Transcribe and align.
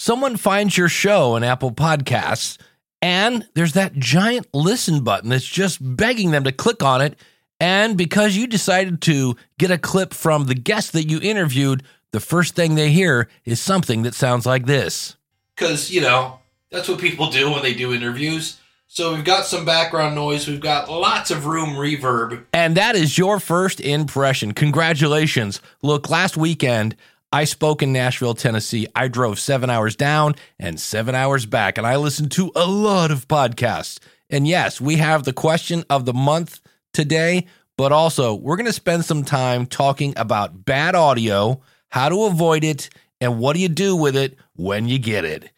someone 0.00 0.34
finds 0.34 0.78
your 0.78 0.88
show 0.88 1.32
on 1.34 1.44
Apple 1.44 1.72
Podcasts 1.72 2.56
and 3.02 3.46
there's 3.52 3.74
that 3.74 3.94
giant 3.94 4.46
listen 4.54 5.04
button 5.04 5.28
that's 5.28 5.44
just 5.44 5.78
begging 5.80 6.30
them 6.30 6.44
to 6.44 6.52
click 6.52 6.82
on 6.82 7.02
it. 7.02 7.18
And 7.60 7.98
because 7.98 8.34
you 8.34 8.46
decided 8.46 9.02
to 9.02 9.36
get 9.58 9.70
a 9.70 9.76
clip 9.76 10.14
from 10.14 10.46
the 10.46 10.54
guest 10.54 10.94
that 10.94 11.10
you 11.10 11.20
interviewed, 11.20 11.82
the 12.12 12.20
first 12.20 12.56
thing 12.56 12.74
they 12.74 12.90
hear 12.90 13.28
is 13.44 13.60
something 13.60 14.02
that 14.02 14.14
sounds 14.14 14.46
like 14.46 14.64
this. 14.64 15.16
Because, 15.54 15.90
you 15.90 16.00
know, 16.00 16.38
that's 16.70 16.88
what 16.88 16.98
people 16.98 17.28
do 17.28 17.50
when 17.50 17.62
they 17.62 17.74
do 17.74 17.92
interviews. 17.92 18.58
So 18.86 19.14
we've 19.14 19.24
got 19.24 19.44
some 19.44 19.66
background 19.66 20.14
noise, 20.14 20.48
we've 20.48 20.60
got 20.60 20.90
lots 20.90 21.30
of 21.30 21.44
room 21.44 21.70
reverb. 21.70 22.44
And 22.54 22.76
that 22.76 22.96
is 22.96 23.18
your 23.18 23.38
first 23.38 23.80
impression. 23.80 24.52
Congratulations. 24.52 25.60
Look, 25.82 26.08
last 26.08 26.38
weekend, 26.38 26.96
I 27.32 27.44
spoke 27.44 27.82
in 27.82 27.92
Nashville, 27.92 28.34
Tennessee. 28.34 28.88
I 28.94 29.06
drove 29.06 29.38
seven 29.38 29.70
hours 29.70 29.94
down 29.94 30.34
and 30.58 30.80
seven 30.80 31.14
hours 31.14 31.46
back, 31.46 31.78
and 31.78 31.86
I 31.86 31.96
listened 31.96 32.32
to 32.32 32.50
a 32.56 32.66
lot 32.66 33.12
of 33.12 33.28
podcasts. 33.28 34.00
And 34.28 34.48
yes, 34.48 34.80
we 34.80 34.96
have 34.96 35.22
the 35.24 35.32
question 35.32 35.84
of 35.88 36.06
the 36.06 36.12
month 36.12 36.60
today, 36.92 37.46
but 37.78 37.92
also 37.92 38.34
we're 38.34 38.56
going 38.56 38.66
to 38.66 38.72
spend 38.72 39.04
some 39.04 39.22
time 39.22 39.66
talking 39.66 40.12
about 40.16 40.64
bad 40.64 40.96
audio, 40.96 41.60
how 41.90 42.08
to 42.08 42.24
avoid 42.24 42.64
it, 42.64 42.90
and 43.20 43.38
what 43.38 43.54
do 43.54 43.60
you 43.60 43.68
do 43.68 43.94
with 43.94 44.16
it 44.16 44.36
when 44.54 44.88
you 44.88 44.98
get 44.98 45.24
it. 45.24 45.50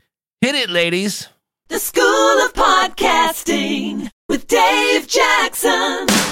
Hit 0.42 0.54
it, 0.54 0.68
ladies. 0.68 1.28
The 1.68 1.78
School 1.78 2.04
of 2.04 2.52
Podcasting 2.52 4.10
with 4.28 4.46
Dave 4.46 5.08
Jackson. 5.08 6.31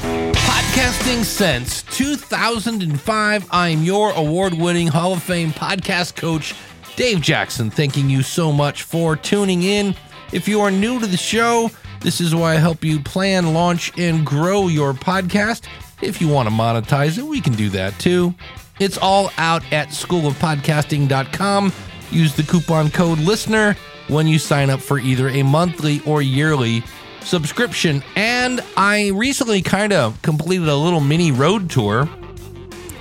Podcasting 0.00 1.24
since 1.24 1.82
2005. 1.82 3.48
I 3.50 3.68
am 3.68 3.82
your 3.82 4.12
award 4.12 4.54
winning 4.54 4.86
Hall 4.86 5.12
of 5.12 5.22
Fame 5.22 5.50
podcast 5.50 6.14
coach, 6.16 6.54
Dave 6.96 7.20
Jackson. 7.20 7.70
Thanking 7.70 8.08
you 8.08 8.22
so 8.22 8.52
much 8.52 8.82
for 8.84 9.16
tuning 9.16 9.62
in. 9.64 9.94
If 10.32 10.46
you 10.46 10.60
are 10.60 10.70
new 10.70 11.00
to 11.00 11.06
the 11.06 11.16
show, 11.16 11.70
this 12.00 12.20
is 12.20 12.34
why 12.34 12.52
I 12.54 12.56
help 12.56 12.84
you 12.84 13.00
plan, 13.00 13.54
launch, 13.54 13.96
and 13.98 14.24
grow 14.24 14.68
your 14.68 14.92
podcast. 14.92 15.64
If 16.00 16.20
you 16.20 16.28
want 16.28 16.48
to 16.48 16.54
monetize 16.54 17.18
it, 17.18 17.24
we 17.24 17.40
can 17.40 17.54
do 17.54 17.68
that 17.70 17.98
too. 17.98 18.34
It's 18.78 18.98
all 18.98 19.32
out 19.36 19.64
at 19.72 19.88
schoolofpodcasting.com. 19.88 21.72
Use 22.10 22.36
the 22.36 22.44
coupon 22.44 22.90
code 22.90 23.18
LISTENER 23.18 23.76
when 24.06 24.26
you 24.28 24.38
sign 24.38 24.70
up 24.70 24.80
for 24.80 24.98
either 24.98 25.28
a 25.28 25.42
monthly 25.42 26.00
or 26.06 26.22
yearly 26.22 26.82
subscription. 27.22 28.02
And 28.16 28.60
I 28.76 29.08
recently 29.08 29.62
kind 29.62 29.92
of 29.92 30.20
completed 30.22 30.68
a 30.68 30.76
little 30.76 31.00
mini 31.00 31.32
road 31.32 31.70
tour. 31.70 32.08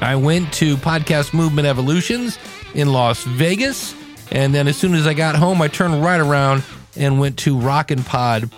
I 0.01 0.15
went 0.15 0.51
to 0.53 0.77
Podcast 0.77 1.33
Movement 1.33 1.67
Evolutions 1.67 2.39
in 2.73 2.91
Las 2.91 3.23
Vegas. 3.23 3.93
And 4.31 4.53
then 4.53 4.67
as 4.67 4.77
soon 4.77 4.93
as 4.93 5.07
I 5.07 5.13
got 5.13 5.35
home, 5.35 5.61
I 5.61 5.67
turned 5.67 6.03
right 6.03 6.19
around 6.19 6.63
and 6.95 7.19
went 7.19 7.37
to 7.39 7.57
Rockin' 7.57 8.03
Pod 8.03 8.49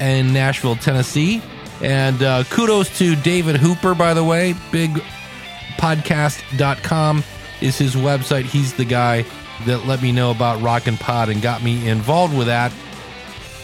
in 0.00 0.32
Nashville, 0.32 0.76
Tennessee. 0.76 1.42
And 1.82 2.22
uh, 2.22 2.44
kudos 2.44 2.96
to 2.98 3.16
David 3.16 3.56
Hooper, 3.56 3.94
by 3.94 4.14
the 4.14 4.24
way. 4.24 4.54
Bigpodcast.com 4.70 7.24
is 7.60 7.76
his 7.78 7.94
website. 7.94 8.44
He's 8.44 8.72
the 8.74 8.84
guy 8.84 9.24
that 9.66 9.86
let 9.86 10.02
me 10.02 10.12
know 10.12 10.30
about 10.30 10.62
Rockin' 10.62 10.96
Pod 10.96 11.28
and 11.28 11.42
got 11.42 11.62
me 11.62 11.88
involved 11.88 12.36
with 12.36 12.48
that. 12.48 12.72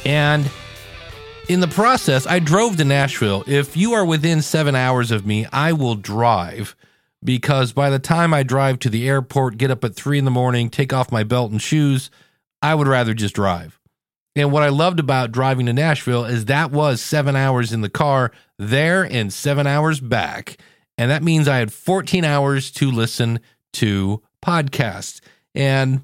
And 0.04 0.48
in 1.48 1.60
the 1.60 1.68
process, 1.68 2.26
I 2.26 2.38
drove 2.38 2.76
to 2.76 2.84
Nashville. 2.84 3.44
If 3.46 3.76
you 3.76 3.92
are 3.92 4.04
within 4.04 4.42
seven 4.42 4.74
hours 4.74 5.10
of 5.10 5.26
me, 5.26 5.46
I 5.52 5.72
will 5.72 5.94
drive 5.94 6.74
because 7.22 7.72
by 7.72 7.88
the 7.88 7.98
time 7.98 8.34
I 8.34 8.42
drive 8.42 8.78
to 8.80 8.90
the 8.90 9.08
airport, 9.08 9.56
get 9.56 9.70
up 9.70 9.84
at 9.84 9.94
three 9.94 10.18
in 10.18 10.24
the 10.24 10.30
morning, 10.30 10.70
take 10.70 10.92
off 10.92 11.12
my 11.12 11.22
belt 11.22 11.52
and 11.52 11.62
shoes, 11.62 12.10
I 12.62 12.74
would 12.74 12.88
rather 12.88 13.14
just 13.14 13.34
drive. 13.34 13.78
And 14.34 14.52
what 14.52 14.64
I 14.64 14.68
loved 14.68 15.00
about 15.00 15.32
driving 15.32 15.66
to 15.66 15.72
Nashville 15.72 16.24
is 16.24 16.46
that 16.46 16.70
was 16.70 17.00
seven 17.00 17.36
hours 17.36 17.72
in 17.72 17.80
the 17.80 17.88
car 17.88 18.32
there 18.58 19.04
and 19.04 19.32
seven 19.32 19.66
hours 19.66 20.00
back. 20.00 20.58
And 20.98 21.10
that 21.10 21.22
means 21.22 21.48
I 21.48 21.58
had 21.58 21.72
14 21.72 22.24
hours 22.24 22.70
to 22.72 22.90
listen 22.90 23.40
to 23.74 24.22
podcasts. 24.44 25.20
And 25.54 26.02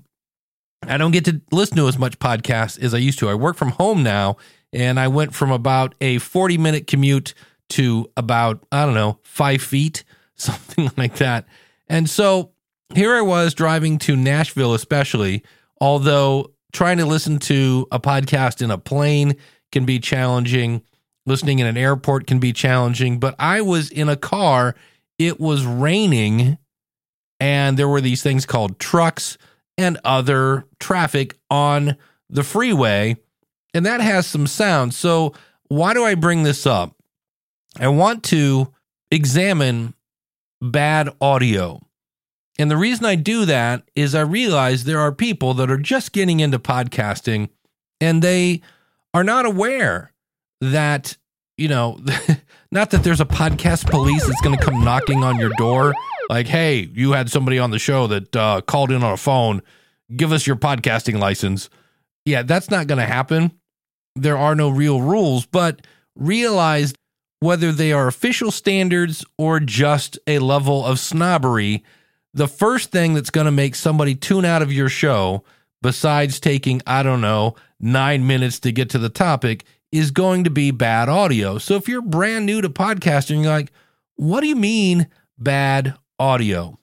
I 0.82 0.98
don't 0.98 1.12
get 1.12 1.24
to 1.26 1.42
listen 1.50 1.76
to 1.76 1.88
as 1.88 1.98
much 1.98 2.18
podcasts 2.18 2.82
as 2.82 2.94
I 2.94 2.98
used 2.98 3.18
to. 3.18 3.28
I 3.28 3.34
work 3.34 3.56
from 3.56 3.72
home 3.72 4.02
now 4.02 4.36
and 4.72 4.98
I 4.98 5.08
went 5.08 5.34
from 5.34 5.50
about 5.50 5.94
a 6.00 6.18
40 6.18 6.58
minute 6.58 6.86
commute 6.86 7.34
to 7.70 8.10
about, 8.16 8.64
I 8.70 8.84
don't 8.84 8.94
know, 8.94 9.18
five 9.22 9.62
feet, 9.62 10.04
something 10.34 10.90
like 10.96 11.16
that. 11.16 11.46
And 11.88 12.08
so 12.08 12.52
here 12.94 13.14
I 13.14 13.22
was 13.22 13.54
driving 13.54 13.98
to 14.00 14.16
Nashville, 14.16 14.74
especially, 14.74 15.42
although 15.80 16.52
trying 16.72 16.98
to 16.98 17.06
listen 17.06 17.38
to 17.38 17.86
a 17.90 18.00
podcast 18.00 18.62
in 18.62 18.70
a 18.70 18.78
plane 18.78 19.36
can 19.70 19.84
be 19.84 19.98
challenging. 19.98 20.82
Listening 21.24 21.60
in 21.60 21.66
an 21.66 21.76
airport 21.76 22.26
can 22.26 22.40
be 22.40 22.52
challenging, 22.52 23.20
but 23.20 23.36
I 23.38 23.60
was 23.60 23.90
in 23.90 24.08
a 24.08 24.16
car. 24.16 24.74
It 25.18 25.38
was 25.38 25.64
raining, 25.64 26.58
and 27.38 27.78
there 27.78 27.86
were 27.86 28.00
these 28.00 28.24
things 28.24 28.44
called 28.44 28.80
trucks 28.80 29.38
and 29.78 30.00
other 30.04 30.64
traffic 30.80 31.36
on 31.48 31.96
the 32.28 32.42
freeway 32.42 33.16
and 33.74 33.86
that 33.86 34.00
has 34.00 34.26
some 34.26 34.46
sound. 34.46 34.94
So, 34.94 35.34
why 35.68 35.94
do 35.94 36.04
I 36.04 36.14
bring 36.14 36.42
this 36.42 36.66
up? 36.66 36.94
I 37.78 37.88
want 37.88 38.22
to 38.24 38.72
examine 39.10 39.94
bad 40.60 41.10
audio. 41.20 41.80
And 42.58 42.70
the 42.70 42.76
reason 42.76 43.06
I 43.06 43.14
do 43.14 43.46
that 43.46 43.88
is 43.96 44.14
I 44.14 44.20
realize 44.20 44.84
there 44.84 45.00
are 45.00 45.12
people 45.12 45.54
that 45.54 45.70
are 45.70 45.78
just 45.78 46.12
getting 46.12 46.40
into 46.40 46.58
podcasting 46.58 47.48
and 48.00 48.20
they 48.20 48.60
are 49.14 49.24
not 49.24 49.46
aware 49.46 50.12
that, 50.60 51.16
you 51.56 51.68
know, 51.68 51.98
not 52.70 52.90
that 52.90 53.02
there's 53.02 53.20
a 53.20 53.26
podcast 53.26 53.90
police 53.90 54.26
that's 54.26 54.40
going 54.42 54.56
to 54.56 54.64
come 54.64 54.84
knocking 54.84 55.24
on 55.24 55.38
your 55.38 55.52
door 55.56 55.94
like, 56.28 56.46
hey, 56.46 56.88
you 56.92 57.12
had 57.12 57.30
somebody 57.30 57.58
on 57.58 57.70
the 57.70 57.78
show 57.78 58.06
that 58.06 58.36
uh, 58.36 58.60
called 58.60 58.90
in 58.90 59.02
on 59.02 59.12
a 59.12 59.16
phone. 59.16 59.62
Give 60.14 60.32
us 60.32 60.46
your 60.46 60.56
podcasting 60.56 61.18
license. 61.18 61.70
Yeah, 62.24 62.42
that's 62.42 62.70
not 62.70 62.86
going 62.86 62.98
to 62.98 63.06
happen 63.06 63.52
there 64.14 64.36
are 64.36 64.54
no 64.54 64.68
real 64.68 65.00
rules, 65.00 65.46
but 65.46 65.86
realize 66.16 66.94
whether 67.40 67.72
they 67.72 67.92
are 67.92 68.06
official 68.06 68.50
standards 68.50 69.24
or 69.36 69.58
just 69.58 70.18
a 70.26 70.38
level 70.38 70.84
of 70.84 70.98
snobbery, 70.98 71.82
the 72.34 72.48
first 72.48 72.90
thing 72.90 73.14
that's 73.14 73.30
going 73.30 73.46
to 73.46 73.50
make 73.50 73.74
somebody 73.74 74.14
tune 74.14 74.44
out 74.44 74.62
of 74.62 74.72
your 74.72 74.88
show, 74.88 75.42
besides 75.82 76.38
taking, 76.38 76.80
I 76.86 77.02
don't 77.02 77.20
know, 77.20 77.56
nine 77.80 78.26
minutes 78.26 78.60
to 78.60 78.72
get 78.72 78.90
to 78.90 78.98
the 78.98 79.08
topic, 79.08 79.64
is 79.90 80.10
going 80.10 80.44
to 80.44 80.50
be 80.50 80.70
bad 80.70 81.08
audio. 81.08 81.58
So 81.58 81.74
if 81.74 81.88
you're 81.88 82.00
brand 82.00 82.46
new 82.46 82.60
to 82.62 82.70
podcasting, 82.70 83.42
you're 83.42 83.52
like, 83.52 83.72
what 84.16 84.40
do 84.40 84.46
you 84.46 84.56
mean 84.56 85.08
bad 85.38 85.94
audio? 86.18 86.78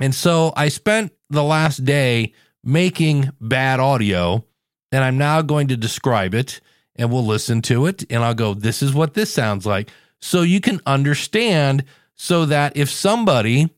And 0.00 0.14
so 0.14 0.52
I 0.56 0.68
spent 0.68 1.12
the 1.30 1.44
last 1.44 1.84
day 1.84 2.32
making 2.64 3.30
bad 3.40 3.80
audio 3.80 4.44
and 4.92 5.04
I'm 5.04 5.18
now 5.18 5.42
going 5.42 5.68
to 5.68 5.76
describe 5.76 6.34
it 6.34 6.60
and 6.96 7.12
we'll 7.12 7.24
listen 7.24 7.62
to 7.62 7.86
it 7.86 8.04
and 8.10 8.24
I'll 8.24 8.34
go, 8.34 8.54
this 8.54 8.82
is 8.82 8.94
what 8.94 9.14
this 9.14 9.32
sounds 9.32 9.66
like. 9.66 9.90
So 10.20 10.42
you 10.42 10.60
can 10.60 10.80
understand 10.86 11.84
so 12.14 12.44
that 12.46 12.76
if 12.76 12.90
somebody 12.90 13.70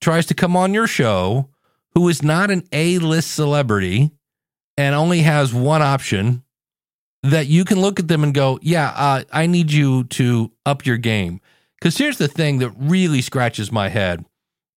tries 0.00 0.26
to 0.26 0.34
come 0.34 0.56
on 0.56 0.74
your 0.74 0.86
show 0.86 1.48
who 1.94 2.08
is 2.08 2.22
not 2.22 2.50
an 2.50 2.64
A 2.72 2.98
list 2.98 3.32
celebrity 3.32 4.10
and 4.76 4.94
only 4.94 5.20
has 5.20 5.54
one 5.54 5.82
option, 5.82 6.42
that 7.22 7.46
you 7.46 7.64
can 7.64 7.80
look 7.80 7.98
at 7.98 8.08
them 8.08 8.22
and 8.22 8.32
go, 8.32 8.58
yeah, 8.62 8.92
uh, 8.94 9.24
I 9.32 9.46
need 9.46 9.72
you 9.72 10.04
to 10.04 10.52
up 10.64 10.86
your 10.86 10.96
game. 10.98 11.40
Because 11.78 11.98
here's 11.98 12.18
the 12.18 12.28
thing 12.28 12.58
that 12.58 12.70
really 12.76 13.20
scratches 13.20 13.72
my 13.72 13.88
head. 13.88 14.24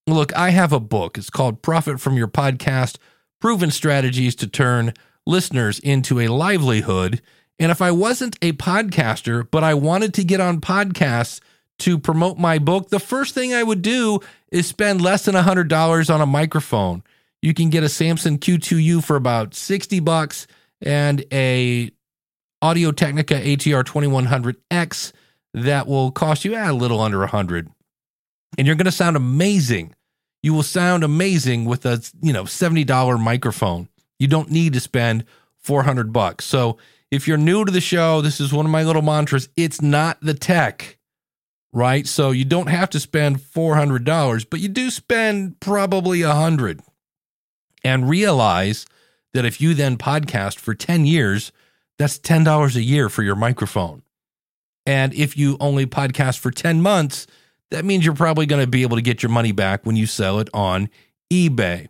Look, 0.07 0.35
I 0.35 0.49
have 0.49 0.73
a 0.73 0.79
book. 0.79 1.17
It's 1.17 1.29
called 1.29 1.61
Profit 1.61 1.99
from 1.99 2.17
Your 2.17 2.27
Podcast 2.27 2.97
Proven 3.39 3.71
Strategies 3.71 4.35
to 4.37 4.47
Turn 4.47 4.93
listeners 5.31 5.79
into 5.79 6.19
a 6.19 6.27
livelihood. 6.27 7.21
And 7.57 7.71
if 7.71 7.81
I 7.81 7.91
wasn't 7.91 8.37
a 8.41 8.51
podcaster, 8.53 9.47
but 9.49 9.63
I 9.63 9.73
wanted 9.73 10.13
to 10.15 10.23
get 10.23 10.39
on 10.39 10.61
podcasts 10.61 11.39
to 11.79 11.97
promote 11.97 12.37
my 12.37 12.59
book, 12.59 12.89
the 12.89 12.99
first 12.99 13.33
thing 13.33 13.53
I 13.53 13.63
would 13.63 13.81
do 13.81 14.19
is 14.51 14.67
spend 14.67 15.01
less 15.01 15.25
than 15.25 15.35
$100 15.35 16.13
on 16.13 16.21
a 16.21 16.25
microphone. 16.25 17.03
You 17.41 17.55
can 17.55 17.71
get 17.71 17.83
a 17.83 17.89
Samson 17.89 18.37
Q2U 18.37 19.03
for 19.03 19.15
about 19.15 19.55
60 19.55 19.99
bucks 20.01 20.45
and 20.81 21.25
a 21.31 21.91
Audio 22.61 22.91
Technica 22.91 23.35
ATR 23.35 23.83
2100X 23.83 25.13
that 25.55 25.87
will 25.87 26.11
cost 26.11 26.45
you 26.45 26.53
eh, 26.55 26.69
a 26.69 26.73
little 26.73 26.99
under 26.99 27.19
100. 27.19 27.69
And 28.57 28.67
you're 28.67 28.75
going 28.75 28.85
to 28.85 28.91
sound 28.91 29.15
amazing. 29.15 29.95
You 30.43 30.53
will 30.53 30.63
sound 30.63 31.03
amazing 31.03 31.65
with 31.65 31.85
a, 31.85 32.01
you 32.21 32.33
know, 32.33 32.43
$70 32.43 33.19
microphone. 33.19 33.87
You 34.21 34.27
don't 34.27 34.51
need 34.51 34.73
to 34.73 34.79
spend 34.79 35.25
400 35.57 36.13
bucks. 36.13 36.45
So 36.45 36.77
if 37.09 37.27
you're 37.27 37.37
new 37.37 37.65
to 37.65 37.71
the 37.71 37.81
show, 37.81 38.21
this 38.21 38.39
is 38.39 38.53
one 38.53 38.65
of 38.65 38.71
my 38.71 38.83
little 38.83 39.01
mantras. 39.01 39.49
It's 39.57 39.81
not 39.81 40.19
the 40.21 40.33
tech, 40.35 40.97
right? 41.73 42.05
So 42.07 42.31
you 42.31 42.45
don't 42.45 42.69
have 42.69 42.89
to 42.91 42.99
spend 42.99 43.39
$400, 43.39 44.45
but 44.49 44.59
you 44.59 44.69
do 44.69 44.89
spend 44.91 45.59
probably 45.59 46.21
a 46.21 46.33
hundred. 46.33 46.81
and 47.83 48.07
realize 48.09 48.85
that 49.33 49.45
if 49.45 49.59
you 49.61 49.73
then 49.73 49.97
podcast 49.97 50.59
for 50.59 50.73
10 50.75 51.05
years, 51.05 51.51
that's 51.97 52.19
$10 52.19 52.75
a 52.75 52.81
year 52.81 53.09
for 53.09 53.23
your 53.23 53.35
microphone. 53.35 54.03
And 54.85 55.13
if 55.13 55.37
you 55.37 55.57
only 55.59 55.85
podcast 55.85 56.39
for 56.39 56.51
10 56.51 56.81
months, 56.81 57.27
that 57.69 57.85
means 57.85 58.03
you're 58.05 58.13
probably 58.13 58.45
going 58.45 58.61
to 58.63 58.67
be 58.69 58.81
able 58.83 58.97
to 58.97 59.01
get 59.01 59.23
your 59.23 59.29
money 59.31 59.51
back 59.51 59.85
when 59.85 59.95
you 59.95 60.05
sell 60.05 60.39
it 60.39 60.49
on 60.53 60.89
eBay. 61.31 61.87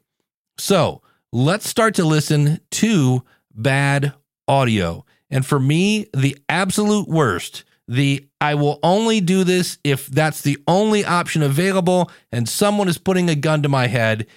So 0.58 1.02
let's 1.32 1.68
start 1.68 1.96
to 1.96 2.06
listen 2.06 2.60
to 2.72 3.24
bad 3.54 4.14
audio. 4.48 5.06
And 5.30 5.46
for 5.46 5.60
me, 5.60 6.08
the 6.14 6.38
absolute 6.50 7.08
worst, 7.08 7.64
the 7.88 8.28
I 8.40 8.56
will 8.56 8.80
only 8.84 9.22
do 9.22 9.44
this 9.44 9.78
if 9.84 10.08
that's 10.08 10.42
the 10.42 10.58
only 10.68 11.06
option 11.06 11.42
available 11.42 12.12
and 12.32 12.48
someone 12.48 12.88
is 12.88 12.98
putting 12.98 13.30
a 13.30 13.36
gun 13.36 13.64
to 13.64 13.70
my 13.70 13.88
head. 13.88 14.28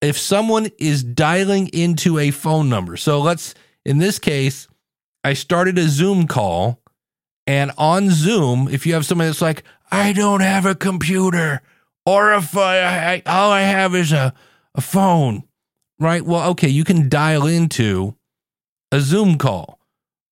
If 0.00 0.18
someone 0.18 0.68
is 0.78 1.02
dialing 1.02 1.68
into 1.68 2.18
a 2.18 2.30
phone 2.30 2.68
number. 2.68 2.96
So 2.96 3.20
let's, 3.20 3.54
in 3.84 3.98
this 3.98 4.18
case, 4.18 4.68
I 5.24 5.32
started 5.32 5.78
a 5.78 5.88
Zoom 5.88 6.26
call. 6.26 6.80
And 7.46 7.72
on 7.78 8.10
Zoom, 8.10 8.68
if 8.68 8.86
you 8.86 8.94
have 8.94 9.06
somebody 9.06 9.28
that's 9.28 9.42
like, 9.42 9.64
I 9.90 10.12
don't 10.12 10.40
have 10.40 10.66
a 10.66 10.74
computer, 10.74 11.62
or 12.04 12.34
if 12.34 12.54
I, 12.56 13.14
I 13.14 13.22
all 13.24 13.50
I 13.50 13.62
have 13.62 13.94
is 13.94 14.12
a, 14.12 14.34
a 14.74 14.82
phone, 14.82 15.44
right? 15.98 16.24
Well, 16.24 16.50
okay, 16.50 16.68
you 16.68 16.84
can 16.84 17.08
dial 17.08 17.46
into 17.46 18.14
a 18.92 19.00
Zoom 19.00 19.38
call. 19.38 19.78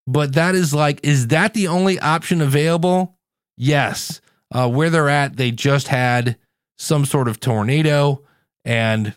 But 0.07 0.35
that 0.35 0.55
is 0.55 0.73
like, 0.73 1.01
is 1.03 1.29
that 1.29 1.55
the 1.55 1.69
only 1.69 1.99
option 1.99 2.41
available? 2.41 3.17
Yes. 3.57 4.21
Uh, 4.53 4.71
where 4.71 4.91
they're 4.91 5.09
at, 5.09 5.37
they 5.37 5.51
just 5.51 5.89
had 5.89 6.37
some 6.79 7.05
sort 7.05 7.27
of 7.27 7.41
tornado 7.41 8.23
and 8.65 9.15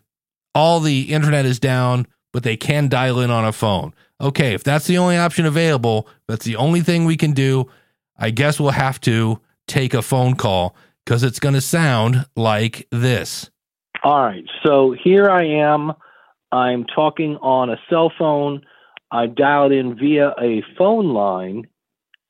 all 0.56 0.80
the 0.80 1.14
internet 1.14 1.46
is 1.46 1.60
down, 1.60 2.08
but 2.34 2.44
they 2.44 2.58
can 2.58 2.88
dial 2.88 3.20
in 3.20 3.30
on 3.30 3.46
a 3.46 3.52
phone. 3.52 3.94
Okay, 4.22 4.54
if 4.54 4.64
that's 4.64 4.88
the 4.88 4.98
only 4.98 5.18
option 5.18 5.46
available, 5.46 6.08
that's 6.28 6.46
the 6.46 6.56
only 6.56 6.82
thing 6.82 7.06
we 7.06 7.18
can 7.18 7.32
do. 7.32 7.70
I 8.18 8.32
guess 8.32 8.60
we'll 8.60 8.72
have 8.72 9.00
to 9.02 9.40
take 9.68 9.94
a 9.94 10.02
phone 10.02 10.36
call 10.36 10.76
because 11.06 11.24
it's 11.24 11.40
going 11.40 11.56
to 11.56 11.62
sound 11.62 12.26
like 12.36 12.88
this. 12.92 13.50
All 14.04 14.22
right. 14.22 14.44
So 14.66 14.96
here 15.04 15.30
I 15.30 15.46
am. 15.46 15.94
I'm 16.52 16.86
talking 16.86 17.38
on 17.38 17.70
a 17.70 17.78
cell 17.90 18.12
phone. 18.18 18.62
I 19.12 19.28
dialed 19.28 19.72
in 19.72 19.98
via 19.98 20.34
a 20.40 20.64
phone 20.78 21.14
line, 21.14 21.64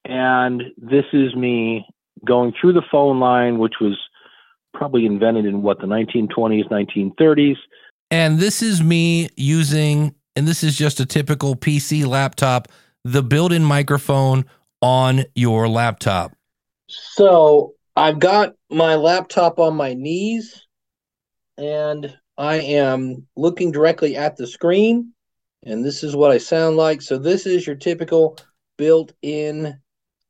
and 0.06 0.63
this 0.77 1.06
is 1.13 1.36
me 1.36 1.86
going 2.25 2.54
through 2.60 2.74
the 2.74 2.83
phone 2.92 3.19
line, 3.19 3.60
which 3.60 3.75
was 3.81 3.98
probably 4.74 5.06
invented 5.06 5.45
in 5.45 5.62
what 5.62 5.80
the 5.80 5.88
1920s, 5.88 6.69
1930s. 6.69 7.57
And 8.12 8.39
this 8.39 8.62
is 8.62 8.81
me 8.81 9.30
using, 9.36 10.16
and 10.36 10.48
this 10.48 10.63
is 10.63 10.77
just 10.77 11.00
a 11.00 11.06
typical 11.06 11.56
PC 11.56 12.06
laptop, 12.06 12.68
the 13.04 13.24
built 13.24 13.51
in 13.51 13.63
microphone 13.63 14.45
on 14.81 15.25
your 15.36 15.68
laptop. 15.68 16.31
So 16.88 17.74
I've 17.95 18.19
got 18.19 18.54
my 18.69 18.95
laptop 18.95 19.60
on 19.60 19.75
my 19.75 19.94
knees 19.94 20.65
and 21.57 22.18
I 22.39 22.56
am 22.56 23.27
looking 23.36 23.69
directly 23.71 24.15
at 24.15 24.38
the 24.38 24.47
screen. 24.47 25.12
And 25.65 25.83
this 25.83 26.03
is 26.03 26.15
what 26.15 26.31
I 26.31 26.38
sound 26.38 26.77
like. 26.77 27.01
So 27.01 27.18
this 27.18 27.45
is 27.45 27.68
your 27.68 27.75
typical 27.75 28.38
built 28.77 29.12
in 29.21 29.77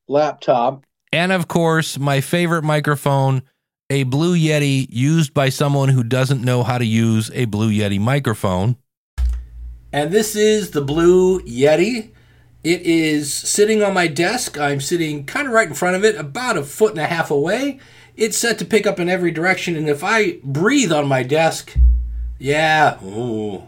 laptop. 0.07 0.83
And 1.13 1.31
of 1.31 1.47
course, 1.47 1.99
my 1.99 2.19
favorite 2.19 2.63
microphone, 2.63 3.43
a 3.91 4.03
Blue 4.03 4.35
Yeti 4.35 4.87
used 4.89 5.35
by 5.35 5.49
someone 5.49 5.89
who 5.89 6.03
doesn't 6.03 6.43
know 6.43 6.63
how 6.63 6.79
to 6.79 6.85
use 6.85 7.29
a 7.35 7.45
Blue 7.45 7.71
Yeti 7.71 7.99
microphone. 7.99 8.75
And 9.93 10.11
this 10.11 10.35
is 10.35 10.71
the 10.71 10.81
Blue 10.81 11.41
Yeti. 11.41 12.09
It 12.63 12.81
is 12.81 13.31
sitting 13.31 13.83
on 13.83 13.93
my 13.93 14.07
desk. 14.07 14.59
I'm 14.59 14.81
sitting 14.81 15.25
kind 15.25 15.47
of 15.47 15.53
right 15.53 15.67
in 15.67 15.75
front 15.75 15.95
of 15.95 16.03
it, 16.03 16.15
about 16.15 16.57
a 16.57 16.63
foot 16.63 16.91
and 16.91 16.99
a 16.99 17.05
half 17.05 17.29
away. 17.29 17.79
It's 18.15 18.37
set 18.37 18.57
to 18.59 18.65
pick 18.65 18.87
up 18.87 18.99
in 18.99 19.09
every 19.09 19.31
direction, 19.31 19.75
and 19.75 19.87
if 19.87 20.03
I 20.03 20.39
breathe 20.43 20.91
on 20.91 21.07
my 21.07 21.23
desk, 21.23 21.75
yeah, 22.39 23.03
ooh, 23.03 23.63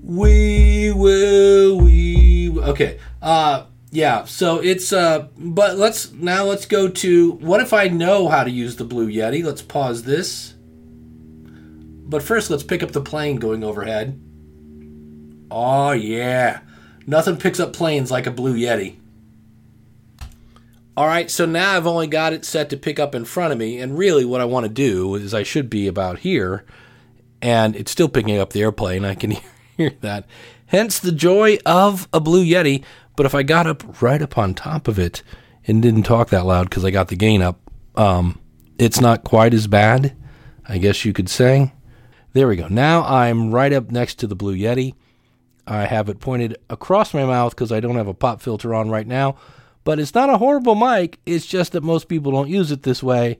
we 0.00 0.92
will, 0.92 1.78
we 1.78 2.50
will. 2.50 2.64
okay, 2.64 2.98
uh, 3.20 3.64
yeah. 3.90 4.24
So 4.24 4.58
it's 4.58 4.92
uh, 4.92 5.28
but 5.36 5.76
let's 5.78 6.12
now 6.12 6.44
let's 6.44 6.66
go 6.66 6.88
to 6.88 7.32
what 7.32 7.60
if 7.60 7.72
I 7.72 7.88
know 7.88 8.28
how 8.28 8.44
to 8.44 8.50
use 8.50 8.76
the 8.76 8.84
Blue 8.84 9.10
Yeti? 9.10 9.44
Let's 9.44 9.62
pause 9.62 10.02
this. 10.02 10.54
But 12.04 12.22
first, 12.22 12.50
let's 12.50 12.62
pick 12.62 12.82
up 12.82 12.92
the 12.92 13.00
plane 13.00 13.36
going 13.36 13.64
overhead. 13.64 14.20
Oh 15.50 15.92
yeah. 15.92 16.60
Nothing 17.06 17.36
picks 17.36 17.58
up 17.58 17.72
planes 17.72 18.10
like 18.10 18.26
a 18.26 18.30
Blue 18.30 18.56
Yeti. 18.56 18.96
All 20.94 21.06
right, 21.06 21.30
so 21.30 21.46
now 21.46 21.74
I've 21.74 21.86
only 21.86 22.06
got 22.06 22.34
it 22.34 22.44
set 22.44 22.68
to 22.68 22.76
pick 22.76 22.98
up 22.98 23.14
in 23.14 23.24
front 23.24 23.52
of 23.52 23.58
me, 23.58 23.78
and 23.78 23.96
really 23.96 24.26
what 24.26 24.42
I 24.42 24.44
want 24.44 24.64
to 24.64 24.72
do 24.72 25.14
is 25.14 25.32
I 25.32 25.42
should 25.42 25.70
be 25.70 25.86
about 25.86 26.18
here, 26.18 26.66
and 27.42 27.76
it's 27.76 27.90
still 27.90 28.08
picking 28.08 28.38
up 28.38 28.52
the 28.52 28.62
airplane. 28.62 29.04
I 29.04 29.14
can 29.14 29.32
hear 29.76 29.90
that. 30.00 30.26
Hence 30.66 30.98
the 31.00 31.12
joy 31.12 31.58
of 31.66 32.08
a 32.12 32.20
Blue 32.20 32.44
Yeti. 32.44 32.82
But 33.14 33.26
if 33.26 33.34
I 33.34 33.42
got 33.42 33.66
up 33.66 34.00
right 34.00 34.22
up 34.22 34.38
on 34.38 34.54
top 34.54 34.88
of 34.88 34.98
it 34.98 35.22
and 35.66 35.82
didn't 35.82 36.04
talk 36.04 36.30
that 36.30 36.46
loud 36.46 36.70
because 36.70 36.84
I 36.84 36.90
got 36.90 37.08
the 37.08 37.16
gain 37.16 37.42
up, 37.42 37.60
um, 37.94 38.40
it's 38.78 39.00
not 39.00 39.22
quite 39.22 39.52
as 39.52 39.66
bad, 39.66 40.16
I 40.66 40.78
guess 40.78 41.04
you 41.04 41.12
could 41.12 41.28
say. 41.28 41.72
There 42.32 42.48
we 42.48 42.56
go. 42.56 42.68
Now 42.68 43.02
I'm 43.02 43.50
right 43.50 43.72
up 43.72 43.90
next 43.90 44.14
to 44.20 44.26
the 44.26 44.34
Blue 44.34 44.56
Yeti. 44.56 44.94
I 45.66 45.84
have 45.84 46.08
it 46.08 46.20
pointed 46.20 46.56
across 46.70 47.12
my 47.12 47.24
mouth 47.24 47.54
because 47.54 47.70
I 47.70 47.80
don't 47.80 47.96
have 47.96 48.08
a 48.08 48.14
pop 48.14 48.40
filter 48.40 48.74
on 48.74 48.88
right 48.88 49.06
now. 49.06 49.36
But 49.84 49.98
it's 49.98 50.14
not 50.14 50.30
a 50.30 50.38
horrible 50.38 50.74
mic. 50.74 51.18
It's 51.26 51.44
just 51.44 51.72
that 51.72 51.82
most 51.82 52.08
people 52.08 52.32
don't 52.32 52.48
use 52.48 52.70
it 52.70 52.82
this 52.82 53.02
way. 53.02 53.36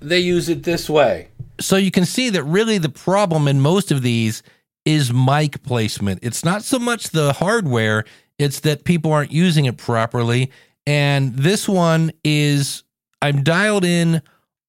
They 0.00 0.18
use 0.18 0.48
it 0.48 0.64
this 0.64 0.90
way. 0.90 1.29
So 1.60 1.76
you 1.76 1.90
can 1.90 2.04
see 2.04 2.30
that 2.30 2.42
really 2.44 2.78
the 2.78 2.88
problem 2.88 3.48
in 3.48 3.60
most 3.60 3.90
of 3.92 4.02
these 4.02 4.42
is 4.84 5.12
mic 5.12 5.62
placement. 5.62 6.20
It's 6.22 6.44
not 6.44 6.62
so 6.62 6.78
much 6.78 7.10
the 7.10 7.34
hardware, 7.34 8.04
it's 8.38 8.60
that 8.60 8.84
people 8.84 9.12
aren't 9.12 9.32
using 9.32 9.66
it 9.66 9.76
properly. 9.76 10.50
And 10.86 11.36
this 11.36 11.68
one 11.68 12.12
is 12.24 12.82
I'm 13.20 13.42
dialed 13.42 13.84
in 13.84 14.22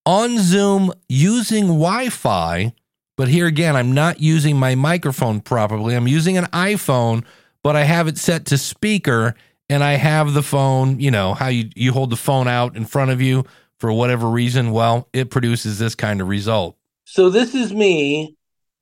on 0.05 0.37
Zoom 0.39 0.91
using 1.07 1.67
Wi 1.67 2.09
Fi 2.09 2.73
but 3.21 3.27
here 3.27 3.45
again, 3.45 3.75
I'm 3.75 3.93
not 3.93 4.19
using 4.19 4.57
my 4.57 4.73
microphone 4.73 5.41
properly. 5.41 5.95
I'm 5.95 6.07
using 6.07 6.39
an 6.39 6.45
iPhone, 6.45 7.23
but 7.63 7.75
I 7.75 7.83
have 7.83 8.07
it 8.07 8.17
set 8.17 8.47
to 8.47 8.57
speaker 8.57 9.35
and 9.69 9.83
I 9.83 9.91
have 9.91 10.33
the 10.33 10.41
phone, 10.41 10.99
you 10.99 11.11
know, 11.11 11.35
how 11.35 11.49
you, 11.49 11.69
you 11.75 11.91
hold 11.91 12.09
the 12.09 12.15
phone 12.15 12.47
out 12.47 12.75
in 12.75 12.83
front 12.83 13.11
of 13.11 13.21
you 13.21 13.45
for 13.77 13.93
whatever 13.93 14.27
reason. 14.27 14.71
Well, 14.71 15.07
it 15.13 15.29
produces 15.29 15.77
this 15.77 15.93
kind 15.93 16.19
of 16.19 16.29
result. 16.29 16.77
So 17.11 17.29
this 17.29 17.55
is 17.55 17.73
me 17.73 18.37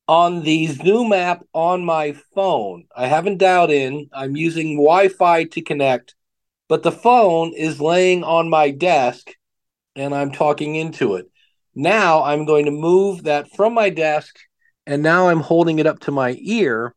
on 0.08 0.44
the 0.44 0.68
Zoom 0.68 1.14
app 1.14 1.44
on 1.52 1.84
my 1.84 2.14
phone. 2.36 2.84
I 2.96 3.08
haven't 3.08 3.40
dialed 3.40 3.72
in. 3.72 4.08
I'm 4.14 4.36
using 4.36 4.76
Wi 4.78 5.08
Fi 5.08 5.46
to 5.46 5.64
connect, 5.64 6.14
but 6.68 6.84
the 6.84 6.92
phone 6.92 7.56
is 7.56 7.82
laying 7.82 8.24
on 8.24 8.48
my 8.48 8.70
desk 8.70 9.32
and 9.96 10.14
I'm 10.14 10.32
talking 10.32 10.76
into 10.76 11.16
it. 11.16 11.26
Now 11.74 12.22
I'm 12.22 12.46
going 12.46 12.66
to 12.66 12.72
move 12.72 13.24
that 13.24 13.50
from 13.56 13.74
my 13.74 13.90
desk 13.90 14.38
and 14.86 15.02
now 15.02 15.30
I'm 15.30 15.42
holding 15.42 15.80
it 15.80 15.88
up 15.88 16.02
to 16.02 16.12
my 16.12 16.38
ear 16.40 16.94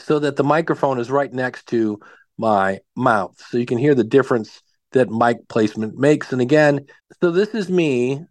so 0.00 0.18
that 0.18 0.34
the 0.34 0.42
microphone 0.42 0.98
is 0.98 1.08
right 1.08 1.32
next 1.32 1.68
to 1.68 2.00
my 2.36 2.80
mouth. 2.96 3.40
So 3.48 3.58
you 3.58 3.66
can 3.66 3.78
hear 3.78 3.94
the 3.94 4.02
difference 4.02 4.60
that 4.90 5.08
mic 5.08 5.46
placement 5.46 5.96
makes. 5.96 6.32
And 6.32 6.42
again, 6.42 6.86
so 7.20 7.30
this 7.30 7.50
is 7.50 7.70
me 7.70 8.26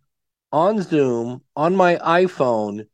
on 0.52 0.82
Zoom 0.82 1.42
on 1.56 1.76
my 1.76 1.96
iPhone 1.98 2.88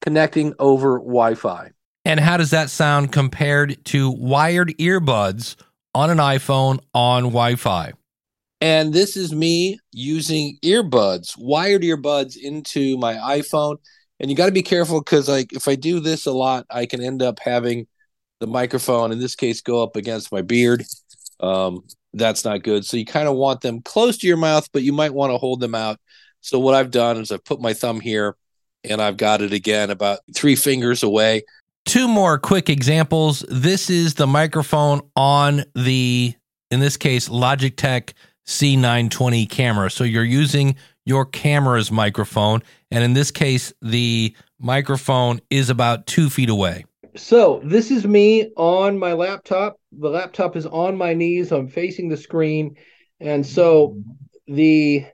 connecting 0.00 0.54
over 0.58 0.98
Wi 0.98 1.34
Fi. 1.34 1.70
And 2.04 2.18
how 2.18 2.36
does 2.36 2.50
that 2.50 2.70
sound 2.70 3.12
compared 3.12 3.84
to 3.86 4.10
wired 4.10 4.70
earbuds 4.78 5.56
on 5.94 6.10
an 6.10 6.18
iPhone 6.18 6.80
on 6.94 7.24
Wi 7.24 7.56
Fi? 7.56 7.92
And 8.60 8.92
this 8.92 9.16
is 9.16 9.32
me 9.32 9.78
using 9.92 10.58
earbuds, 10.62 11.36
wired 11.38 11.82
earbuds 11.82 12.36
into 12.36 12.98
my 12.98 13.14
iPhone. 13.14 13.76
And 14.18 14.30
you 14.30 14.36
got 14.36 14.46
to 14.46 14.52
be 14.52 14.62
careful 14.62 15.00
because, 15.00 15.28
like, 15.28 15.52
if 15.52 15.66
I 15.66 15.76
do 15.76 15.98
this 15.98 16.26
a 16.26 16.32
lot, 16.32 16.66
I 16.70 16.84
can 16.84 17.02
end 17.02 17.22
up 17.22 17.38
having 17.38 17.86
the 18.40 18.46
microphone, 18.46 19.12
in 19.12 19.18
this 19.18 19.34
case, 19.34 19.60
go 19.62 19.82
up 19.82 19.96
against 19.96 20.30
my 20.30 20.42
beard. 20.42 20.84
Um, 21.40 21.84
that's 22.12 22.44
not 22.44 22.62
good. 22.62 22.84
So 22.84 22.96
you 22.96 23.06
kind 23.06 23.28
of 23.28 23.36
want 23.36 23.60
them 23.62 23.80
close 23.82 24.18
to 24.18 24.26
your 24.26 24.36
mouth, 24.36 24.68
but 24.72 24.82
you 24.82 24.92
might 24.92 25.14
want 25.14 25.32
to 25.32 25.38
hold 25.38 25.60
them 25.60 25.74
out. 25.74 25.98
So 26.40 26.58
what 26.58 26.74
I've 26.74 26.90
done 26.90 27.18
is 27.18 27.30
I've 27.32 27.44
put 27.44 27.60
my 27.60 27.72
thumb 27.72 28.00
here 28.00 28.36
and 28.84 29.00
I've 29.00 29.16
got 29.16 29.42
it 29.42 29.52
again 29.52 29.90
about 29.90 30.20
three 30.34 30.56
fingers 30.56 31.02
away. 31.02 31.42
Two 31.84 32.08
more 32.08 32.38
quick 32.38 32.68
examples. 32.68 33.44
This 33.48 33.90
is 33.90 34.14
the 34.14 34.26
microphone 34.26 35.00
on 35.16 35.64
the, 35.74 36.34
in 36.70 36.80
this 36.80 36.96
case, 36.96 37.28
Logitech 37.28 38.12
C920 38.46 39.48
camera. 39.48 39.90
So 39.90 40.04
you're 40.04 40.24
using 40.24 40.76
your 41.04 41.24
camera's 41.24 41.90
microphone. 41.90 42.62
And 42.90 43.02
in 43.04 43.12
this 43.12 43.30
case, 43.30 43.72
the 43.82 44.34
microphone 44.58 45.40
is 45.50 45.70
about 45.70 46.06
two 46.06 46.30
feet 46.30 46.48
away. 46.48 46.84
So 47.16 47.60
this 47.64 47.90
is 47.90 48.06
me 48.06 48.50
on 48.56 48.98
my 48.98 49.12
laptop. 49.14 49.76
The 49.92 50.10
laptop 50.10 50.56
is 50.56 50.66
on 50.66 50.96
my 50.96 51.14
knees. 51.14 51.50
I'm 51.50 51.68
facing 51.68 52.08
the 52.08 52.16
screen. 52.16 52.76
And 53.18 53.44
so 53.44 53.96
the 54.46 55.06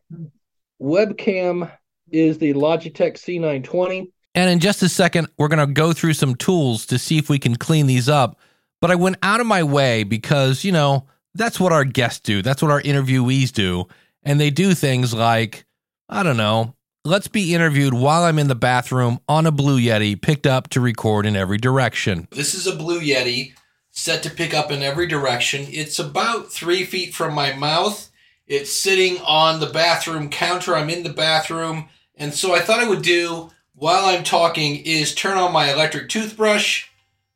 webcam 0.81 1.71
is 2.11 2.39
the 2.39 2.55
Logitech 2.55 3.15
C920. 3.15 4.11
And 4.35 4.51
in 4.51 4.61
just 4.61 4.83
a 4.83 4.89
second, 4.89 5.29
we're 5.39 5.49
going 5.49 5.67
to 5.67 5.73
go 5.73 5.93
through 5.93 6.13
some 6.13 6.35
tools 6.35 6.87
to 6.87 6.99
see 6.99 7.19
if 7.19 7.29
we 7.29 7.39
can 7.39 7.57
clean 7.57 7.87
these 7.87 8.09
up. 8.09 8.39
But 8.81 8.91
I 8.91 8.95
went 8.95 9.17
out 9.23 9.41
of 9.41 9.47
my 9.47 9.63
way 9.63 10.05
because, 10.05 10.63
you 10.63 10.73
know, 10.73 11.07
that's 11.35 11.59
what 11.59 11.73
our 11.73 11.85
guests 11.85 12.21
do. 12.21 12.43
That's 12.43 12.63
what 12.63 12.71
our 12.71 12.83
interviewees 12.83 13.51
do. 13.51 13.87
And 14.23 14.39
they 14.39 14.51
do 14.51 14.75
things 14.75 15.15
like, 15.15 15.65
I 16.09 16.23
don't 16.23 16.37
know, 16.37 16.75
let's 17.05 17.29
be 17.29 17.55
interviewed 17.55 17.95
while 17.95 18.25
I'm 18.25 18.39
in 18.39 18.49
the 18.49 18.55
bathroom 18.55 19.21
on 19.29 19.47
a 19.47 19.53
Blue 19.53 19.81
Yeti 19.81 20.21
picked 20.21 20.47
up 20.47 20.69
to 20.71 20.81
record 20.81 21.25
in 21.25 21.37
every 21.37 21.59
direction. 21.59 22.29
This 22.31 22.55
is 22.55 22.67
a 22.67 22.77
Blue 22.77 23.01
Yeti 23.01 23.55
set 23.93 24.23
to 24.25 24.31
pick 24.31 24.53
up 24.53 24.71
in 24.71 24.83
every 24.83 25.07
direction. 25.07 25.67
It's 25.71 25.99
about 25.99 26.53
three 26.53 26.85
feet 26.85 27.15
from 27.15 27.33
my 27.35 27.55
mouth. 27.55 28.11
It's 28.47 28.73
sitting 28.73 29.19
on 29.23 29.61
the 29.61 29.67
bathroom 29.67 30.31
counter. 30.31 30.77
I'm 30.77 30.91
in 30.91 31.03
the 31.03 31.13
bathroom. 31.13 31.89
And 32.15 32.33
so 32.33 32.55
I 32.55 32.61
thought 32.61 32.81
I 32.81 32.89
would 32.89 33.03
do 33.03 33.51
while 33.75 34.07
I'm 34.07 34.25
talking 34.25 34.77
is 34.85 35.15
turn 35.15 35.37
on 35.37 35.53
my 35.53 35.73
electric 35.73 36.09
toothbrush 36.09 36.87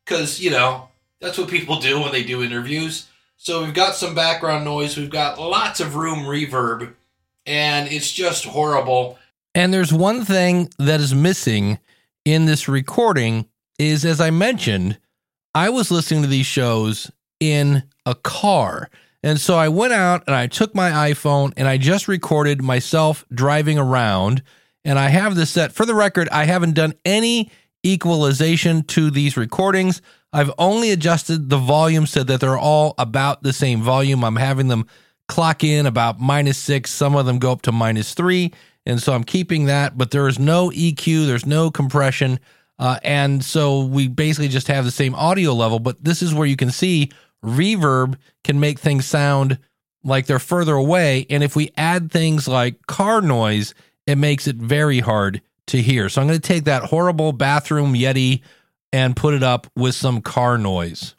because, 0.05 0.40
you 0.40 0.50
know, 0.50 0.88
that's 1.21 1.37
what 1.37 1.49
people 1.49 1.79
do 1.79 2.00
when 2.00 2.12
they 2.12 2.25
do 2.25 2.43
interviews. 2.43 3.09
So 3.37 3.64
we've 3.64 3.75
got 3.75 3.95
some 3.95 4.14
background 4.14 4.64
noise, 4.64 4.97
we've 4.97 5.11
got 5.11 5.40
lots 5.40 5.81
of 5.81 5.97
room 5.97 6.21
reverb, 6.21 6.93
and 7.47 7.88
it's 7.90 8.12
just 8.12 8.45
horrible. 8.45 9.19
And 9.55 9.73
there's 9.73 9.93
one 9.93 10.25
thing 10.25 10.71
that 10.79 11.00
is 11.00 11.14
missing 11.14 11.79
in 12.25 12.45
this 12.45 12.69
recording 12.69 13.47
is 13.79 14.05
as 14.05 14.21
I 14.21 14.31
mentioned, 14.31 14.99
I 15.55 15.71
was 15.71 15.90
listening 15.90 16.23
to 16.23 16.29
these 16.29 16.47
shows 16.47 17.11
in 17.40 17.83
a 18.07 18.14
car. 18.14 18.90
And 19.22 19.40
so 19.40 19.56
I 19.56 19.68
went 19.68 19.92
out 19.92 20.24
and 20.26 20.34
I 20.34 20.46
took 20.46 20.74
my 20.74 20.90
iPhone 21.10 21.52
and 21.56 21.68
I 21.68 21.76
just 21.76 22.08
recorded 22.08 22.62
myself 22.62 23.24
driving 23.32 23.78
around 23.78 24.42
and 24.84 24.98
I 24.98 25.08
have 25.08 25.36
this 25.36 25.50
set. 25.50 25.72
For 25.72 25.84
the 25.84 25.94
record, 25.94 26.28
I 26.30 26.44
haven't 26.44 26.74
done 26.74 26.94
any 27.04 27.50
equalization 27.84 28.82
to 28.84 29.10
these 29.10 29.36
recordings. 29.36 30.00
I've 30.32 30.52
only 30.58 30.90
adjusted 30.90 31.50
the 31.50 31.58
volume 31.58 32.06
so 32.06 32.22
that 32.22 32.40
they're 32.40 32.58
all 32.58 32.94
about 32.96 33.42
the 33.42 33.52
same 33.52 33.82
volume. 33.82 34.24
I'm 34.24 34.36
having 34.36 34.68
them 34.68 34.86
clock 35.28 35.64
in 35.64 35.86
about 35.86 36.20
minus 36.20 36.58
six. 36.58 36.90
Some 36.90 37.14
of 37.14 37.26
them 37.26 37.38
go 37.38 37.52
up 37.52 37.62
to 37.62 37.72
minus 37.72 38.14
three. 38.14 38.52
And 38.86 39.02
so 39.02 39.12
I'm 39.12 39.24
keeping 39.24 39.66
that, 39.66 39.98
but 39.98 40.10
there 40.10 40.28
is 40.28 40.38
no 40.38 40.70
EQ, 40.70 41.26
there's 41.26 41.46
no 41.46 41.70
compression. 41.70 42.40
Uh, 42.78 42.98
and 43.02 43.44
so 43.44 43.84
we 43.84 44.08
basically 44.08 44.48
just 44.48 44.68
have 44.68 44.86
the 44.86 44.90
same 44.90 45.14
audio 45.14 45.52
level, 45.52 45.78
but 45.78 46.02
this 46.02 46.22
is 46.22 46.32
where 46.32 46.46
you 46.46 46.56
can 46.56 46.70
see 46.70 47.10
reverb 47.44 48.16
can 48.44 48.61
make 48.61 48.78
things 48.78 49.06
sound 49.06 49.59
like 50.02 50.26
they're 50.26 50.38
further 50.38 50.75
away. 50.75 51.26
And 51.30 51.42
if 51.42 51.56
we 51.56 51.70
add 51.76 52.11
things 52.11 52.49
like 52.49 52.87
car 52.87 53.20
noise, 53.20 53.75
it 54.06 54.16
makes 54.16 54.47
it 54.47 54.56
very 54.56 55.00
hard 55.00 55.42
to 55.66 55.80
hear. 55.80 56.09
So 56.09 56.20
I'm 56.20 56.26
going 56.26 56.40
to 56.40 56.47
take 56.47 56.64
that 56.64 56.85
horrible 56.85 57.32
bathroom 57.32 57.94
Yeti 57.94 58.40
and 58.92 59.14
put 59.14 59.35
it 59.35 59.42
up 59.42 59.66
with 59.76 59.94
some 59.94 60.20
car 60.20 60.59
noise. 60.59 61.14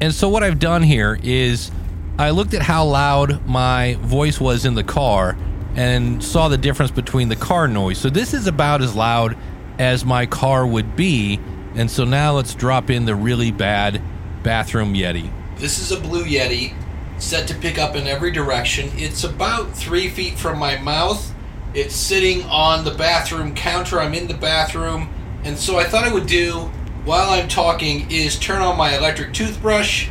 And 0.00 0.14
so 0.14 0.28
what 0.28 0.42
I've 0.42 0.58
done 0.58 0.82
here 0.82 1.18
is 1.22 1.70
I 2.18 2.30
looked 2.30 2.54
at 2.54 2.62
how 2.62 2.84
loud 2.84 3.46
my 3.46 3.94
voice 4.00 4.40
was 4.40 4.64
in 4.64 4.74
the 4.74 4.84
car 4.84 5.36
and 5.74 6.22
saw 6.22 6.48
the 6.48 6.58
difference 6.58 6.90
between 6.90 7.28
the 7.28 7.36
car 7.36 7.68
noise. 7.68 7.98
So 7.98 8.10
this 8.10 8.34
is 8.34 8.46
about 8.46 8.82
as 8.82 8.94
loud 8.94 9.36
as 9.78 10.04
my 10.04 10.26
car 10.26 10.66
would 10.66 10.96
be. 10.96 11.40
And 11.74 11.90
so 11.90 12.04
now 12.04 12.32
let's 12.32 12.54
drop 12.54 12.90
in 12.90 13.04
the 13.04 13.14
really 13.14 13.50
bad 13.50 14.02
bathroom 14.42 14.94
Yeti. 14.94 15.30
This 15.56 15.78
is 15.78 15.92
a 15.92 16.00
Blue 16.00 16.24
Yeti 16.24 16.74
set 17.18 17.48
to 17.48 17.54
pick 17.54 17.78
up 17.78 17.96
in 17.96 18.06
every 18.06 18.30
direction. 18.30 18.90
It's 18.94 19.24
about 19.24 19.72
three 19.72 20.08
feet 20.08 20.38
from 20.38 20.58
my 20.58 20.78
mouth. 20.78 21.34
It's 21.74 21.94
sitting 21.94 22.42
on 22.44 22.84
the 22.84 22.92
bathroom 22.92 23.54
counter. 23.54 24.00
I'm 24.00 24.14
in 24.14 24.28
the 24.28 24.34
bathroom. 24.34 25.12
And 25.44 25.56
so 25.58 25.78
I 25.78 25.84
thought 25.84 26.04
I 26.04 26.12
would 26.12 26.26
do 26.26 26.70
while 27.04 27.30
I'm 27.30 27.48
talking 27.48 28.10
is 28.10 28.38
turn 28.38 28.62
on 28.62 28.76
my 28.76 28.96
electric 28.96 29.32
toothbrush 29.32 30.08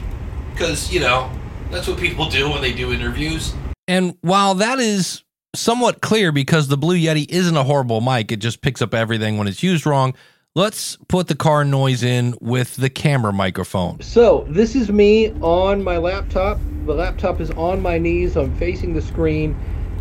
because, 0.52 0.92
you 0.92 1.00
know, 1.00 1.32
that's 1.70 1.88
what 1.88 2.00
people 2.00 2.30
do 2.30 2.50
when 2.50 2.62
they 2.62 2.74
do 2.74 2.92
interviews. 2.92 3.54
And 3.88 4.18
while 4.22 4.56
that 4.56 4.80
is 4.80 5.24
somewhat 5.56 6.02
clear 6.02 6.32
because 6.32 6.68
the 6.68 6.78
Blue 6.78 6.98
Yeti 6.98 7.30
isn't 7.30 7.56
a 7.56 7.64
horrible 7.64 8.02
mic, 8.02 8.32
it 8.32 8.38
just 8.38 8.62
picks 8.62 8.82
up 8.82 8.94
everything 8.94 9.38
when 9.38 9.48
it's 9.48 9.64
used 9.64 9.86
wrong. 9.86 10.14
Let's 10.58 10.98
put 11.08 11.28
the 11.28 11.36
car 11.36 11.64
noise 11.64 12.02
in 12.02 12.34
with 12.42 12.78
the 12.78 12.90
camera 12.90 13.32
microphone. 13.32 14.02
So 14.02 14.44
this 14.50 14.74
is 14.74 14.90
me 14.90 15.30
on 15.34 15.84
my 15.84 15.98
laptop. 15.98 16.58
The 16.88 16.96
laptop 16.96 17.40
is 17.40 17.52
on 17.52 17.80
my 17.80 18.00
knees. 18.00 18.36
I'm 18.36 18.56
facing 18.56 18.96
the 18.96 19.02
screen. 19.04 19.56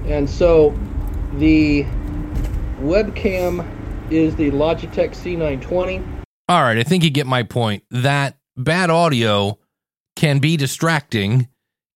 And 0.06 0.30
so 0.30 0.74
the 1.34 1.82
webcam 2.80 3.68
is 4.10 4.34
the 4.36 4.50
Logitech 4.50 5.10
C920. 5.10 6.24
All 6.48 6.62
right, 6.62 6.78
I 6.78 6.84
think 6.84 7.04
you 7.04 7.10
get 7.10 7.26
my 7.26 7.42
point. 7.42 7.82
That 7.90 8.38
bad 8.56 8.88
audio 8.88 9.58
can 10.16 10.38
be 10.38 10.56
distracting, 10.56 11.48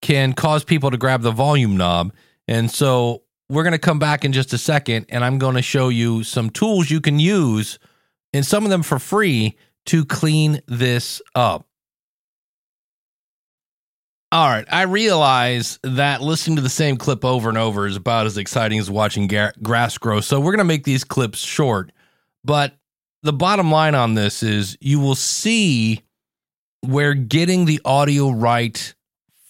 can 0.03 0.35
cause 0.35 0.65
people 0.65 0.91
to 0.91 0.99
grab 0.99 1.23
the 1.23 1.33
volume 1.33 1.79
knob. 1.79 2.13
And 2.47 2.71
so 2.71 3.23
we're 3.49 3.63
going 3.63 3.73
to 3.73 3.79
come 3.79 3.99
back 3.99 4.23
in 4.23 4.35
just 4.35 4.53
a 4.53 4.59
second 4.59 5.07
and 5.09 5.25
I'm 5.25 5.39
going 5.39 5.57
to 5.57 5.63
show 5.63 5.89
you 5.89 6.25
some 6.25 6.51
tools 6.51 6.91
you 6.91 7.01
can 7.01 7.19
use 7.19 7.79
and 8.33 8.45
some 8.45 8.65
of 8.65 8.71
them 8.71 8.83
for 8.83 8.99
free 8.99 9.57
to 9.87 10.05
clean 10.05 10.61
this 10.67 11.23
up. 11.35 11.67
All 14.33 14.49
right, 14.49 14.67
I 14.71 14.83
realize 14.83 15.81
that 15.83 16.23
listening 16.23 16.55
to 16.57 16.63
the 16.63 16.69
same 16.69 16.97
clip 16.97 17.25
over 17.25 17.49
and 17.49 17.59
over 17.59 17.87
is 17.87 17.97
about 17.97 18.27
as 18.27 18.39
exciting 18.39 18.79
as 18.79 18.89
watching 18.89 19.29
grass 19.61 19.99
grow. 19.99 20.21
So 20.21 20.39
we're 20.39 20.53
going 20.53 20.59
to 20.59 20.65
make 20.65 20.85
these 20.85 21.03
clips 21.03 21.41
short. 21.41 21.91
But 22.45 22.77
the 23.25 23.33
bottom 23.33 23.73
line 23.73 23.97
on 23.97 24.15
this 24.15 24.45
is 24.45 24.79
you 24.81 25.01
will 25.01 25.17
see 25.17 26.03
where 26.83 27.15
getting 27.15 27.65
the 27.65 27.81
audio 27.85 28.31
right 28.31 28.95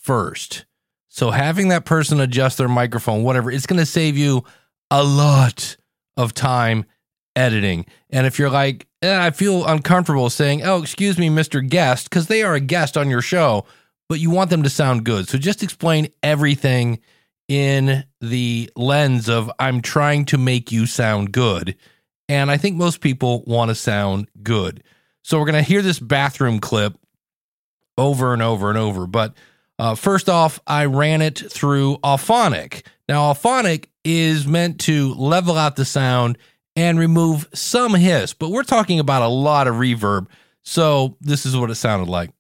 first. 0.01 0.65
So 1.09 1.31
having 1.31 1.69
that 1.69 1.85
person 1.85 2.19
adjust 2.19 2.57
their 2.57 2.69
microphone, 2.69 3.23
whatever, 3.23 3.51
it's 3.51 3.67
going 3.67 3.81
to 3.81 3.87
save 3.87 4.17
you 4.17 4.45
a 4.91 5.05
lot 5.05 5.77
of 6.17 6.33
time 6.33 6.87
editing. 7.41 7.87
And 8.11 8.27
if 8.27 8.39
you're 8.39 8.51
like, 8.51 8.87
eh, 9.03 9.27
I 9.27 9.31
feel 9.31 9.67
uncomfortable 9.67 10.29
saying, 10.29 10.63
oh, 10.63 10.83
excuse 10.83 11.19
me, 11.19 11.31
Mr. 11.31 11.67
Guest, 11.67 12.11
because 12.11 12.27
they 12.27 12.43
are 12.43 12.55
a 12.55 12.61
guest 12.61 12.97
on 12.97 13.09
your 13.09 13.23
show, 13.23 13.65
but 14.09 14.21
you 14.21 14.31
want 14.31 14.51
them 14.51 14.63
to 14.63 14.71
sound 14.71 15.05
good. 15.05 15.29
So 15.29 15.39
just 15.39 15.63
explain 15.63 16.09
everything 16.23 17.01
in 17.49 18.05
the 18.21 18.71
lens 18.77 19.29
of 19.29 19.51
I'm 19.59 19.81
trying 19.81 20.27
to 20.27 20.39
make 20.39 20.71
you 20.71 20.87
sound 20.87 21.33
good. 21.33 21.77
And 22.29 22.51
I 22.51 22.59
think 22.59 22.77
most 22.77 23.01
people 23.01 23.43
want 23.47 23.71
to 23.71 23.75
sound 23.75 24.29
good. 24.43 24.85
So 25.23 25.39
we're 25.39 25.47
going 25.47 25.65
to 25.65 25.69
hear 25.69 25.83
this 25.83 25.99
bathroom 25.99 26.61
clip 26.61 26.97
over 27.99 28.33
and 28.33 28.43
over 28.43 28.69
and 28.69 28.79
over. 28.79 29.07
But 29.07 29.35
uh, 29.79 29.95
first 29.95 30.29
off, 30.29 30.61
I 30.67 30.85
ran 30.85 31.23
it 31.23 31.39
through 31.51 31.97
Auphonic. 32.05 32.87
Now, 33.09 33.33
Auphonic 33.33 33.87
is 34.05 34.47
meant 34.47 34.81
to 34.81 35.15
level 35.15 35.57
out 35.57 35.77
the 35.77 35.85
sound 35.85 36.39
and 36.81 36.99
remove 36.99 37.47
some 37.53 37.95
hiss, 37.95 38.33
but 38.33 38.51
we're 38.51 38.63
talking 38.63 38.99
about 38.99 39.21
a 39.21 39.29
lot 39.29 39.69
of 39.69 39.75
reverb. 39.75 40.29
So 40.63 41.19
this 41.21 41.45
is 41.45 41.55
what 41.55 41.71
it 41.71 41.75
sounded 41.75 42.09
like. 42.09 42.31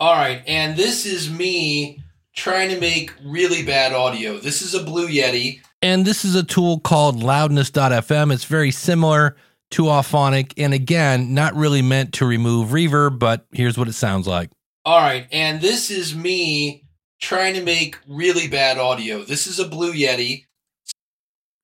All 0.00 0.14
right, 0.14 0.42
and 0.46 0.76
this 0.76 1.06
is 1.06 1.30
me 1.30 2.02
trying 2.34 2.70
to 2.70 2.80
make 2.80 3.12
really 3.24 3.64
bad 3.64 3.92
audio. 3.92 4.38
This 4.38 4.62
is 4.62 4.74
a 4.74 4.82
Blue 4.82 5.08
Yeti. 5.08 5.60
And 5.80 6.04
this 6.04 6.24
is 6.24 6.34
a 6.34 6.42
tool 6.42 6.80
called 6.80 7.22
loudness.fm. 7.22 8.32
It's 8.32 8.44
very 8.44 8.72
similar 8.72 9.36
to 9.70 9.84
Auphonic, 9.84 10.52
and 10.58 10.74
again, 10.74 11.32
not 11.32 11.54
really 11.54 11.82
meant 11.82 12.14
to 12.14 12.26
remove 12.26 12.70
reverb, 12.70 13.20
but 13.20 13.46
here's 13.52 13.78
what 13.78 13.88
it 13.88 13.94
sounds 13.94 14.26
like. 14.26 14.50
All 14.84 14.98
right, 14.98 15.26
and 15.30 15.60
this 15.60 15.90
is 15.90 16.16
me 16.16 16.84
trying 17.20 17.54
to 17.54 17.62
make 17.62 17.96
really 18.08 18.48
bad 18.48 18.76
audio. 18.76 19.22
This 19.22 19.46
is 19.46 19.60
a 19.60 19.68
Blue 19.68 19.92
Yeti. 19.92 20.46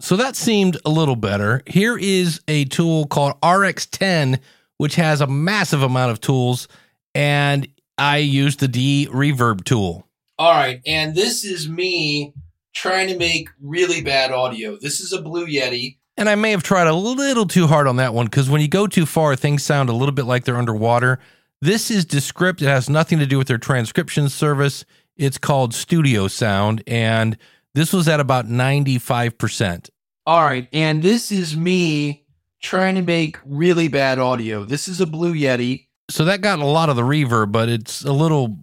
So 0.03 0.17
that 0.17 0.35
seemed 0.35 0.79
a 0.85 0.91
little 0.91 1.15
better. 1.15 1.63
Here 1.65 1.97
is 1.97 2.41
a 2.49 2.65
tool 2.65 3.07
called 3.07 3.41
RX10, 3.41 4.41
which 4.79 4.97
has 4.97 5.21
a 5.21 5.29
massive 5.29 5.83
amount 5.83 6.11
of 6.11 6.21
tools, 6.21 6.67
and 7.15 7.69
I 7.97 8.17
used 8.17 8.59
the 8.59 8.67
D 8.67 9.07
reverb 9.13 9.63
tool. 9.63 10.09
All 10.41 10.51
right, 10.51 10.81
and 10.85 11.15
this 11.15 11.45
is 11.45 11.69
me 11.69 12.35
trying 12.75 13.09
to 13.09 13.17
make 13.17 13.49
really 13.61 14.03
bad 14.03 14.33
audio. 14.33 14.77
This 14.77 14.99
is 14.99 15.13
a 15.13 15.23
Blue 15.23 15.47
Yeti. 15.47 15.99
And 16.17 16.29
I 16.29 16.35
may 16.35 16.51
have 16.51 16.65
tried 16.65 16.89
a 16.89 16.95
little 16.95 17.47
too 17.47 17.69
hard 17.69 17.87
on 17.87 17.97
that 17.97 18.13
one 18.13 18.27
because 18.27 18.51
when 18.51 18.61
you 18.61 18.67
go 18.67 18.89
too 18.89 19.07
far, 19.07 19.37
things 19.37 19.63
sound 19.63 19.89
a 19.89 19.95
little 19.95 20.13
bit 20.13 20.25
like 20.25 20.45
they're 20.45 20.57
underwater. 20.57 21.21
This 21.61 21.93
is 21.93 22.05
Descript. 22.05 22.61
It 22.61 22.67
has 22.67 22.91
nothing 22.91 23.21
to 23.21 23.27
do 23.27 23.39
with 23.39 23.47
their 23.47 23.57
transcription 23.57 24.29
service. 24.29 24.85
It's 25.17 25.39
called 25.39 25.75
Studio 25.75 26.27
Sound, 26.27 26.83
and 26.89 27.39
This 27.75 27.93
was 27.93 28.09
at 28.09 28.21
about 28.21 28.47
95%. 28.47 29.91
All 30.27 30.43
right. 30.43 30.69
And 30.73 31.03
this 31.03 31.33
is 31.33 31.57
me 31.57 32.25
trying 32.61 32.95
to 32.95 33.03
make 33.03 33.39
really 33.45 33.89
bad 33.89 34.19
audio. 34.19 34.65
This 34.65 34.89
is 34.89 35.01
a 35.01 35.07
Blue 35.07 35.35
Yeti. 35.35 35.87
So 36.11 36.25
that 36.27 36.41
got 36.41 36.59
a 36.59 36.67
lot 36.67 36.91
of 36.91 36.97
the 36.97 37.03
reverb, 37.03 37.51
but 37.53 37.69
it's 37.69 38.05
a 38.05 38.13
little 38.13 38.57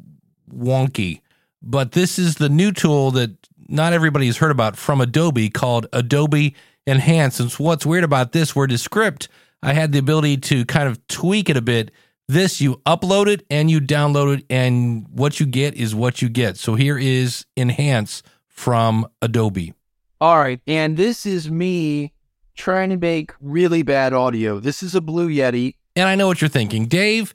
wonky. 0.54 1.22
But 1.62 1.92
this 1.92 2.18
is 2.18 2.36
the 2.36 2.50
new 2.50 2.72
tool 2.72 3.12
that 3.12 3.32
not 3.68 3.94
everybody 3.94 4.28
has 4.28 4.38
heard 4.38 4.52
about 4.52 4.78
from 4.78 5.02
Adobe 5.02 5.50
called 5.50 5.88
Adobe 5.92 6.56
Enhance. 6.88 7.40
And 7.40 7.52
so 7.52 7.64
what's 7.64 7.86
weird 7.86 8.04
about 8.04 8.32
this, 8.32 8.56
where 8.56 8.68
Descript, 8.68 9.28
I 9.62 9.74
had 9.74 9.92
the 9.92 10.00
ability 10.00 10.38
to 10.38 10.66
kind 10.66 10.88
of 10.88 11.06
tweak 11.08 11.50
it 11.50 11.58
a 11.58 11.62
bit. 11.62 11.92
This, 12.28 12.62
you 12.62 12.78
upload 12.86 13.28
it 13.28 13.46
and 13.50 13.70
you 13.70 13.82
download 13.82 14.38
it, 14.38 14.46
and 14.50 15.08
what 15.10 15.40
you 15.40 15.46
get 15.46 15.76
is 15.76 15.96
what 15.96 16.22
you 16.22 16.30
get. 16.30 16.58
So 16.58 16.76
here 16.76 16.98
is 16.98 17.46
Enhance 17.58 18.22
from 18.60 19.08
Adobe. 19.22 19.74
All 20.20 20.38
right. 20.38 20.60
And 20.68 20.98
this 20.98 21.26
is 21.26 21.50
me 21.50 22.12
trying 22.58 22.90
to 22.90 22.98
make 22.98 23.32
really 23.40 23.84
bad 23.84 24.12
audio. 24.12 24.60
This 24.60 24.84
is 24.84 24.94
a 24.94 25.00
Blue 25.00 25.30
Yeti. 25.30 25.76
And 25.96 26.10
I 26.10 26.16
know 26.16 26.28
what 26.28 26.42
you're 26.42 26.50
thinking, 26.50 26.86
Dave. 26.86 27.34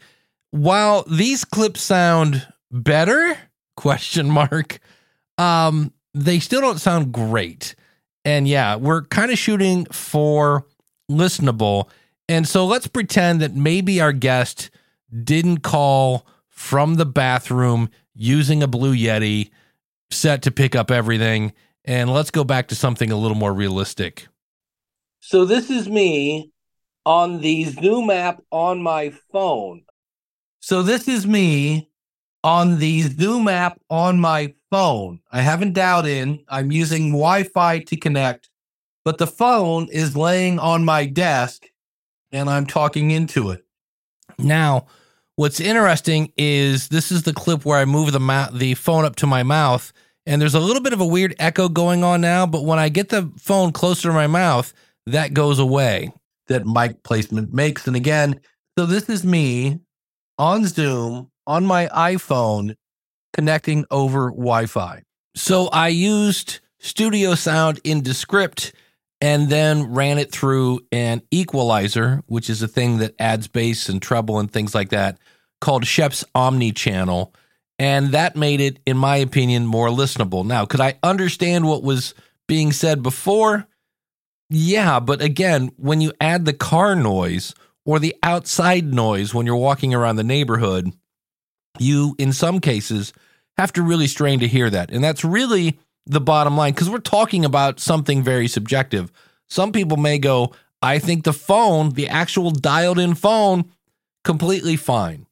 While 0.50 1.02
these 1.04 1.46
clips 1.46 1.80
sound 1.80 2.46
better, 2.70 3.38
question 3.76 4.30
mark, 4.30 4.80
um, 5.38 5.94
they 6.12 6.40
still 6.40 6.60
don't 6.60 6.78
sound 6.78 7.10
great. 7.10 7.74
And 8.26 8.46
yeah, 8.46 8.76
we're 8.76 9.04
kind 9.04 9.32
of 9.32 9.38
shooting 9.38 9.86
for 9.86 10.66
listenable. 11.10 11.88
And 12.28 12.46
so 12.46 12.66
let's 12.66 12.86
pretend 12.86 13.40
that 13.40 13.54
maybe 13.54 13.98
our 13.98 14.12
guest 14.12 14.70
didn't 15.24 15.60
call 15.60 16.26
from 16.50 16.96
the 16.96 17.06
bathroom 17.06 17.88
using 18.14 18.62
a 18.62 18.68
Blue 18.68 18.94
Yeti 18.94 19.48
set 20.14 20.42
to 20.42 20.50
pick 20.50 20.74
up 20.74 20.90
everything. 20.90 21.52
And 21.84 22.10
let's 22.10 22.30
go 22.30 22.44
back 22.44 22.68
to 22.68 22.74
something 22.74 23.10
a 23.10 23.16
little 23.16 23.36
more 23.36 23.52
realistic. 23.52 24.28
So 25.20 25.44
this 25.44 25.70
is 25.70 25.88
me 25.88 26.50
on 27.04 27.40
the 27.40 27.64
Zoom 27.64 28.10
app 28.10 28.42
on 28.50 28.82
my 28.82 29.12
phone. 29.32 29.82
So 30.60 30.82
this 30.82 31.08
is 31.08 31.26
me 31.26 31.90
on 32.42 32.78
the 32.78 33.02
Zoom 33.02 33.48
app 33.48 33.80
on 33.90 34.18
my 34.18 34.54
phone. 34.70 35.20
I 35.30 35.40
haven't 35.40 35.74
dialed 35.74 36.06
in. 36.06 36.44
I'm 36.48 36.72
using 36.72 37.10
Wi-Fi 37.10 37.80
to 37.80 37.96
connect, 37.96 38.50
but 39.04 39.18
the 39.18 39.26
phone 39.26 39.88
is 39.90 40.16
laying 40.16 40.58
on 40.58 40.84
my 40.84 41.06
desk 41.06 41.66
and 42.32 42.50
I'm 42.50 42.66
talking 42.66 43.10
into 43.10 43.50
it. 43.50 43.64
Now, 44.38 44.86
what's 45.36 45.60
interesting 45.60 46.32
is 46.36 46.88
this 46.88 47.12
is 47.12 47.22
the 47.22 47.32
clip 47.32 47.64
where 47.64 47.78
I 47.78 47.84
move 47.84 48.12
the 48.12 48.20
ma- 48.20 48.50
the 48.50 48.74
phone 48.74 49.04
up 49.04 49.16
to 49.16 49.26
my 49.26 49.42
mouth, 49.42 49.92
and 50.26 50.40
there's 50.40 50.54
a 50.54 50.60
little 50.60 50.82
bit 50.82 50.92
of 50.92 51.00
a 51.00 51.06
weird 51.06 51.34
echo 51.38 51.68
going 51.68 52.02
on 52.02 52.20
now. 52.20 52.46
But 52.46 52.64
when 52.64 52.78
I 52.78 52.88
get 52.88 53.10
the 53.10 53.30
phone 53.38 53.72
closer 53.72 54.08
to 54.08 54.14
my 54.14 54.26
mouth, 54.26 54.72
that 55.06 55.34
goes 55.34 55.58
away. 55.58 56.12
That 56.48 56.66
mic 56.66 57.02
placement 57.02 57.52
makes. 57.52 57.86
And 57.86 57.96
again, 57.96 58.40
so 58.78 58.86
this 58.86 59.08
is 59.08 59.24
me 59.24 59.80
on 60.38 60.66
Zoom 60.66 61.30
on 61.46 61.66
my 61.66 61.88
iPhone 61.88 62.76
connecting 63.32 63.84
over 63.90 64.30
Wi-Fi. 64.30 65.02
So 65.34 65.68
I 65.68 65.88
used 65.88 66.60
Studio 66.78 67.34
Sound 67.34 67.80
in 67.84 68.02
Descript 68.02 68.72
and 69.20 69.48
then 69.48 69.92
ran 69.92 70.18
it 70.18 70.30
through 70.30 70.80
an 70.92 71.22
equalizer, 71.30 72.22
which 72.26 72.50
is 72.50 72.62
a 72.62 72.68
thing 72.68 72.98
that 72.98 73.14
adds 73.18 73.48
bass 73.48 73.88
and 73.88 74.00
treble 74.00 74.38
and 74.38 74.50
things 74.50 74.74
like 74.74 74.90
that, 74.90 75.18
called 75.60 75.84
Scheps 75.84 76.24
Omni 76.34 76.72
Channel. 76.72 77.34
And 77.78 78.12
that 78.12 78.36
made 78.36 78.60
it, 78.60 78.78
in 78.86 78.96
my 78.96 79.16
opinion, 79.16 79.66
more 79.66 79.88
listenable. 79.88 80.44
Now, 80.46 80.64
could 80.64 80.80
I 80.80 80.98
understand 81.02 81.66
what 81.66 81.82
was 81.82 82.14
being 82.46 82.72
said 82.72 83.02
before? 83.02 83.66
Yeah, 84.48 85.00
but 85.00 85.20
again, 85.20 85.72
when 85.76 86.00
you 86.00 86.12
add 86.20 86.44
the 86.44 86.52
car 86.52 86.94
noise 86.94 87.54
or 87.84 87.98
the 87.98 88.14
outside 88.22 88.94
noise 88.94 89.34
when 89.34 89.46
you're 89.46 89.56
walking 89.56 89.92
around 89.92 90.16
the 90.16 90.24
neighborhood, 90.24 90.92
you, 91.78 92.14
in 92.18 92.32
some 92.32 92.60
cases, 92.60 93.12
have 93.56 93.72
to 93.72 93.82
really 93.82 94.06
strain 94.06 94.40
to 94.40 94.48
hear 94.48 94.70
that. 94.70 94.90
And 94.90 95.02
that's 95.02 95.24
really 95.24 95.78
the 96.06 96.20
bottom 96.20 96.56
line 96.56 96.72
because 96.72 96.90
we're 96.90 96.98
talking 96.98 97.44
about 97.44 97.80
something 97.80 98.22
very 98.22 98.46
subjective. 98.46 99.10
Some 99.48 99.72
people 99.72 99.96
may 99.96 100.18
go, 100.18 100.52
I 100.82 100.98
think 100.98 101.24
the 101.24 101.32
phone, 101.32 101.90
the 101.90 102.08
actual 102.08 102.50
dialed 102.50 102.98
in 102.98 103.14
phone, 103.14 103.70
completely 104.22 104.76
fine. 104.76 105.26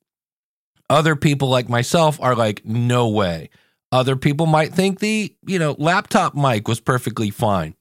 Other 0.92 1.16
people 1.16 1.48
like 1.48 1.70
myself 1.70 2.20
are 2.20 2.36
like, 2.36 2.66
no 2.66 3.08
way. 3.08 3.48
Other 3.90 4.14
people 4.14 4.44
might 4.44 4.74
think 4.74 4.98
the, 4.98 5.34
you 5.46 5.58
know, 5.58 5.74
laptop 5.78 6.34
mic 6.34 6.68
was 6.68 6.80
perfectly 6.80 7.30
fine. 7.30 7.74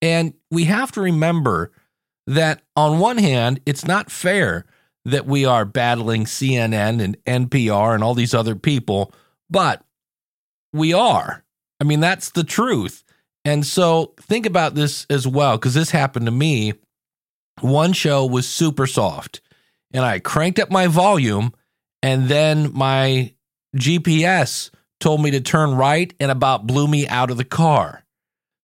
And 0.00 0.32
we 0.50 0.64
have 0.64 0.90
to 0.92 1.02
remember 1.02 1.72
that 2.26 2.62
on 2.74 3.00
one 3.00 3.18
hand, 3.18 3.60
it's 3.66 3.86
not 3.86 4.10
fair 4.10 4.64
that 5.04 5.26
we 5.26 5.44
are 5.44 5.66
battling 5.66 6.24
CNN 6.24 7.02
and 7.02 7.22
NPR 7.26 7.94
and 7.94 8.02
all 8.02 8.14
these 8.14 8.32
other 8.32 8.56
people, 8.56 9.12
but 9.50 9.84
we 10.72 10.94
are. 10.94 11.44
I 11.80 11.84
mean, 11.84 12.00
that's 12.00 12.30
the 12.30 12.44
truth. 12.44 13.04
And 13.44 13.66
so 13.66 14.14
think 14.22 14.46
about 14.46 14.74
this 14.74 15.06
as 15.10 15.28
well, 15.28 15.58
because 15.58 15.74
this 15.74 15.90
happened 15.90 16.24
to 16.24 16.32
me. 16.32 16.72
One 17.60 17.92
show 17.92 18.24
was 18.24 18.48
super 18.48 18.86
soft, 18.86 19.42
and 19.92 20.02
I 20.02 20.18
cranked 20.18 20.58
up 20.58 20.70
my 20.70 20.86
volume, 20.86 21.52
and 22.04 22.28
then 22.28 22.70
my 22.74 23.32
GPS 23.74 24.68
told 25.00 25.22
me 25.22 25.30
to 25.30 25.40
turn 25.40 25.74
right 25.74 26.12
and 26.20 26.30
about 26.30 26.66
blew 26.66 26.86
me 26.86 27.08
out 27.08 27.30
of 27.30 27.38
the 27.38 27.46
car. 27.46 28.04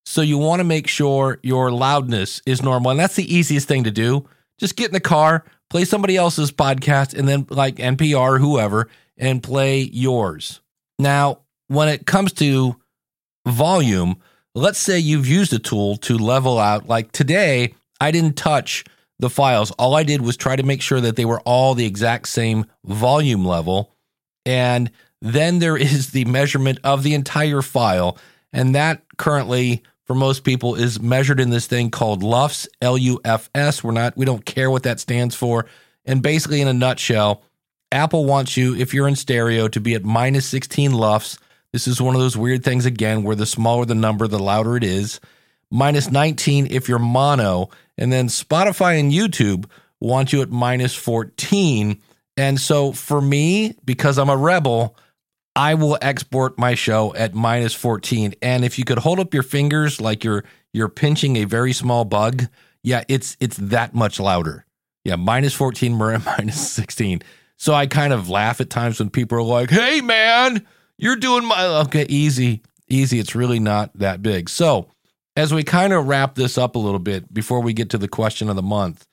So 0.05 0.21
you 0.21 0.37
want 0.37 0.59
to 0.59 0.63
make 0.63 0.87
sure 0.87 1.39
your 1.41 1.71
loudness 1.71 2.43
is 2.45 2.61
normal. 2.61 2.91
And 2.91 2.99
that's 2.99 3.15
the 3.15 3.35
easiest 3.35 3.67
thing 3.67 3.85
to 3.85 3.91
do. 3.91 4.29
Just 4.59 4.75
get 4.75 4.89
in 4.89 4.93
the 4.93 4.99
car, 4.99 5.43
play 5.71 5.85
somebody 5.85 6.17
else's 6.17 6.51
podcast, 6.51 7.17
and 7.17 7.27
then 7.27 7.47
like 7.49 7.77
NPR 7.77 8.33
or 8.33 8.37
whoever, 8.37 8.89
and 9.17 9.41
play 9.41 9.79
yours. 9.81 10.61
Now, 10.99 11.39
when 11.67 11.89
it 11.89 12.05
comes 12.05 12.33
to 12.33 12.75
volume, 13.47 14.17
let's 14.53 14.77
say 14.77 14.99
you've 14.99 15.27
used 15.27 15.51
a 15.51 15.57
tool 15.57 15.97
to 15.97 16.15
level 16.15 16.59
out, 16.59 16.87
like 16.87 17.11
today, 17.11 17.73
I 17.99 18.11
didn't 18.11 18.37
touch 18.37 18.85
the 19.21 19.29
files. 19.29 19.71
All 19.71 19.95
I 19.95 20.03
did 20.03 20.21
was 20.21 20.35
try 20.35 20.55
to 20.55 20.63
make 20.63 20.81
sure 20.81 20.99
that 20.99 21.15
they 21.15 21.25
were 21.25 21.39
all 21.41 21.73
the 21.73 21.85
exact 21.85 22.27
same 22.27 22.65
volume 22.83 23.45
level. 23.45 23.95
And 24.45 24.91
then 25.21 25.59
there 25.59 25.77
is 25.95 26.11
the 26.11 26.25
measurement 26.25 26.79
of 26.83 27.03
the 27.03 27.13
entire 27.13 27.61
file. 27.61 28.17
And 28.51 28.75
that 28.75 29.03
currently, 29.17 29.81
for 30.05 30.13
most 30.13 30.43
people, 30.43 30.75
is 30.75 30.99
measured 30.99 31.39
in 31.39 31.49
this 31.49 31.67
thing 31.67 31.89
called 31.89 32.21
LUFS, 32.21 32.67
L 32.81 32.97
U 32.97 33.21
F 33.23 33.49
S. 33.55 33.83
We're 33.83 33.93
not, 33.93 34.17
we 34.17 34.25
don't 34.25 34.45
care 34.45 34.69
what 34.69 34.83
that 34.83 34.99
stands 34.99 35.35
for. 35.35 35.65
And 36.03 36.21
basically, 36.21 36.59
in 36.59 36.67
a 36.67 36.73
nutshell, 36.73 37.43
Apple 37.93 38.25
wants 38.25 38.57
you, 38.57 38.75
if 38.75 38.93
you're 38.93 39.07
in 39.07 39.15
stereo, 39.15 39.69
to 39.69 39.79
be 39.79 39.95
at 39.95 40.03
minus 40.03 40.45
16 40.47 40.91
LUFS 40.91 41.37
this 41.73 41.87
is 41.87 42.01
one 42.01 42.15
of 42.15 42.21
those 42.21 42.35
weird 42.35 42.63
things 42.63 42.85
again 42.85 43.23
where 43.23 43.35
the 43.35 43.45
smaller 43.45 43.85
the 43.85 43.95
number, 43.95 44.27
the 44.27 44.39
louder 44.39 44.75
it 44.75 44.83
is. 44.83 45.19
Minus 45.71 46.11
19 46.11 46.67
if 46.69 46.87
you're 46.87 46.99
mono. 46.99 47.69
And 47.97 48.11
then 48.11 48.27
Spotify 48.27 48.99
and 48.99 49.11
YouTube 49.11 49.65
want 49.99 50.33
you 50.33 50.41
at 50.41 50.49
minus 50.49 50.93
14. 50.93 52.01
And 52.37 52.59
so 52.59 52.91
for 52.91 53.21
me, 53.21 53.75
because 53.85 54.17
I'm 54.17 54.29
a 54.29 54.37
rebel, 54.37 54.97
I 55.55 55.73
will 55.75 55.97
export 56.01 56.57
my 56.57 56.75
show 56.75 57.13
at 57.15 57.33
minus 57.33 57.73
14. 57.73 58.35
And 58.41 58.63
if 58.63 58.79
you 58.79 58.85
could 58.85 58.99
hold 58.99 59.19
up 59.19 59.33
your 59.33 59.43
fingers 59.43 59.99
like 59.99 60.23
you're 60.23 60.43
you're 60.73 60.89
pinching 60.89 61.35
a 61.35 61.43
very 61.43 61.73
small 61.73 62.05
bug, 62.05 62.47
yeah, 62.83 63.03
it's 63.07 63.35
it's 63.39 63.57
that 63.57 63.93
much 63.93 64.19
louder. 64.19 64.65
Yeah, 65.03 65.15
minus 65.15 65.53
14, 65.53 65.93
minus 65.97 66.71
16. 66.71 67.21
So 67.57 67.73
I 67.73 67.85
kind 67.85 68.13
of 68.13 68.29
laugh 68.29 68.61
at 68.61 68.69
times 68.69 68.99
when 68.99 69.09
people 69.09 69.37
are 69.37 69.43
like, 69.43 69.69
hey 69.69 70.01
man, 70.01 70.65
you're 70.97 71.15
doing 71.15 71.45
my 71.45 71.65
okay, 71.81 72.05
easy, 72.07 72.61
easy. 72.87 73.19
It's 73.19 73.35
really 73.35 73.59
not 73.59 73.91
that 73.95 74.21
big. 74.21 74.49
So, 74.49 74.87
as 75.35 75.53
we 75.53 75.63
kind 75.63 75.93
of 75.93 76.07
wrap 76.07 76.35
this 76.35 76.57
up 76.57 76.75
a 76.75 76.79
little 76.79 76.99
bit 76.99 77.33
before 77.33 77.61
we 77.61 77.73
get 77.73 77.89
to 77.91 77.97
the 77.97 78.07
question 78.07 78.49
of 78.49 78.55
the 78.55 78.61
month, 78.61 79.05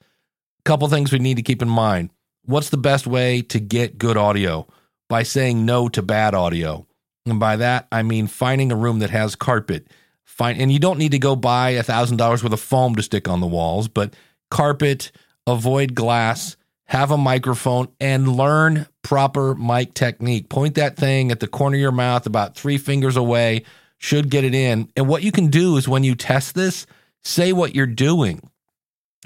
a 0.60 0.62
couple 0.64 0.88
things 0.88 1.12
we 1.12 1.18
need 1.18 1.36
to 1.36 1.42
keep 1.42 1.62
in 1.62 1.68
mind. 1.68 2.10
What's 2.44 2.70
the 2.70 2.76
best 2.76 3.06
way 3.06 3.42
to 3.42 3.60
get 3.60 3.98
good 3.98 4.16
audio? 4.16 4.66
By 5.08 5.22
saying 5.22 5.64
no 5.64 5.88
to 5.90 6.02
bad 6.02 6.34
audio. 6.34 6.86
And 7.26 7.38
by 7.38 7.56
that, 7.56 7.88
I 7.92 8.02
mean 8.02 8.26
finding 8.26 8.72
a 8.72 8.76
room 8.76 8.98
that 9.00 9.10
has 9.10 9.34
carpet. 9.34 9.88
Find, 10.24 10.60
and 10.60 10.72
you 10.72 10.78
don't 10.78 10.98
need 10.98 11.12
to 11.12 11.18
go 11.18 11.36
buy 11.36 11.70
a 11.70 11.82
thousand 11.82 12.16
dollars 12.16 12.42
worth 12.42 12.52
of 12.52 12.60
foam 12.60 12.94
to 12.96 13.02
stick 13.02 13.28
on 13.28 13.40
the 13.40 13.46
walls, 13.46 13.88
but 13.88 14.14
carpet, 14.50 15.10
avoid 15.46 15.94
glass, 15.94 16.56
have 16.84 17.10
a 17.10 17.16
microphone, 17.16 17.88
and 18.00 18.36
learn 18.36 18.86
proper 19.02 19.54
mic 19.54 19.94
technique. 19.94 20.48
Point 20.48 20.74
that 20.76 20.96
thing 20.96 21.30
at 21.30 21.40
the 21.40 21.48
corner 21.48 21.76
of 21.76 21.80
your 21.80 21.92
mouth 21.92 22.26
about 22.26 22.54
three 22.54 22.78
fingers 22.78 23.16
away, 23.16 23.64
should 23.98 24.30
get 24.30 24.44
it 24.44 24.54
in. 24.54 24.88
And 24.96 25.08
what 25.08 25.22
you 25.22 25.32
can 25.32 25.48
do 25.48 25.76
is 25.76 25.88
when 25.88 26.04
you 26.04 26.14
test 26.14 26.54
this, 26.54 26.86
say 27.22 27.52
what 27.52 27.74
you're 27.74 27.86
doing. 27.86 28.50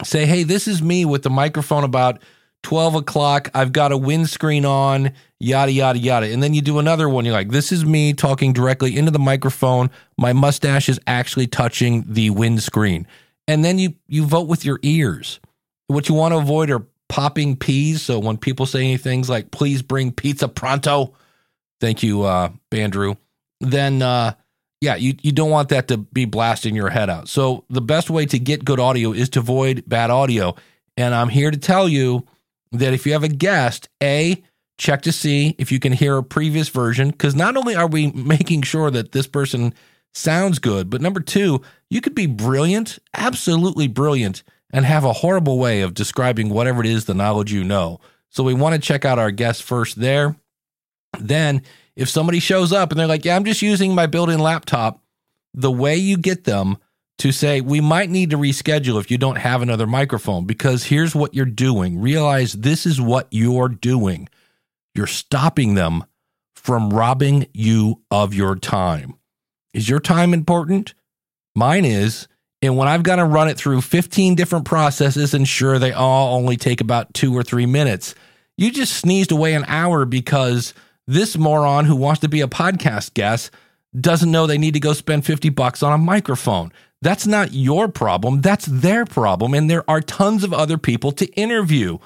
Say, 0.02 0.26
hey, 0.26 0.42
this 0.42 0.66
is 0.66 0.82
me 0.82 1.04
with 1.04 1.22
the 1.22 1.30
microphone 1.30 1.84
about 1.84 2.20
12 2.62 2.94
o'clock, 2.94 3.50
I've 3.54 3.72
got 3.72 3.92
a 3.92 3.96
windscreen 3.96 4.64
on, 4.64 5.12
yada, 5.40 5.72
yada, 5.72 5.98
yada. 5.98 6.32
And 6.32 6.42
then 6.42 6.54
you 6.54 6.62
do 6.62 6.78
another 6.78 7.08
one. 7.08 7.24
You're 7.24 7.34
like, 7.34 7.50
this 7.50 7.72
is 7.72 7.84
me 7.84 8.12
talking 8.12 8.52
directly 8.52 8.96
into 8.96 9.10
the 9.10 9.18
microphone. 9.18 9.90
My 10.16 10.32
mustache 10.32 10.88
is 10.88 11.00
actually 11.06 11.48
touching 11.48 12.04
the 12.06 12.30
windscreen. 12.30 13.06
And 13.48 13.64
then 13.64 13.78
you, 13.78 13.94
you 14.06 14.24
vote 14.24 14.48
with 14.48 14.64
your 14.64 14.78
ears. 14.82 15.40
What 15.88 16.08
you 16.08 16.14
want 16.14 16.32
to 16.32 16.38
avoid 16.38 16.70
are 16.70 16.86
popping 17.08 17.56
peas. 17.56 18.02
So 18.02 18.20
when 18.20 18.38
people 18.38 18.66
say 18.66 18.96
things 18.96 19.28
like, 19.28 19.50
please 19.50 19.82
bring 19.82 20.12
pizza 20.12 20.48
pronto, 20.48 21.14
thank 21.80 22.02
you, 22.02 22.22
uh, 22.22 22.50
Andrew, 22.70 23.16
then, 23.60 24.02
uh, 24.02 24.34
yeah, 24.82 24.96
you, 24.96 25.14
you 25.22 25.30
don't 25.30 25.50
want 25.50 25.68
that 25.68 25.86
to 25.88 25.96
be 25.96 26.24
blasting 26.24 26.74
your 26.74 26.90
head 26.90 27.08
out. 27.08 27.28
So 27.28 27.64
the 27.70 27.80
best 27.80 28.10
way 28.10 28.26
to 28.26 28.36
get 28.36 28.64
good 28.64 28.80
audio 28.80 29.12
is 29.12 29.28
to 29.30 29.38
avoid 29.38 29.84
bad 29.86 30.10
audio. 30.10 30.56
And 30.96 31.14
I'm 31.14 31.28
here 31.28 31.52
to 31.52 31.56
tell 31.56 31.88
you 31.88 32.26
that 32.72 32.92
if 32.92 33.06
you 33.06 33.12
have 33.12 33.22
a 33.22 33.28
guest, 33.28 33.88
A, 34.02 34.42
check 34.78 35.02
to 35.02 35.12
see 35.12 35.54
if 35.56 35.70
you 35.70 35.78
can 35.78 35.92
hear 35.92 36.16
a 36.16 36.24
previous 36.24 36.68
version. 36.68 37.10
Because 37.10 37.36
not 37.36 37.56
only 37.56 37.76
are 37.76 37.86
we 37.86 38.10
making 38.12 38.62
sure 38.62 38.90
that 38.90 39.12
this 39.12 39.28
person 39.28 39.72
sounds 40.14 40.58
good, 40.58 40.90
but 40.90 41.00
number 41.00 41.20
two, 41.20 41.62
you 41.88 42.00
could 42.00 42.16
be 42.16 42.26
brilliant, 42.26 42.98
absolutely 43.14 43.86
brilliant, 43.86 44.42
and 44.72 44.84
have 44.84 45.04
a 45.04 45.12
horrible 45.12 45.60
way 45.60 45.82
of 45.82 45.94
describing 45.94 46.48
whatever 46.48 46.80
it 46.80 46.86
is 46.86 47.04
the 47.04 47.14
knowledge 47.14 47.52
you 47.52 47.62
know. 47.62 48.00
So 48.30 48.42
we 48.42 48.52
want 48.52 48.74
to 48.74 48.80
check 48.80 49.04
out 49.04 49.20
our 49.20 49.30
guests 49.30 49.62
first 49.62 50.00
there. 50.00 50.34
Then, 51.20 51.62
if 51.96 52.08
somebody 52.08 52.40
shows 52.40 52.72
up 52.72 52.90
and 52.90 52.98
they're 52.98 53.06
like, 53.06 53.24
Yeah, 53.24 53.36
I'm 53.36 53.44
just 53.44 53.62
using 53.62 53.94
my 53.94 54.06
built 54.06 54.30
in 54.30 54.38
laptop, 54.38 55.02
the 55.54 55.70
way 55.70 55.96
you 55.96 56.16
get 56.16 56.44
them 56.44 56.78
to 57.18 57.32
say, 57.32 57.60
We 57.60 57.80
might 57.80 58.10
need 58.10 58.30
to 58.30 58.38
reschedule 58.38 59.00
if 59.00 59.10
you 59.10 59.18
don't 59.18 59.36
have 59.36 59.62
another 59.62 59.86
microphone, 59.86 60.44
because 60.44 60.84
here's 60.84 61.14
what 61.14 61.34
you're 61.34 61.46
doing. 61.46 62.00
Realize 62.00 62.52
this 62.52 62.86
is 62.86 63.00
what 63.00 63.28
you're 63.30 63.68
doing. 63.68 64.28
You're 64.94 65.06
stopping 65.06 65.74
them 65.74 66.04
from 66.54 66.90
robbing 66.90 67.46
you 67.52 68.02
of 68.10 68.34
your 68.34 68.56
time. 68.56 69.14
Is 69.74 69.88
your 69.88 70.00
time 70.00 70.34
important? 70.34 70.94
Mine 71.54 71.84
is. 71.84 72.28
And 72.60 72.76
when 72.76 72.86
I've 72.86 73.02
got 73.02 73.16
to 73.16 73.24
run 73.24 73.48
it 73.48 73.56
through 73.56 73.80
15 73.80 74.36
different 74.36 74.64
processes, 74.64 75.34
and 75.34 75.48
sure, 75.48 75.78
they 75.80 75.92
all 75.92 76.36
only 76.36 76.56
take 76.56 76.80
about 76.80 77.12
two 77.12 77.36
or 77.36 77.42
three 77.42 77.66
minutes, 77.66 78.14
you 78.56 78.70
just 78.70 78.94
sneezed 78.94 79.32
away 79.32 79.54
an 79.54 79.64
hour 79.66 80.04
because 80.04 80.72
this 81.06 81.36
moron 81.36 81.84
who 81.84 81.96
wants 81.96 82.20
to 82.20 82.28
be 82.28 82.40
a 82.40 82.48
podcast 82.48 83.14
guest 83.14 83.50
doesn't 83.98 84.30
know 84.30 84.46
they 84.46 84.58
need 84.58 84.74
to 84.74 84.80
go 84.80 84.92
spend 84.92 85.26
50 85.26 85.50
bucks 85.50 85.82
on 85.82 85.92
a 85.92 85.98
microphone. 85.98 86.72
That's 87.02 87.26
not 87.26 87.52
your 87.52 87.88
problem. 87.88 88.40
That's 88.40 88.66
their 88.66 89.04
problem. 89.04 89.54
And 89.54 89.68
there 89.68 89.88
are 89.90 90.00
tons 90.00 90.44
of 90.44 90.52
other 90.52 90.78
people 90.78 91.12
to 91.12 91.26
interview. 91.32 91.98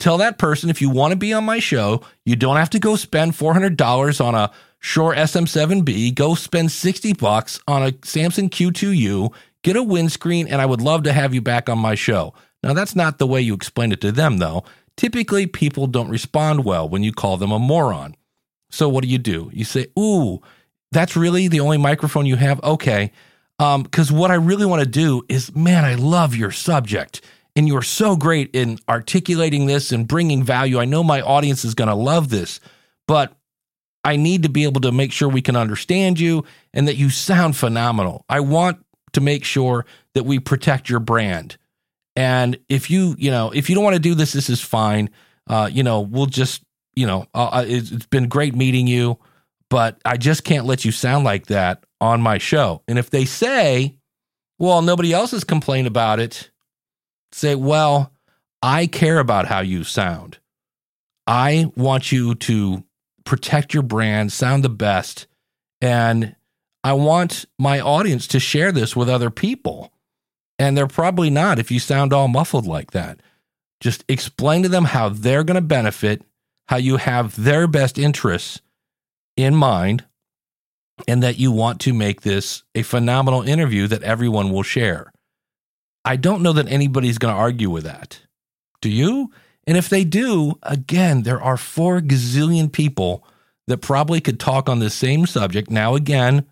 Tell 0.00 0.16
that 0.18 0.38
person 0.38 0.70
if 0.70 0.80
you 0.80 0.90
want 0.90 1.12
to 1.12 1.16
be 1.16 1.32
on 1.32 1.44
my 1.44 1.58
show, 1.58 2.02
you 2.24 2.36
don't 2.36 2.56
have 2.56 2.70
to 2.70 2.78
go 2.78 2.96
spend 2.96 3.32
$400 3.32 4.24
on 4.24 4.34
a 4.34 4.50
Shure 4.80 5.14
SM7B. 5.14 6.14
Go 6.14 6.34
spend 6.34 6.70
60 6.70 7.14
bucks 7.14 7.60
on 7.66 7.82
a 7.82 7.92
Samson 8.04 8.48
Q2U, 8.48 9.32
get 9.64 9.76
a 9.76 9.82
windscreen, 9.82 10.46
and 10.46 10.62
I 10.62 10.66
would 10.66 10.80
love 10.80 11.02
to 11.02 11.12
have 11.12 11.34
you 11.34 11.42
back 11.42 11.68
on 11.68 11.78
my 11.78 11.94
show. 11.94 12.32
Now, 12.62 12.74
that's 12.74 12.96
not 12.96 13.18
the 13.18 13.26
way 13.26 13.40
you 13.40 13.54
explain 13.54 13.92
it 13.92 14.00
to 14.00 14.12
them, 14.12 14.38
though. 14.38 14.64
Typically, 14.96 15.46
people 15.46 15.86
don't 15.86 16.08
respond 16.08 16.64
well 16.64 16.88
when 16.88 17.02
you 17.02 17.12
call 17.12 17.36
them 17.36 17.52
a 17.52 17.58
moron. 17.58 18.16
So, 18.70 18.88
what 18.88 19.02
do 19.02 19.08
you 19.08 19.18
do? 19.18 19.50
You 19.52 19.64
say, 19.64 19.86
Ooh, 19.98 20.40
that's 20.92 21.16
really 21.16 21.48
the 21.48 21.60
only 21.60 21.78
microphone 21.78 22.26
you 22.26 22.36
have? 22.36 22.62
Okay. 22.62 23.12
Because 23.58 24.10
um, 24.10 24.16
what 24.16 24.30
I 24.30 24.34
really 24.34 24.66
want 24.66 24.82
to 24.82 24.88
do 24.88 25.22
is, 25.28 25.54
man, 25.54 25.84
I 25.84 25.94
love 25.94 26.34
your 26.36 26.52
subject. 26.52 27.22
And 27.56 27.66
you're 27.66 27.82
so 27.82 28.14
great 28.14 28.50
in 28.54 28.78
articulating 28.88 29.66
this 29.66 29.90
and 29.90 30.06
bringing 30.06 30.44
value. 30.44 30.78
I 30.78 30.84
know 30.84 31.02
my 31.02 31.20
audience 31.20 31.64
is 31.64 31.74
going 31.74 31.88
to 31.88 31.94
love 31.94 32.28
this, 32.28 32.60
but 33.08 33.36
I 34.04 34.14
need 34.14 34.44
to 34.44 34.48
be 34.48 34.62
able 34.62 34.80
to 34.82 34.92
make 34.92 35.10
sure 35.10 35.28
we 35.28 35.42
can 35.42 35.56
understand 35.56 36.20
you 36.20 36.44
and 36.72 36.86
that 36.86 36.96
you 36.96 37.10
sound 37.10 37.56
phenomenal. 37.56 38.24
I 38.28 38.40
want 38.40 38.84
to 39.14 39.20
make 39.20 39.44
sure 39.44 39.86
that 40.14 40.24
we 40.24 40.38
protect 40.38 40.88
your 40.88 41.00
brand. 41.00 41.56
And 42.14 42.58
if 42.68 42.90
you, 42.90 43.16
you 43.18 43.32
know, 43.32 43.50
if 43.50 43.68
you 43.68 43.74
don't 43.74 43.84
want 43.84 43.96
to 43.96 44.00
do 44.00 44.14
this, 44.14 44.32
this 44.32 44.48
is 44.48 44.60
fine. 44.60 45.10
Uh, 45.48 45.68
you 45.70 45.82
know, 45.82 46.00
we'll 46.00 46.26
just, 46.26 46.62
you 46.98 47.06
know, 47.06 47.26
uh, 47.32 47.64
it's, 47.66 47.92
it's 47.92 48.06
been 48.06 48.28
great 48.28 48.56
meeting 48.56 48.86
you, 48.86 49.18
but 49.70 50.00
I 50.04 50.16
just 50.16 50.42
can't 50.42 50.66
let 50.66 50.84
you 50.84 50.90
sound 50.90 51.24
like 51.24 51.46
that 51.46 51.84
on 52.00 52.20
my 52.20 52.38
show. 52.38 52.82
And 52.88 52.98
if 52.98 53.10
they 53.10 53.24
say, 53.24 53.96
well, 54.58 54.82
nobody 54.82 55.12
else 55.12 55.30
has 55.30 55.44
complained 55.44 55.86
about 55.86 56.18
it, 56.18 56.50
say, 57.30 57.54
well, 57.54 58.12
I 58.60 58.88
care 58.88 59.20
about 59.20 59.46
how 59.46 59.60
you 59.60 59.84
sound. 59.84 60.38
I 61.26 61.70
want 61.76 62.10
you 62.10 62.34
to 62.34 62.82
protect 63.24 63.74
your 63.74 63.84
brand, 63.84 64.32
sound 64.32 64.64
the 64.64 64.68
best, 64.68 65.26
and 65.80 66.34
I 66.82 66.94
want 66.94 67.44
my 67.58 67.78
audience 67.80 68.26
to 68.28 68.40
share 68.40 68.72
this 68.72 68.96
with 68.96 69.08
other 69.08 69.30
people. 69.30 69.92
And 70.58 70.76
they're 70.76 70.88
probably 70.88 71.30
not 71.30 71.60
if 71.60 71.70
you 71.70 71.78
sound 71.78 72.12
all 72.12 72.26
muffled 72.26 72.66
like 72.66 72.90
that. 72.90 73.20
Just 73.80 74.04
explain 74.08 74.64
to 74.64 74.68
them 74.68 74.86
how 74.86 75.08
they're 75.08 75.44
going 75.44 75.54
to 75.54 75.60
benefit, 75.60 76.22
how 76.68 76.76
you 76.76 76.96
have 76.96 77.42
their 77.42 77.66
best 77.66 77.98
interests 77.98 78.60
in 79.36 79.54
mind, 79.54 80.04
and 81.06 81.22
that 81.22 81.38
you 81.38 81.52
want 81.52 81.80
to 81.80 81.92
make 81.92 82.22
this 82.22 82.64
a 82.74 82.82
phenomenal 82.82 83.42
interview 83.42 83.86
that 83.86 84.02
everyone 84.02 84.50
will 84.50 84.64
share. 84.64 85.12
I 86.04 86.16
don't 86.16 86.42
know 86.42 86.52
that 86.54 86.68
anybody's 86.68 87.18
going 87.18 87.34
to 87.34 87.40
argue 87.40 87.70
with 87.70 87.84
that. 87.84 88.20
Do 88.80 88.90
you? 88.90 89.30
And 89.66 89.76
if 89.76 89.88
they 89.88 90.02
do, 90.02 90.58
again, 90.62 91.22
there 91.22 91.40
are 91.40 91.56
four 91.56 92.00
gazillion 92.00 92.72
people 92.72 93.24
that 93.66 93.78
probably 93.78 94.20
could 94.20 94.40
talk 94.40 94.68
on 94.68 94.78
the 94.78 94.90
same 94.90 95.26
subject. 95.26 95.70
Now, 95.70 95.94
again, 95.94 96.46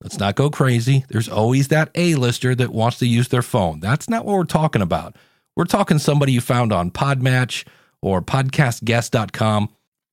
let's 0.00 0.18
not 0.18 0.36
go 0.36 0.48
crazy. 0.48 1.04
There's 1.08 1.28
always 1.28 1.68
that 1.68 1.90
A 1.94 2.14
lister 2.14 2.54
that 2.54 2.72
wants 2.72 2.98
to 3.00 3.06
use 3.06 3.28
their 3.28 3.42
phone. 3.42 3.80
That's 3.80 4.08
not 4.08 4.24
what 4.24 4.36
we're 4.36 4.44
talking 4.44 4.82
about. 4.82 5.16
We're 5.56 5.64
talking 5.64 5.98
somebody 5.98 6.32
you 6.32 6.40
found 6.40 6.72
on 6.72 6.92
Podmatch 6.92 7.64
or 8.02 8.20
podcastguest.com. 8.20 9.70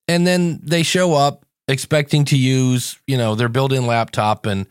And 0.08 0.26
then 0.26 0.60
they 0.64 0.84
show 0.84 1.14
up 1.14 1.46
expecting 1.68 2.26
to 2.26 2.38
use, 2.38 3.00
you 3.08 3.18
know, 3.18 3.36
their 3.36 3.50
built-in 3.50 3.86
laptop 3.86 4.46
and 4.46 4.66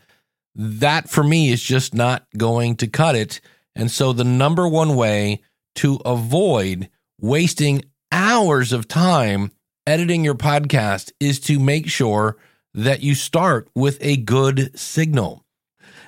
that 0.55 1.09
for 1.09 1.23
me 1.23 1.51
is 1.51 1.61
just 1.61 1.93
not 1.93 2.25
going 2.35 2.75
to 2.77 2.87
cut 2.87 3.15
it. 3.15 3.39
And 3.75 3.89
so 3.89 4.11
the 4.11 4.23
number 4.23 4.67
one 4.67 4.95
way 4.95 5.41
to 5.75 5.95
avoid 6.03 6.89
wasting 7.21 7.83
hours 8.11 8.73
of 8.73 8.87
time 8.87 9.51
editing 9.87 10.25
your 10.25 10.35
podcast 10.35 11.11
is 11.19 11.39
to 11.39 11.59
make 11.59 11.87
sure 11.87 12.37
that 12.73 13.01
you 13.01 13.15
start 13.15 13.69
with 13.75 13.97
a 14.01 14.17
good 14.17 14.77
signal. 14.77 15.45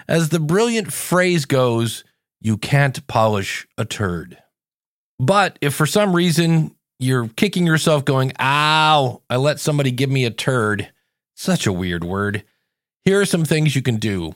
As 0.08 0.30
the 0.30 0.39
brilliant 0.39 0.91
phrase 0.91 1.45
goes, 1.45 2.04
you 2.41 2.58
can't 2.58 3.06
polish 3.08 3.67
a 3.78 3.86
turd. 3.86 4.38
But 5.19 5.58
if 5.62 5.74
for 5.74 5.86
some 5.86 6.15
reason 6.15 6.76
you're 7.02 7.28
kicking 7.30 7.66
yourself 7.66 8.06
going, 8.06 8.32
ow, 8.40 9.22
I 9.30 9.36
let 9.38 9.60
somebody 9.60 9.92
give 9.92 10.10
me 10.10 10.26
a 10.26 10.32
turd, 10.32 10.92
such 11.36 11.68
a 11.68 11.74
weird 11.74 12.04
word, 12.04 12.44
here 13.04 13.20
are 13.20 13.26
some 13.26 13.46
things 13.46 13.76
you 13.76 13.82
can 13.82 13.98
do. 13.98 14.36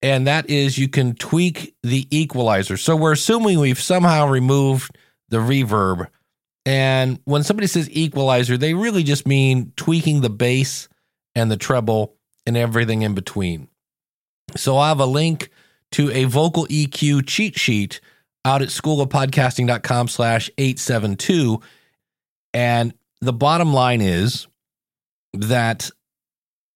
And 0.00 0.28
that 0.28 0.48
is 0.48 0.78
you 0.78 0.88
can 0.88 1.14
tweak 1.16 1.74
the 1.82 2.06
equalizer. 2.10 2.76
So 2.76 2.94
we're 2.94 3.12
assuming 3.12 3.58
we've 3.58 3.80
somehow 3.80 4.28
removed 4.28 4.96
the 5.28 5.38
reverb 5.38 6.08
and 6.68 7.18
when 7.24 7.44
somebody 7.44 7.66
says 7.66 7.88
equalizer, 7.90 8.58
they 8.58 8.74
really 8.74 9.02
just 9.02 9.26
mean 9.26 9.72
tweaking 9.76 10.20
the 10.20 10.28
bass 10.28 10.86
and 11.34 11.50
the 11.50 11.56
treble 11.56 12.14
and 12.44 12.58
everything 12.58 13.00
in 13.00 13.14
between. 13.14 13.68
So 14.54 14.76
I 14.76 14.88
have 14.88 15.00
a 15.00 15.06
link 15.06 15.48
to 15.92 16.10
a 16.10 16.24
vocal 16.24 16.66
EQ 16.66 17.26
cheat 17.26 17.58
sheet 17.58 18.02
out 18.44 18.60
at 18.60 18.68
schoolofpodcasting.com 18.68 20.08
slash 20.08 20.50
872. 20.58 21.58
And 22.54 22.94
the 23.20 23.32
bottom 23.32 23.72
line 23.72 24.00
is 24.00 24.46
that 25.32 25.90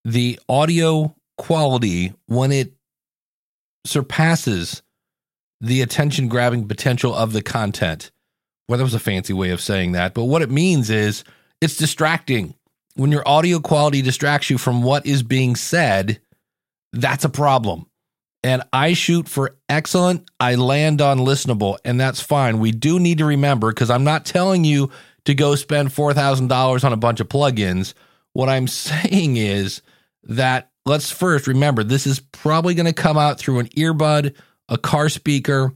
the 0.04 0.38
audio 0.48 1.14
quality, 1.38 2.12
when 2.26 2.52
it 2.52 2.72
surpasses 3.84 4.82
the 5.60 5.82
attention 5.82 6.28
grabbing 6.28 6.66
potential 6.68 7.14
of 7.14 7.32
the 7.32 7.42
content, 7.42 8.10
well, 8.68 8.78
that 8.78 8.84
was 8.84 8.94
a 8.94 9.00
fancy 9.00 9.32
way 9.32 9.50
of 9.50 9.60
saying 9.60 9.92
that, 9.92 10.14
but 10.14 10.24
what 10.24 10.42
it 10.42 10.50
means 10.50 10.90
is 10.90 11.24
it's 11.60 11.76
distracting. 11.76 12.54
When 12.94 13.10
your 13.10 13.26
audio 13.26 13.58
quality 13.58 14.02
distracts 14.02 14.50
you 14.50 14.58
from 14.58 14.82
what 14.82 15.06
is 15.06 15.22
being 15.22 15.56
said, 15.56 16.20
that's 16.92 17.24
a 17.24 17.30
problem. 17.30 17.86
And 18.44 18.62
I 18.72 18.92
shoot 18.94 19.28
for 19.28 19.56
excellent, 19.68 20.28
I 20.40 20.56
land 20.56 21.00
on 21.00 21.18
listenable, 21.18 21.78
and 21.84 22.00
that's 22.00 22.20
fine. 22.20 22.58
We 22.58 22.72
do 22.72 22.98
need 22.98 23.18
to 23.18 23.24
remember 23.24 23.70
because 23.70 23.88
I'm 23.88 24.04
not 24.04 24.24
telling 24.24 24.64
you 24.64 24.90
to 25.24 25.34
go 25.34 25.54
spend 25.54 25.90
$4,000 25.90 26.84
on 26.84 26.92
a 26.92 26.96
bunch 26.96 27.20
of 27.20 27.28
plugins. 27.28 27.94
What 28.32 28.48
I'm 28.48 28.66
saying 28.68 29.36
is 29.36 29.82
that 30.24 30.70
let's 30.84 31.10
first 31.10 31.46
remember 31.46 31.84
this 31.84 32.06
is 32.06 32.20
probably 32.20 32.74
going 32.74 32.86
to 32.86 32.92
come 32.92 33.18
out 33.18 33.38
through 33.38 33.60
an 33.60 33.68
earbud, 33.68 34.34
a 34.68 34.78
car 34.78 35.08
speaker, 35.08 35.72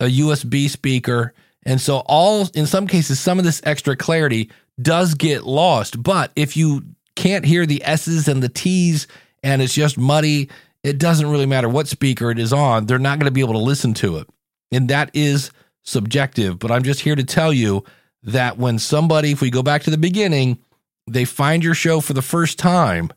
a 0.00 0.06
USB 0.06 0.68
speaker, 0.68 1.34
And 1.64 1.80
so 1.80 1.98
all 2.06 2.48
in 2.54 2.66
some 2.66 2.86
cases 2.86 3.20
some 3.20 3.38
of 3.38 3.44
this 3.44 3.60
extra 3.64 3.96
clarity 3.96 4.50
does 4.80 5.14
get 5.14 5.44
lost. 5.44 6.02
But 6.02 6.32
if 6.36 6.56
you 6.56 6.84
can't 7.16 7.44
hear 7.44 7.66
the 7.66 7.84
S's 7.84 8.28
and 8.28 8.42
the 8.42 8.48
T's 8.48 9.06
and 9.42 9.60
it's 9.60 9.74
just 9.74 9.98
muddy, 9.98 10.48
it 10.82 10.98
doesn't 10.98 11.30
really 11.30 11.46
matter 11.46 11.68
what 11.68 11.86
speaker 11.88 12.30
it 12.30 12.38
is 12.38 12.52
on. 12.52 12.86
They're 12.86 12.98
not 12.98 13.18
going 13.18 13.26
to 13.26 13.34
be 13.34 13.42
able 13.42 13.54
to 13.54 13.58
listen 13.58 13.92
to 13.94 14.16
it. 14.16 14.28
And 14.72 14.88
that 14.88 15.10
is 15.12 15.50
subjective. 15.82 16.58
But 16.58 16.70
I'm 16.70 16.82
just 16.82 17.00
here 17.00 17.16
to 17.16 17.24
tell 17.24 17.52
you 17.52 17.84
that 18.22 18.58
when 18.58 18.78
somebody, 18.78 19.32
if 19.32 19.40
we 19.40 19.50
go 19.50 19.62
back 19.62 19.82
to 19.84 19.90
the 19.90 19.98
beginning, 19.98 20.58
they 21.06 21.24
find 21.24 21.64
your 21.64 21.74
show 21.74 22.00
for 22.00 22.12
the 22.12 22.22
first 22.22 22.58
time 22.58 23.10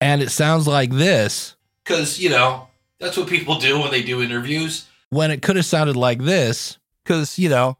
and 0.00 0.22
it 0.22 0.30
sounds 0.30 0.66
like 0.68 0.90
this, 0.92 1.56
because, 1.84 2.18
you 2.20 2.30
know, 2.30 2.68
that's 3.00 3.16
what 3.16 3.28
people 3.28 3.58
do 3.58 3.80
when 3.80 3.90
they 3.90 4.02
do 4.02 4.22
interviews. 4.22 4.86
When 5.10 5.30
it 5.30 5.42
could 5.42 5.56
have 5.56 5.64
sounded 5.64 5.96
like 5.96 6.20
this, 6.22 6.78
Because, 7.04 7.38
you 7.38 7.48
know, 7.48 7.78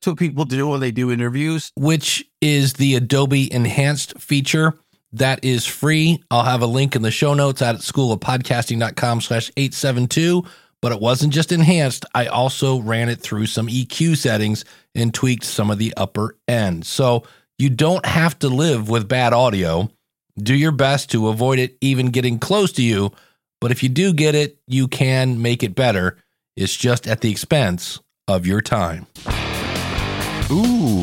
that's 0.00 0.06
what 0.06 0.16
people 0.18 0.44
do 0.44 0.68
when 0.68 0.80
they 0.80 0.92
do 0.92 1.10
interviews. 1.10 1.72
which 1.76 2.24
is 2.40 2.74
the 2.74 2.94
Adobe 2.94 3.52
Enhanced 3.52 4.18
feature 4.18 4.78
that 5.12 5.42
is 5.44 5.66
free. 5.66 6.22
I'll 6.30 6.44
have 6.44 6.62
a 6.62 6.66
link 6.66 6.94
in 6.94 7.02
the 7.02 7.10
show 7.10 7.34
notes 7.34 7.60
at 7.60 7.76
schoolofpodcasting.com 7.76 9.20
slash 9.22 9.50
872. 9.56 10.44
But 10.80 10.92
it 10.92 11.00
wasn't 11.00 11.32
just 11.32 11.50
enhanced. 11.50 12.04
I 12.14 12.26
also 12.26 12.80
ran 12.80 13.08
it 13.08 13.20
through 13.20 13.46
some 13.46 13.66
EQ 13.66 14.16
settings 14.16 14.64
and 14.94 15.12
tweaked 15.12 15.44
some 15.44 15.70
of 15.70 15.78
the 15.78 15.92
upper 15.96 16.36
end. 16.46 16.86
So 16.86 17.24
you 17.58 17.68
don't 17.68 18.06
have 18.06 18.38
to 18.40 18.48
live 18.48 18.88
with 18.88 19.08
bad 19.08 19.32
audio. 19.32 19.90
Do 20.38 20.54
your 20.54 20.70
best 20.70 21.10
to 21.10 21.28
avoid 21.28 21.58
it 21.58 21.76
even 21.80 22.10
getting 22.10 22.38
close 22.38 22.70
to 22.72 22.82
you. 22.82 23.10
But 23.60 23.72
if 23.72 23.82
you 23.82 23.88
do 23.88 24.12
get 24.12 24.36
it, 24.36 24.58
you 24.68 24.86
can 24.86 25.42
make 25.42 25.64
it 25.64 25.74
better. 25.74 26.16
It's 26.56 26.76
just 26.76 27.08
at 27.08 27.20
the 27.22 27.30
expense 27.30 27.98
of 28.28 28.46
your 28.46 28.60
time. 28.60 29.06
Ooh. 30.50 31.02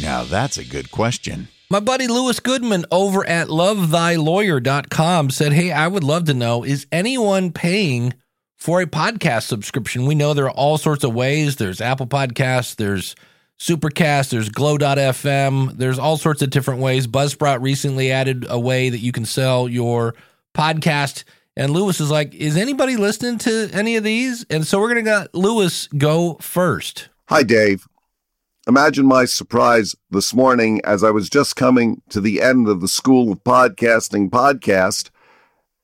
Now 0.00 0.24
that's 0.24 0.58
a 0.58 0.64
good 0.64 0.90
question. 0.92 1.48
My 1.70 1.80
buddy 1.80 2.06
Louis 2.06 2.40
Goodman 2.40 2.86
over 2.90 3.26
at 3.26 3.48
lovethylawyer.com 3.48 5.30
said, 5.30 5.52
Hey, 5.52 5.70
I 5.70 5.86
would 5.86 6.04
love 6.04 6.24
to 6.24 6.34
know 6.34 6.64
is 6.64 6.86
anyone 6.90 7.52
paying 7.52 8.14
for 8.58 8.82
a 8.82 8.86
podcast 8.86 9.44
subscription? 9.44 10.04
We 10.04 10.14
know 10.14 10.34
there 10.34 10.46
are 10.46 10.50
all 10.50 10.76
sorts 10.76 11.04
of 11.04 11.14
ways. 11.14 11.56
There's 11.56 11.80
Apple 11.80 12.06
Podcasts, 12.06 12.76
there's 12.76 13.14
Supercast, 13.58 14.30
there's 14.30 14.50
Glow.fm, 14.50 15.78
there's 15.78 15.98
all 15.98 16.16
sorts 16.16 16.42
of 16.42 16.50
different 16.50 16.80
ways. 16.80 17.06
Buzzsprout 17.06 17.62
recently 17.62 18.12
added 18.12 18.44
a 18.48 18.58
way 18.58 18.90
that 18.90 18.98
you 18.98 19.12
can 19.12 19.24
sell 19.24 19.68
your 19.68 20.14
podcast. 20.54 21.24
And 21.56 21.72
Louis 21.72 22.00
is 22.00 22.10
like, 22.10 22.34
Is 22.34 22.56
anybody 22.56 22.96
listening 22.96 23.38
to 23.38 23.70
any 23.72 23.96
of 23.96 24.04
these? 24.04 24.44
And 24.50 24.66
so 24.66 24.78
we're 24.78 24.92
going 24.92 25.04
to 25.04 25.10
let 25.10 25.34
Louis 25.34 25.86
go 25.96 26.34
first. 26.40 27.08
Hi, 27.28 27.42
Dave. 27.42 27.86
Imagine 28.68 29.06
my 29.06 29.24
surprise 29.24 29.96
this 30.10 30.34
morning 30.34 30.80
as 30.84 31.02
I 31.02 31.10
was 31.10 31.30
just 31.30 31.56
coming 31.56 32.02
to 32.10 32.20
the 32.20 32.42
end 32.42 32.68
of 32.68 32.80
the 32.80 32.88
School 32.88 33.32
of 33.32 33.42
Podcasting 33.42 34.28
podcast 34.28 35.10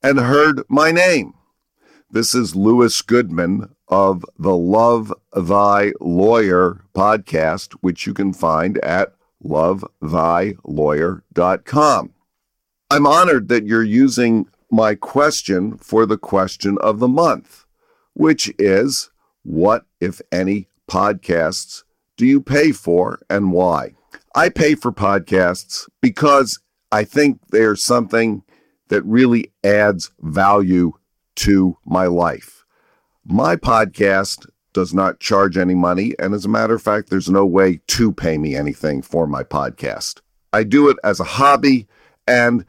and 0.03 0.19
heard 0.19 0.63
my 0.69 0.91
name. 0.91 1.33
This 2.14 2.33
is 2.33 2.55
Louis 2.55 3.03
Goodman 3.03 3.74
of 3.88 4.24
the 4.38 4.57
Love 4.57 5.12
Thy 5.35 5.92
Lawyer 6.00 6.85
podcast, 6.94 7.72
which 7.81 8.07
you 8.07 8.14
can 8.14 8.33
find 8.33 8.79
at 8.85 9.12
lovethylawyer.com. 9.44 12.14
I'm 12.88 13.07
honored 13.09 13.48
that 13.48 13.66
you're 13.66 13.83
using 13.83 14.46
my 14.70 14.94
question 14.94 15.77
for 15.77 16.07
the 16.07 16.16
question 16.16 16.79
of 16.81 17.00
the 17.00 17.09
month, 17.09 17.64
which 18.12 18.48
is 18.61 19.11
what, 19.42 19.85
if 20.00 20.20
any, 20.31 20.68
podcasts 20.88 21.83
do 22.16 22.27
you 22.27 22.40
pay 22.40 22.70
for 22.70 23.18
and 23.29 23.50
why? 23.50 23.96
I 24.37 24.50
pay 24.50 24.77
for 24.77 24.92
podcasts 24.92 25.88
because 26.00 26.61
I 26.92 27.03
think 27.03 27.40
they're 27.48 27.74
something 27.74 28.44
that 28.87 29.03
really 29.03 29.53
adds 29.64 30.12
value 30.20 30.92
to 31.37 31.79
my 31.85 32.07
life. 32.07 32.64
My 33.25 33.57
podcast 33.57 34.47
does 34.73 34.92
not 34.92 35.20
charge 35.20 35.57
any 35.57 35.75
money, 35.75 36.14
and 36.18 36.35
as 36.35 36.44
a 36.44 36.49
matter 36.49 36.75
of 36.75 36.83
fact, 36.83 37.09
there's 37.09 37.31
no 37.31 37.47
way 37.47 37.81
to 37.87 38.12
pay 38.12 38.37
me 38.38 38.55
anything 38.55 39.03
for 39.03 39.27
my 39.27 39.42
podcast. 39.42 40.20
I 40.53 40.64
do 40.64 40.88
it 40.88 40.99
as 41.03 41.20
a 41.20 41.25
hobby 41.25 41.87
and 42.27 42.64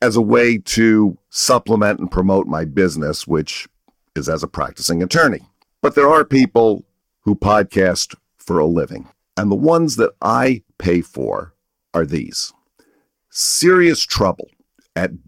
as 0.00 0.16
a 0.16 0.22
way 0.22 0.58
to 0.58 1.16
supplement 1.30 2.00
and 2.00 2.10
promote 2.10 2.46
my 2.46 2.64
business, 2.64 3.26
which 3.26 3.68
is 4.14 4.28
as 4.28 4.42
a 4.42 4.48
practicing 4.48 5.02
attorney. 5.02 5.40
But 5.80 5.94
there 5.94 6.08
are 6.08 6.24
people 6.24 6.84
who 7.20 7.34
podcast 7.34 8.14
for 8.36 8.58
a 8.58 8.66
living. 8.66 9.08
And 9.36 9.50
the 9.50 9.56
ones 9.56 9.96
that 9.96 10.12
I 10.20 10.62
pay 10.78 11.00
for 11.00 11.54
are 11.94 12.04
these 12.04 12.52
Serious 13.30 14.02
Trouble 14.02 14.48
at 14.94 15.24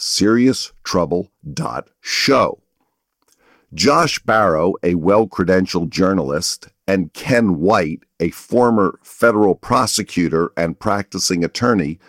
www.serioustrouble.show. 0.00 2.62
Josh 3.72 4.20
Barro, 4.24 4.72
a 4.82 4.96
well 4.96 5.28
credentialed 5.28 5.90
journalist, 5.90 6.66
and 6.88 7.12
Ken 7.12 7.60
White, 7.60 8.00
a 8.18 8.30
former 8.30 8.98
federal 9.02 9.54
prosecutor 9.54 10.50
and 10.56 10.80
practicing 10.80 11.44
attorney, 11.44 12.00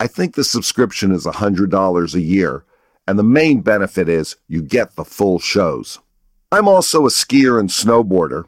I 0.00 0.06
think 0.06 0.34
the 0.34 0.44
subscription 0.44 1.12
is 1.12 1.26
$100 1.26 2.14
a 2.14 2.20
year, 2.20 2.64
and 3.06 3.18
the 3.18 3.22
main 3.22 3.60
benefit 3.60 4.08
is 4.08 4.36
you 4.48 4.62
get 4.62 4.96
the 4.96 5.04
full 5.04 5.38
shows. 5.38 6.00
I'm 6.50 6.68
also 6.68 7.04
a 7.04 7.10
skier 7.10 7.60
and 7.60 7.68
snowboarder, 7.68 8.44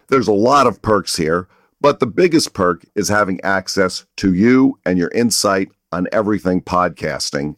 There's 0.09 0.29
a 0.29 0.33
lot 0.33 0.67
of 0.67 0.83
perks 0.83 1.17
here, 1.17 1.49
but 1.81 2.01
the 2.01 2.07
biggest 2.07 2.55
perk 2.55 2.85
is 2.95 3.09
having 3.09 3.41
access 3.43 4.05
to 4.17 4.35
you 4.35 4.79
and 4.85 4.99
your 4.99 5.11
insight 5.11 5.71
on 5.93 6.09
everything 6.13 6.63
podcasting. 6.63 7.57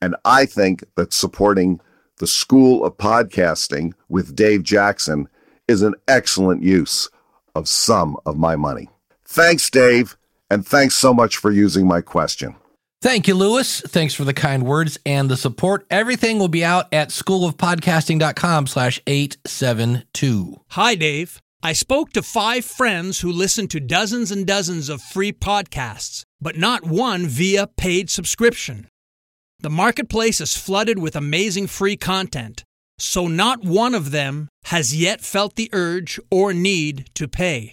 And 0.00 0.14
I 0.24 0.46
think 0.46 0.84
that 0.96 1.12
supporting 1.12 1.80
the 2.18 2.26
School 2.26 2.84
of 2.84 2.96
Podcasting 2.96 3.92
with 4.08 4.34
Dave 4.34 4.64
Jackson 4.64 5.28
is 5.68 5.82
an 5.82 5.94
excellent 6.08 6.62
use 6.62 7.08
of 7.54 7.68
some 7.68 8.16
of 8.26 8.36
my 8.36 8.56
money. 8.56 8.88
Thanks, 9.24 9.68
Dave, 9.70 10.16
and 10.50 10.66
thanks 10.66 10.94
so 10.94 11.12
much 11.12 11.36
for 11.36 11.50
using 11.50 11.86
my 11.86 12.00
question. 12.00 12.56
Thank 13.00 13.28
you, 13.28 13.36
Louis. 13.36 13.80
Thanks 13.82 14.14
for 14.14 14.24
the 14.24 14.34
kind 14.34 14.64
words 14.64 14.98
and 15.06 15.30
the 15.30 15.36
support. 15.36 15.86
Everything 15.88 16.40
will 16.40 16.48
be 16.48 16.64
out 16.64 16.92
at 16.92 17.10
schoolofpodcasting.com 17.10 18.66
slash 18.66 19.00
872. 19.06 20.56
Hi, 20.70 20.94
Dave. 20.96 21.40
I 21.62 21.74
spoke 21.74 22.12
to 22.12 22.22
five 22.22 22.64
friends 22.64 23.20
who 23.20 23.30
listen 23.30 23.68
to 23.68 23.80
dozens 23.80 24.32
and 24.32 24.46
dozens 24.46 24.88
of 24.88 25.02
free 25.02 25.32
podcasts, 25.32 26.24
but 26.40 26.56
not 26.56 26.84
one 26.84 27.26
via 27.26 27.66
paid 27.66 28.10
subscription. 28.10 28.88
The 29.60 29.70
marketplace 29.70 30.40
is 30.40 30.56
flooded 30.56 31.00
with 31.00 31.16
amazing 31.16 31.66
free 31.66 31.96
content, 31.96 32.62
so 32.98 33.26
not 33.26 33.64
one 33.64 33.94
of 33.94 34.10
them 34.10 34.48
has 34.64 34.94
yet 34.94 35.20
felt 35.20 35.56
the 35.56 35.70
urge 35.72 36.20
or 36.30 36.52
need 36.52 37.10
to 37.14 37.28
pay. 37.28 37.72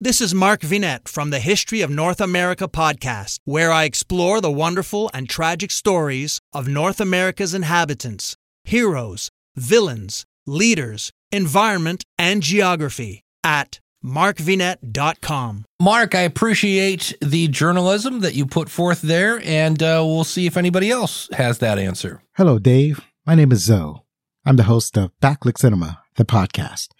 This 0.00 0.20
is 0.20 0.34
Mark 0.34 0.60
Vinet 0.60 1.08
from 1.08 1.30
the 1.30 1.40
History 1.40 1.80
of 1.80 1.88
North 1.88 2.20
America 2.20 2.68
podcast, 2.68 3.38
where 3.46 3.72
I 3.72 3.84
explore 3.84 4.42
the 4.42 4.50
wonderful 4.50 5.10
and 5.14 5.26
tragic 5.26 5.70
stories 5.70 6.38
of 6.52 6.68
North 6.68 7.00
America's 7.00 7.54
inhabitants, 7.54 8.36
heroes, 8.64 9.30
villains, 9.56 10.26
leaders, 10.46 11.10
environment, 11.32 12.04
and 12.18 12.42
geography 12.42 13.22
at 13.42 13.80
markvinet.com. 14.04 15.64
Mark, 15.80 16.14
I 16.14 16.20
appreciate 16.20 17.14
the 17.22 17.48
journalism 17.48 18.20
that 18.20 18.34
you 18.34 18.44
put 18.44 18.68
forth 18.68 19.00
there, 19.00 19.40
and 19.44 19.82
uh, 19.82 20.02
we'll 20.04 20.24
see 20.24 20.46
if 20.46 20.56
anybody 20.56 20.90
else 20.90 21.28
has 21.32 21.58
that 21.58 21.78
answer. 21.78 22.22
Hello, 22.34 22.58
Dave. 22.58 23.00
My 23.24 23.34
name 23.34 23.50
is 23.50 23.64
Zoe. 23.64 24.02
I'm 24.48 24.54
the 24.54 24.62
host 24.62 24.96
of 24.96 25.10
Backlook 25.20 25.58
Cinema, 25.58 26.04
the 26.14 26.24
podcast, 26.24 26.90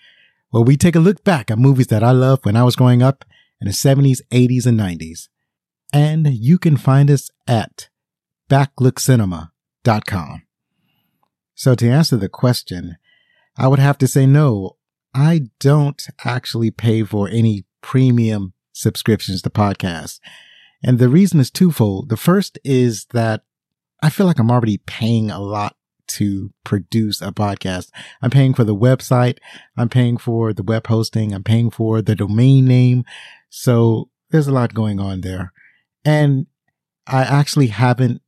where 0.50 0.64
we 0.64 0.76
take 0.76 0.96
a 0.96 1.00
look 1.00 1.22
back 1.22 1.48
at 1.48 1.60
movies 1.60 1.86
that 1.86 2.02
I 2.02 2.10
loved 2.10 2.44
when 2.44 2.56
I 2.56 2.64
was 2.64 2.74
growing 2.74 3.04
up 3.04 3.24
in 3.60 3.68
the 3.68 3.72
70s, 3.72 4.20
80s, 4.32 4.66
and 4.66 4.76
90s. 4.80 5.28
And 5.92 6.26
you 6.26 6.58
can 6.58 6.76
find 6.76 7.08
us 7.08 7.30
at 7.46 7.88
backlookcinema.com. 8.50 10.42
So 11.54 11.76
to 11.76 11.88
answer 11.88 12.16
the 12.16 12.28
question, 12.28 12.96
I 13.56 13.68
would 13.68 13.78
have 13.78 13.98
to 13.98 14.08
say 14.08 14.26
no. 14.26 14.78
I 15.14 15.42
don't 15.60 16.04
actually 16.24 16.72
pay 16.72 17.04
for 17.04 17.28
any 17.28 17.64
premium 17.80 18.54
subscriptions 18.72 19.40
to 19.42 19.50
podcasts. 19.50 20.18
And 20.82 20.98
the 20.98 21.08
reason 21.08 21.38
is 21.38 21.52
twofold. 21.52 22.08
The 22.08 22.16
first 22.16 22.58
is 22.64 23.06
that 23.12 23.44
I 24.02 24.10
feel 24.10 24.26
like 24.26 24.40
I'm 24.40 24.50
already 24.50 24.78
paying 24.78 25.30
a 25.30 25.38
lot 25.38 25.75
to 26.08 26.52
produce 26.64 27.20
a 27.20 27.32
podcast. 27.32 27.90
I'm 28.22 28.30
paying 28.30 28.54
for 28.54 28.64
the 28.64 28.74
website. 28.74 29.38
I'm 29.76 29.88
paying 29.88 30.16
for 30.16 30.52
the 30.52 30.62
web 30.62 30.86
hosting. 30.86 31.32
I'm 31.32 31.44
paying 31.44 31.70
for 31.70 32.02
the 32.02 32.14
domain 32.14 32.66
name. 32.66 33.04
So 33.50 34.10
there's 34.30 34.48
a 34.48 34.52
lot 34.52 34.74
going 34.74 35.00
on 35.00 35.20
there. 35.20 35.52
And 36.04 36.46
I 37.06 37.22
actually 37.22 37.68
haven't 37.68 38.22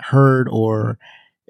heard 0.00 0.48
or 0.50 0.98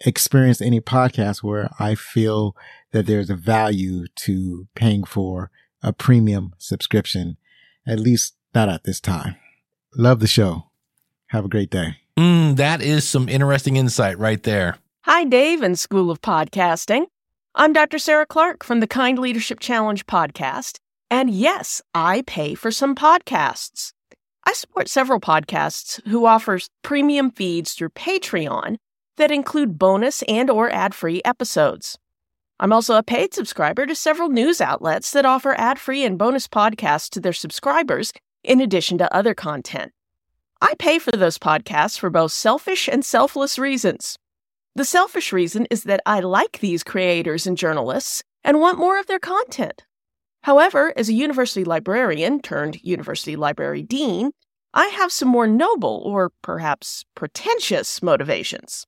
experienced 0.04 0.62
any 0.62 0.80
podcast 0.80 1.42
where 1.42 1.70
I 1.78 1.94
feel 1.94 2.56
that 2.92 3.06
there's 3.06 3.30
a 3.30 3.36
value 3.36 4.06
to 4.14 4.68
paying 4.74 5.04
for 5.04 5.50
a 5.82 5.92
premium 5.92 6.54
subscription, 6.58 7.36
at 7.86 8.00
least 8.00 8.34
not 8.54 8.68
at 8.68 8.84
this 8.84 9.00
time. 9.00 9.36
Love 9.94 10.20
the 10.20 10.26
show. 10.26 10.70
Have 11.28 11.44
a 11.44 11.48
great 11.48 11.70
day. 11.70 11.96
Mm, 12.16 12.56
that 12.56 12.82
is 12.82 13.08
some 13.08 13.28
interesting 13.28 13.76
insight 13.76 14.18
right 14.18 14.42
there. 14.42 14.78
Hi, 15.10 15.24
Dave 15.24 15.62
and 15.62 15.78
School 15.78 16.10
of 16.10 16.20
Podcasting. 16.20 17.06
I'm 17.54 17.72
Dr. 17.72 17.98
Sarah 17.98 18.26
Clark 18.26 18.62
from 18.62 18.80
the 18.80 18.86
Kind 18.86 19.18
Leadership 19.18 19.58
Challenge 19.58 20.04
podcast. 20.04 20.80
And 21.10 21.30
yes, 21.30 21.80
I 21.94 22.24
pay 22.26 22.54
for 22.54 22.70
some 22.70 22.94
podcasts. 22.94 23.94
I 24.44 24.52
support 24.52 24.86
several 24.86 25.18
podcasts 25.18 26.06
who 26.08 26.26
offers 26.26 26.68
premium 26.82 27.30
feeds 27.30 27.72
through 27.72 27.88
Patreon 27.88 28.76
that 29.16 29.30
include 29.30 29.78
bonus 29.78 30.22
and 30.28 30.50
or 30.50 30.68
ad-free 30.68 31.22
episodes. 31.24 31.98
I'm 32.60 32.74
also 32.74 32.94
a 32.94 33.02
paid 33.02 33.32
subscriber 33.32 33.86
to 33.86 33.94
several 33.94 34.28
news 34.28 34.60
outlets 34.60 35.10
that 35.12 35.24
offer 35.24 35.58
ad-free 35.58 36.04
and 36.04 36.18
bonus 36.18 36.46
podcasts 36.46 37.08
to 37.12 37.20
their 37.20 37.32
subscribers 37.32 38.12
in 38.44 38.60
addition 38.60 38.98
to 38.98 39.16
other 39.16 39.32
content. 39.32 39.92
I 40.60 40.74
pay 40.78 40.98
for 40.98 41.12
those 41.12 41.38
podcasts 41.38 41.98
for 41.98 42.10
both 42.10 42.32
selfish 42.32 42.88
and 42.88 43.02
selfless 43.02 43.58
reasons. 43.58 44.18
The 44.78 44.84
selfish 44.84 45.32
reason 45.32 45.66
is 45.72 45.82
that 45.82 46.00
I 46.06 46.20
like 46.20 46.60
these 46.60 46.84
creators 46.84 47.48
and 47.48 47.58
journalists 47.58 48.22
and 48.44 48.60
want 48.60 48.78
more 48.78 48.96
of 48.96 49.08
their 49.08 49.18
content. 49.18 49.84
However, 50.42 50.92
as 50.96 51.08
a 51.08 51.14
university 51.14 51.64
librarian 51.64 52.40
turned 52.40 52.80
university 52.84 53.34
library 53.34 53.82
dean, 53.82 54.30
I 54.72 54.86
have 54.86 55.10
some 55.10 55.26
more 55.26 55.48
noble 55.48 56.00
or 56.06 56.30
perhaps 56.42 57.04
pretentious 57.16 58.04
motivations. 58.04 58.86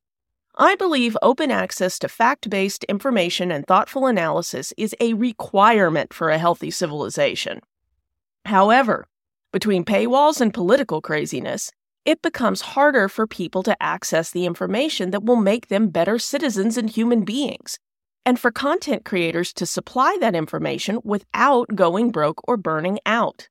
I 0.56 0.76
believe 0.76 1.16
open 1.22 1.50
access 1.50 1.98
to 1.98 2.08
fact 2.08 2.48
based 2.48 2.84
information 2.84 3.50
and 3.50 3.66
thoughtful 3.66 4.06
analysis 4.06 4.72
is 4.76 4.94
a 5.00 5.14
requirement 5.14 6.14
for 6.14 6.30
a 6.30 6.38
healthy 6.38 6.70
civilization. 6.70 7.62
However, 8.44 9.08
between 9.52 9.84
paywalls 9.84 10.40
and 10.40 10.54
political 10.54 11.00
craziness, 11.00 11.72
it 12.04 12.22
becomes 12.22 12.60
harder 12.60 13.08
for 13.08 13.26
people 13.26 13.62
to 13.62 13.82
access 13.82 14.30
the 14.30 14.46
information 14.46 15.10
that 15.10 15.24
will 15.24 15.36
make 15.36 15.68
them 15.68 15.88
better 15.88 16.18
citizens 16.18 16.76
and 16.76 16.90
human 16.90 17.24
beings, 17.24 17.78
and 18.24 18.38
for 18.38 18.50
content 18.50 19.04
creators 19.04 19.52
to 19.52 19.66
supply 19.66 20.16
that 20.20 20.34
information 20.34 21.00
without 21.04 21.74
going 21.74 22.10
broke 22.10 22.40
or 22.48 22.56
burning 22.56 22.98
out. 23.06 23.48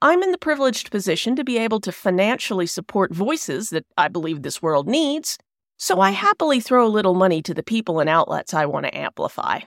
I'm 0.00 0.22
in 0.22 0.32
the 0.32 0.38
privileged 0.38 0.90
position 0.90 1.36
to 1.36 1.44
be 1.44 1.58
able 1.58 1.80
to 1.80 1.92
financially 1.92 2.66
support 2.66 3.14
voices 3.14 3.70
that 3.70 3.86
I 3.96 4.08
believe 4.08 4.42
this 4.42 4.60
world 4.60 4.88
needs, 4.88 5.38
so 5.76 6.00
I 6.00 6.10
happily 6.10 6.60
throw 6.60 6.86
a 6.86 6.88
little 6.88 7.14
money 7.14 7.42
to 7.42 7.54
the 7.54 7.62
people 7.62 8.00
and 8.00 8.08
outlets 8.08 8.54
I 8.54 8.66
want 8.66 8.86
to 8.86 8.96
amplify. 8.96 9.60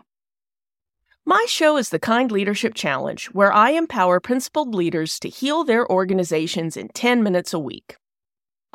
My 1.26 1.46
show 1.48 1.78
is 1.78 1.90
the 1.90 2.00
Kind 2.00 2.32
Leadership 2.32 2.76
Challenge, 2.76 3.26
where 3.28 3.52
I 3.52 3.72
empower 3.72 4.20
principled 4.20 4.76
leaders 4.76 5.20
to 5.22 5.30
heal 5.30 5.64
their 5.64 5.90
organizations 5.90 6.78
in 6.78 6.90
10 6.90 7.24
minutes 7.24 7.52
a 7.52 7.60
week. 7.60 7.96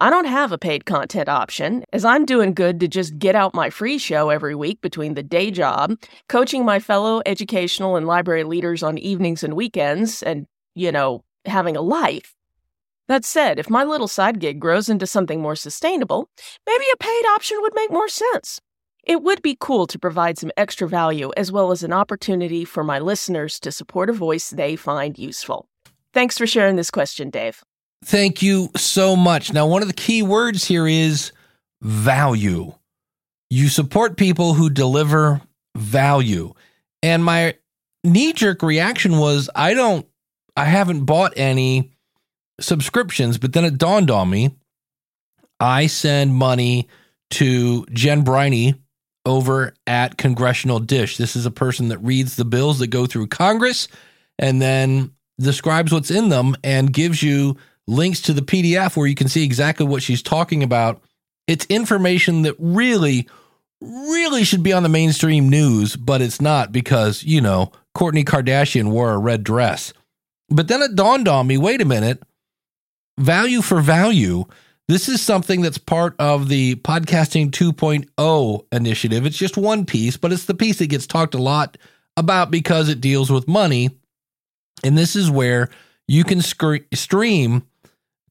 I 0.03 0.09
don't 0.09 0.25
have 0.25 0.51
a 0.51 0.57
paid 0.57 0.87
content 0.87 1.29
option, 1.29 1.85
as 1.93 2.07
I'm 2.07 2.25
doing 2.25 2.55
good 2.55 2.81
to 2.81 2.89
just 2.89 3.19
get 3.19 3.37
out 3.37 3.53
my 3.53 3.69
free 3.69 3.99
show 3.99 4.31
every 4.31 4.55
week 4.55 4.81
between 4.81 5.13
the 5.13 5.23
day 5.23 5.51
job, 5.51 5.95
coaching 6.27 6.65
my 6.65 6.81
fellow 6.81 7.21
educational 7.27 7.97
and 7.97 8.07
library 8.07 8.45
leaders 8.45 8.83
on 8.83 8.97
evenings 8.97 9.45
and 9.45 9.55
weekends, 9.55 10.23
and, 10.23 10.47
you 10.75 10.91
know, 10.91 11.23
having 11.45 11.77
a 11.77 11.83
life. 11.83 12.35
That 13.09 13.27
said, 13.27 13.59
if 13.59 13.69
my 13.69 13.85
little 13.85 14.09
side 14.09 14.41
gig 14.41 14.59
grows 14.59 14.89
into 14.89 15.07
something 15.07 15.43
more 15.43 15.57
sustainable, 15.57 16.31
maybe 16.67 16.85
a 16.95 16.97
paid 16.97 17.27
option 17.35 17.59
would 17.61 17.75
make 17.75 17.91
more 17.91 18.09
sense. 18.09 18.59
It 19.05 19.23
would 19.23 19.43
be 19.43 19.57
cool 19.61 19.87
to 19.87 19.99
provide 19.99 20.39
some 20.39 20.53
extra 20.57 20.89
value 20.89 21.31
as 21.37 21.53
well 21.53 21.73
as 21.73 21.83
an 21.83 21.93
opportunity 21.93 22.65
for 22.65 22.83
my 22.83 23.01
listeners 23.01 23.61
to 23.61 23.71
support 23.71 24.09
a 24.09 24.15
voice 24.15 24.49
they 24.49 24.77
find 24.77 25.19
useful. 25.19 25.69
Thanks 26.15 26.39
for 26.39 26.47
sharing 26.47 26.77
this 26.77 26.91
question, 26.91 27.29
Dave. 27.29 27.63
Thank 28.05 28.43
you 28.43 28.71
so 28.77 29.15
much. 29.15 29.53
Now, 29.53 29.67
one 29.67 29.83
of 29.83 29.89
the 29.89 29.95
key 29.95 30.23
words 30.23 30.65
here 30.65 30.87
is 30.87 31.33
value. 31.83 32.75
You 33.51 33.69
support 33.69 34.17
people 34.17 34.55
who 34.55 34.71
deliver 34.71 35.41
value. 35.77 36.55
And 37.03 37.25
my 37.25 37.57
knee 38.05 38.33
jerk 38.33 38.63
reaction 38.63 39.19
was 39.19 39.51
I 39.55 39.75
don't, 39.75 40.07
I 40.57 40.65
haven't 40.65 41.05
bought 41.05 41.35
any 41.37 41.93
subscriptions, 42.61 43.39
but 43.39 43.53
then 43.53 43.65
it 43.65 43.79
dawned 43.79 44.11
on 44.11 44.31
me 44.31 44.51
I 45.61 45.87
send 45.87 46.35
money 46.35 46.89
to 47.33 47.85
Jen 47.93 48.23
Briney 48.23 48.75
over 49.27 49.75
at 49.87 50.17
Congressional 50.17 50.81
Dish. 50.81 51.19
This 51.19 51.37
is 51.37 51.45
a 51.45 51.51
person 51.51 51.89
that 51.89 51.99
reads 51.99 52.37
the 52.37 52.47
bills 52.47 52.79
that 52.79 52.89
go 52.89 53.07
through 53.07 53.27
Congress 53.27 53.87
and 54.39 54.61
then 54.61 55.13
describes 55.39 55.93
what's 55.93 56.11
in 56.11 56.31
them 56.31 56.57
and 56.65 56.93
gives 56.93 57.23
you 57.23 57.57
links 57.91 58.23
to 58.23 58.33
the 58.33 58.43
PDF 58.43 58.97
where 58.97 59.07
you 59.07 59.15
can 59.15 59.29
see 59.29 59.45
exactly 59.45 59.85
what 59.85 60.03
she's 60.03 60.23
talking 60.23 60.63
about. 60.63 61.03
It's 61.47 61.67
information 61.67 62.43
that 62.43 62.55
really, 62.59 63.29
really 63.81 64.45
should 64.45 64.63
be 64.63 64.73
on 64.73 64.83
the 64.83 64.89
mainstream 64.89 65.49
news, 65.49 65.97
but 65.97 66.23
it's 66.23 66.41
not 66.41 66.73
because, 66.73 67.23
you 67.25 67.41
know, 67.41 67.73
Kourtney 67.97 68.25
Kardashian 68.25 68.91
wore 68.91 69.13
a 69.13 69.19
red 69.19 69.43
dress. 69.43 69.93
But 70.49 70.69
then 70.69 70.83
it 70.83 70.95
dawned 70.95 71.29
on 71.29 71.47
me 71.47 71.59
wait 71.59 71.81
a 71.81 71.85
minute, 71.85 72.23
value 73.19 73.63
for 73.63 73.81
value. 73.81 74.45
This 74.89 75.09
is 75.09 75.21
something 75.21 75.61
that's 75.61 75.79
part 75.79 76.15
of 76.19 76.49
the 76.49 76.77
Podcasting 76.77 77.51
2.0 77.51 78.67
initiative. 78.73 79.27
It's 79.27 79.37
just 79.37 79.57
one 79.57 79.87
piece, 79.87 80.17
but 80.17 80.33
it's 80.33 80.47
the 80.47 80.55
piece 80.55 80.79
that 80.79 80.89
gets 80.89 81.07
talked 81.07 81.35
a 81.35 81.43
lot 81.43 81.77
about 82.17 82.51
because 82.51 82.89
it 82.89 83.01
deals 83.01 83.31
with 83.31 83.47
money. 83.47 83.91
And 84.83 84.99
this 84.99 85.15
is 85.15 85.31
where 85.31 85.69
you 86.09 86.25
can 86.25 86.41
stream 86.41 87.63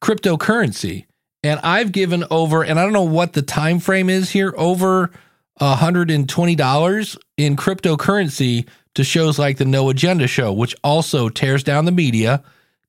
cryptocurrency. 0.01 1.05
And 1.43 1.59
I've 1.61 1.91
given 1.91 2.25
over, 2.29 2.63
and 2.63 2.79
I 2.79 2.83
don't 2.83 2.93
know 2.93 3.03
what 3.03 3.33
the 3.33 3.41
time 3.41 3.79
frame 3.79 4.09
is 4.09 4.29
here, 4.29 4.53
over 4.57 5.11
$120 5.61 7.17
in 7.37 7.55
cryptocurrency 7.55 8.67
to 8.95 9.03
shows 9.03 9.39
like 9.39 9.57
the 9.57 9.65
No 9.65 9.89
Agenda 9.89 10.27
show, 10.27 10.51
which 10.51 10.75
also 10.83 11.29
tears 11.29 11.63
down 11.63 11.85
the 11.85 11.91
media, 11.91 12.43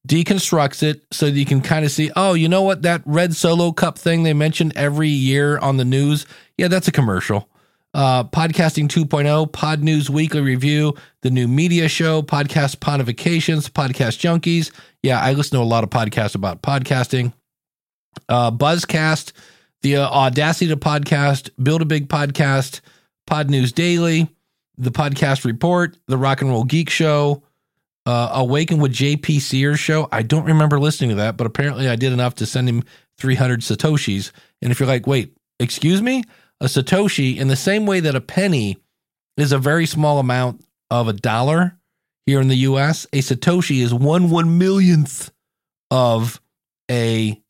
deconstructs 0.08 0.82
it 0.82 1.02
so 1.12 1.26
that 1.26 1.38
you 1.38 1.44
can 1.44 1.60
kind 1.60 1.84
of 1.84 1.90
see, 1.90 2.10
oh, 2.16 2.34
you 2.34 2.48
know 2.48 2.62
what, 2.62 2.82
that 2.82 3.02
red 3.04 3.36
solo 3.36 3.70
cup 3.70 3.98
thing 3.98 4.22
they 4.22 4.32
mention 4.32 4.72
every 4.76 5.08
year 5.08 5.58
on 5.58 5.76
the 5.76 5.84
news? 5.84 6.26
Yeah, 6.56 6.68
that's 6.68 6.88
a 6.88 6.92
commercial. 6.92 7.48
Uh, 7.92 8.22
Podcasting 8.24 8.88
2.0, 8.88 9.50
Podnews 9.50 10.08
Weekly 10.08 10.40
Review, 10.40 10.94
the 11.22 11.30
new 11.30 11.48
media 11.48 11.88
show, 11.88 12.22
Podcast 12.22 12.76
Pontifications, 12.76 13.68
Podcast 13.68 14.18
Junkies. 14.20 14.70
Yeah, 15.02 15.20
I 15.20 15.32
listen 15.32 15.58
to 15.58 15.62
a 15.62 15.64
lot 15.64 15.84
of 15.84 15.90
podcasts 15.90 16.34
about 16.34 16.62
podcasting. 16.62 17.32
Uh, 18.28 18.50
Buzzcast, 18.50 19.32
the 19.82 19.96
uh, 19.96 20.08
Audacity 20.08 20.68
to 20.68 20.76
Podcast, 20.76 21.50
Build 21.62 21.80
a 21.80 21.86
Big 21.86 22.08
Podcast, 22.08 22.80
Podnews 23.28 23.72
Daily, 23.72 24.28
the 24.76 24.90
Podcast 24.90 25.44
Report, 25.44 25.96
the 26.06 26.18
Rock 26.18 26.42
and 26.42 26.50
Roll 26.50 26.64
Geek 26.64 26.90
Show, 26.90 27.42
uh, 28.06 28.30
Awaken 28.34 28.78
with 28.78 28.92
JP 28.92 29.40
Sears 29.40 29.80
show. 29.80 30.08
I 30.10 30.22
don't 30.22 30.44
remember 30.44 30.78
listening 30.78 31.10
to 31.10 31.16
that, 31.16 31.36
but 31.36 31.46
apparently 31.46 31.88
I 31.88 31.96
did 31.96 32.12
enough 32.12 32.34
to 32.36 32.46
send 32.46 32.68
him 32.68 32.82
300 33.18 33.60
Satoshis. 33.60 34.32
And 34.60 34.72
if 34.72 34.80
you're 34.80 34.88
like, 34.88 35.06
wait, 35.06 35.36
excuse 35.58 36.02
me? 36.02 36.24
A 36.60 36.66
Satoshi, 36.66 37.38
in 37.38 37.48
the 37.48 37.56
same 37.56 37.86
way 37.86 38.00
that 38.00 38.14
a 38.14 38.20
penny 38.20 38.78
is 39.36 39.52
a 39.52 39.58
very 39.58 39.86
small 39.86 40.18
amount 40.18 40.62
of 40.90 41.08
a 41.08 41.12
dollar 41.12 41.78
here 42.30 42.40
in 42.40 42.46
the 42.46 42.58
US, 42.58 43.08
a 43.12 43.18
Satoshi 43.18 43.82
is 43.82 43.92
one 43.92 44.30
one 44.30 44.56
millionth 44.56 45.32
of 45.90 46.40
a 46.88 47.40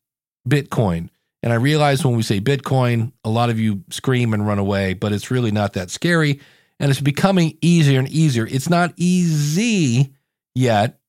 Bitcoin. 0.49 1.09
And 1.43 1.53
I 1.53 1.57
realize 1.57 2.03
when 2.03 2.15
we 2.15 2.23
say 2.23 2.41
Bitcoin, 2.41 3.11
a 3.23 3.29
lot 3.29 3.51
of 3.51 3.59
you 3.59 3.83
scream 3.91 4.33
and 4.33 4.47
run 4.47 4.57
away, 4.57 4.95
but 4.95 5.13
it's 5.13 5.29
really 5.29 5.51
not 5.51 5.73
that 5.73 5.91
scary. 5.91 6.39
And 6.79 6.89
it's 6.89 6.99
becoming 6.99 7.59
easier 7.61 7.99
and 7.99 8.09
easier. 8.09 8.47
It's 8.47 8.71
not 8.71 8.93
easy 8.97 10.13
yet 10.55 10.99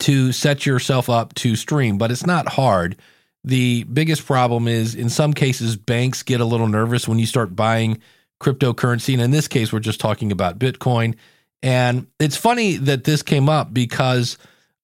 to 0.00 0.32
set 0.32 0.66
yourself 0.66 1.08
up 1.08 1.32
to 1.34 1.54
stream, 1.54 1.96
but 1.96 2.10
it's 2.10 2.26
not 2.26 2.48
hard. 2.48 2.96
The 3.44 3.84
biggest 3.84 4.26
problem 4.26 4.66
is 4.66 4.96
in 4.96 5.10
some 5.10 5.32
cases, 5.32 5.76
banks 5.76 6.24
get 6.24 6.40
a 6.40 6.44
little 6.44 6.66
nervous 6.66 7.06
when 7.06 7.20
you 7.20 7.26
start 7.26 7.54
buying 7.54 8.00
cryptocurrency. 8.42 9.12
And 9.12 9.22
in 9.22 9.30
this 9.30 9.46
case, 9.46 9.72
we're 9.72 9.78
just 9.78 10.00
talking 10.00 10.32
about 10.32 10.58
Bitcoin. 10.58 11.14
And 11.62 12.06
it's 12.18 12.36
funny 12.36 12.76
that 12.76 13.04
this 13.04 13.22
came 13.22 13.48
up 13.48 13.72
because 13.72 14.38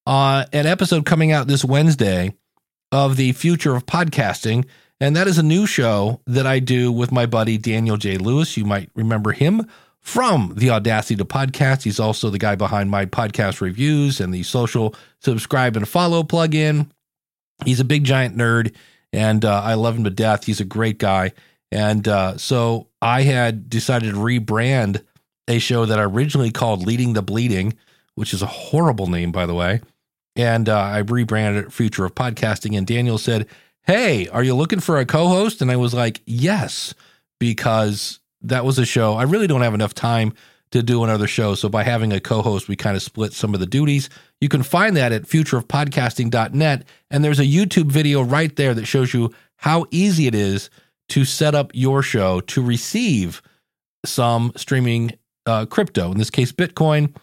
uh, 0.07 0.45
an 0.53 0.67
episode 0.67 1.07
coming 1.07 1.33
out 1.33 1.49
this 1.49 1.65
Wednesday 1.65 2.35
of 2.93 3.17
the 3.17 3.33
future 3.33 3.75
of 3.75 3.87
podcasting. 3.87 4.67
And 5.01 5.17
that 5.17 5.29
is 5.29 5.39
a 5.39 5.43
new 5.43 5.67
show 5.67 6.21
that 6.27 6.47
I 6.47 6.59
do 6.59 6.91
with 6.93 7.13
my 7.13 7.27
buddy 7.27 7.59
Daniel 7.59 7.97
J. 7.97 8.19
Lewis. 8.19 8.57
You 8.57 8.65
might 8.65 8.91
remember 8.95 9.33
him 9.33 9.67
from 10.01 10.55
the 10.57 10.71
Audacity 10.71 11.17
to 11.17 11.25
Podcast. 11.25 11.83
He's 11.83 11.99
also 11.99 12.31
the 12.31 12.39
guy 12.39 12.55
behind 12.55 12.91
my 12.91 13.07
podcast 13.07 13.61
reviews 13.61 14.21
and 14.21 14.33
the 14.33 14.45
social 14.45 14.95
subscribe 15.21 15.77
and 15.77 15.89
follow 15.89 16.23
plugin. 16.23 16.89
He's 17.65 17.81
a 17.81 17.85
big 17.85 18.05
giant 18.05 18.37
nerd 18.37 18.75
and 19.13 19.45
uh, 19.45 19.63
I 19.63 19.75
love 19.75 19.97
him 19.97 20.05
to 20.05 20.11
death. 20.11 20.45
He's 20.45 20.61
a 20.61 20.65
great 20.65 20.99
guy. 20.99 21.33
And 21.73 22.07
uh, 22.07 22.37
so 22.39 22.89
I 23.03 23.23
had 23.23 23.69
decided 23.69 24.15
to 24.15 24.21
rebrand 24.21 25.03
a 25.49 25.59
show 25.59 25.87
that 25.87 25.99
I 25.99 26.05
originally 26.05 26.51
called 26.51 26.87
Leading 26.87 27.13
the 27.13 27.23
Bleeding, 27.23 27.75
which 28.15 28.35
is 28.35 28.43
a 28.43 28.47
horrible 28.47 29.07
name, 29.07 29.33
by 29.33 29.47
the 29.47 29.55
way. 29.55 29.81
And 30.35 30.69
uh, 30.69 30.79
I 30.79 30.99
rebranded 30.99 31.67
it 31.67 31.73
Future 31.73 32.05
of 32.05 32.15
Podcasting. 32.15 32.77
And 32.77 32.87
Daniel 32.87 33.19
said, 33.19 33.47
Hey, 33.83 34.29
are 34.29 34.43
you 34.43 34.55
looking 34.55 34.81
for 34.81 34.99
a 34.99 35.07
co 35.07 35.29
host? 35.29 35.63
And 35.63 35.71
I 35.71 35.77
was 35.77 35.95
like, 35.95 36.21
Yes, 36.27 36.95
because 37.39 38.21
that 38.43 38.65
was 38.65 38.79
a 38.79 38.85
show. 38.85 39.15
I 39.15 39.23
really 39.23 39.47
don't 39.47 39.63
have 39.63 39.75
enough 39.75 39.95
time 39.95 40.35
to 40.73 40.83
do 40.83 41.05
another 41.05 41.27
show. 41.27 41.55
So 41.55 41.69
by 41.69 41.85
having 41.85 42.13
a 42.13 42.21
co 42.21 42.43
host, 42.43 42.69
we 42.69 42.77
kind 42.77 42.97
of 42.97 43.03
split 43.03 43.33
some 43.33 43.55
of 43.55 43.61
the 43.61 43.67
duties. 43.67 44.11
You 44.41 44.49
can 44.49 44.63
find 44.63 44.97
that 44.97 45.13
at 45.13 45.23
futureofpodcasting.net. 45.23 46.85
And 47.11 47.25
there's 47.25 47.41
a 47.41 47.45
YouTube 47.45 47.87
video 47.87 48.23
right 48.23 48.55
there 48.57 48.75
that 48.75 48.87
shows 48.87 49.15
you 49.15 49.33
how 49.57 49.87
easy 49.91 50.27
it 50.27 50.35
is 50.35 50.69
to 51.09 51.25
set 51.25 51.55
up 51.55 51.71
your 51.73 52.03
show 52.03 52.41
to 52.41 52.63
receive 52.63 53.41
some 54.05 54.53
streaming 54.57 55.13
uh, 55.47 55.67
crypto, 55.67 56.13
in 56.13 56.19
this 56.19 56.31
case, 56.31 56.53
Bitcoin. 56.53 57.15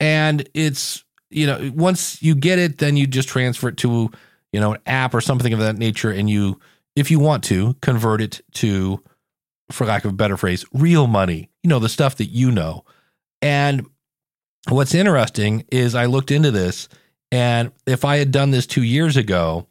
And 0.00 0.48
it's, 0.54 1.04
you 1.30 1.46
know, 1.46 1.72
once 1.74 2.22
you 2.22 2.34
get 2.34 2.58
it, 2.58 2.78
then 2.78 2.96
you 2.96 3.06
just 3.06 3.28
transfer 3.28 3.68
it 3.68 3.76
to, 3.78 4.10
you 4.52 4.60
know, 4.60 4.74
an 4.74 4.80
app 4.86 5.14
or 5.14 5.20
something 5.20 5.52
of 5.52 5.58
that 5.60 5.76
nature. 5.76 6.10
And 6.10 6.28
you, 6.28 6.58
if 6.94 7.10
you 7.10 7.18
want 7.18 7.44
to, 7.44 7.74
convert 7.82 8.20
it 8.20 8.40
to, 8.54 9.02
for 9.70 9.86
lack 9.86 10.04
of 10.04 10.12
a 10.12 10.16
better 10.16 10.36
phrase, 10.36 10.64
real 10.72 11.06
money, 11.06 11.50
you 11.62 11.68
know, 11.68 11.78
the 11.78 11.88
stuff 11.88 12.16
that 12.16 12.26
you 12.26 12.50
know. 12.50 12.84
And 13.42 13.86
what's 14.68 14.94
interesting 14.94 15.64
is 15.70 15.94
I 15.94 16.06
looked 16.06 16.30
into 16.30 16.50
this, 16.50 16.88
and 17.32 17.72
if 17.86 18.04
I 18.04 18.16
had 18.16 18.30
done 18.30 18.50
this 18.50 18.66
two 18.66 18.82
years 18.82 19.16
ago, 19.16 19.66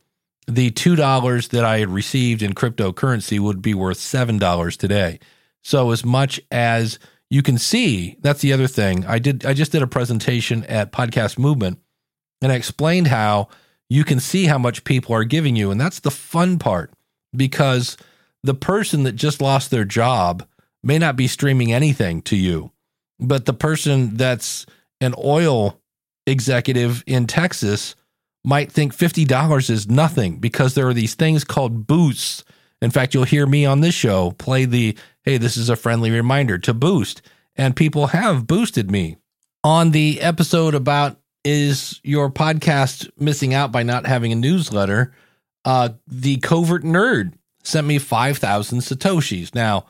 the 0.48 0.72
$2 0.72 1.50
that 1.50 1.66
I 1.66 1.80
had 1.80 1.90
received 1.90 2.42
in 2.42 2.54
cryptocurrency 2.54 3.40
would 3.40 3.62
be 3.62 3.74
worth 3.74 3.98
$7 3.98 4.78
today. 4.78 5.20
So, 5.64 5.90
as 5.92 6.06
much 6.06 6.40
as 6.52 7.00
you 7.36 7.44
can 7.44 7.58
see, 7.58 8.16
that's 8.22 8.40
the 8.40 8.54
other 8.54 8.66
thing. 8.66 9.06
I 9.06 9.20
did, 9.20 9.46
I 9.46 9.54
just 9.54 9.74
did 9.74 9.82
a 9.82 9.88
presentation 9.88 10.64
at 10.68 10.94
Podcast 10.94 11.38
Movement, 11.38 11.80
and 12.42 12.50
I 12.50 12.56
explained 12.56 13.08
how 13.08 13.50
you 13.90 14.06
can 14.06 14.22
see 14.22 14.46
how 14.46 14.58
much 14.58 14.86
people 14.86 15.14
are 15.14 15.26
giving 15.26 15.54
you. 15.54 15.70
And 15.70 15.80
that's 15.80 16.00
the 16.00 16.12
fun 16.12 16.60
part 16.60 16.94
because 17.36 17.98
the 18.42 18.54
person 18.54 19.04
that 19.04 19.18
just 19.18 19.42
lost 19.42 19.70
their 19.70 19.84
job 19.84 20.48
may 20.82 20.98
not 20.98 21.18
be 21.18 21.28
streaming 21.28 21.74
anything 21.74 22.22
to 22.22 22.38
you, 22.38 22.72
but 23.20 23.46
the 23.46 23.54
person 23.54 24.16
that's 24.16 24.66
an 25.02 25.14
oil 25.22 25.82
executive 26.26 27.04
in 27.06 27.28
Texas 27.28 27.98
might 28.46 28.72
think 28.72 28.96
$50 28.96 29.70
is 29.70 29.90
nothing 29.90 30.38
because 30.38 30.74
there 30.74 30.88
are 30.88 30.94
these 30.94 31.16
things 31.16 31.44
called 31.44 31.86
boosts. 31.86 32.46
In 32.82 32.92
fact, 32.92 33.14
you'll 33.14 33.26
hear 33.26 33.46
me 33.46 33.66
on 33.66 33.82
this 33.82 33.94
show 33.94 34.32
play 34.32 34.64
the 34.64 34.98
hey, 35.26 35.38
this 35.38 35.58
is 35.58 35.70
a 35.70 35.76
friendly 35.76 36.12
reminder 36.12 36.58
to 36.60 36.74
boost. 36.74 37.22
And 37.56 37.76
people 37.76 38.08
have 38.08 38.48
boosted 38.48 38.92
me. 38.92 39.18
On 39.64 39.92
the 39.92 40.22
episode 40.22 40.76
about 40.76 41.18
is 41.44 42.00
your 42.04 42.30
podcast 42.30 43.10
missing 43.18 43.54
out 43.54 43.72
by 43.72 43.84
not 43.84 44.06
having 44.06 44.32
a 44.32 44.36
newsletter? 44.36 45.14
Uh, 45.64 45.90
the 46.08 46.38
covert 46.38 46.84
nerd 46.84 47.34
sent 47.64 47.88
me 47.88 47.98
5,000 47.98 48.80
Satoshis. 48.80 49.54
Now, 49.54 49.86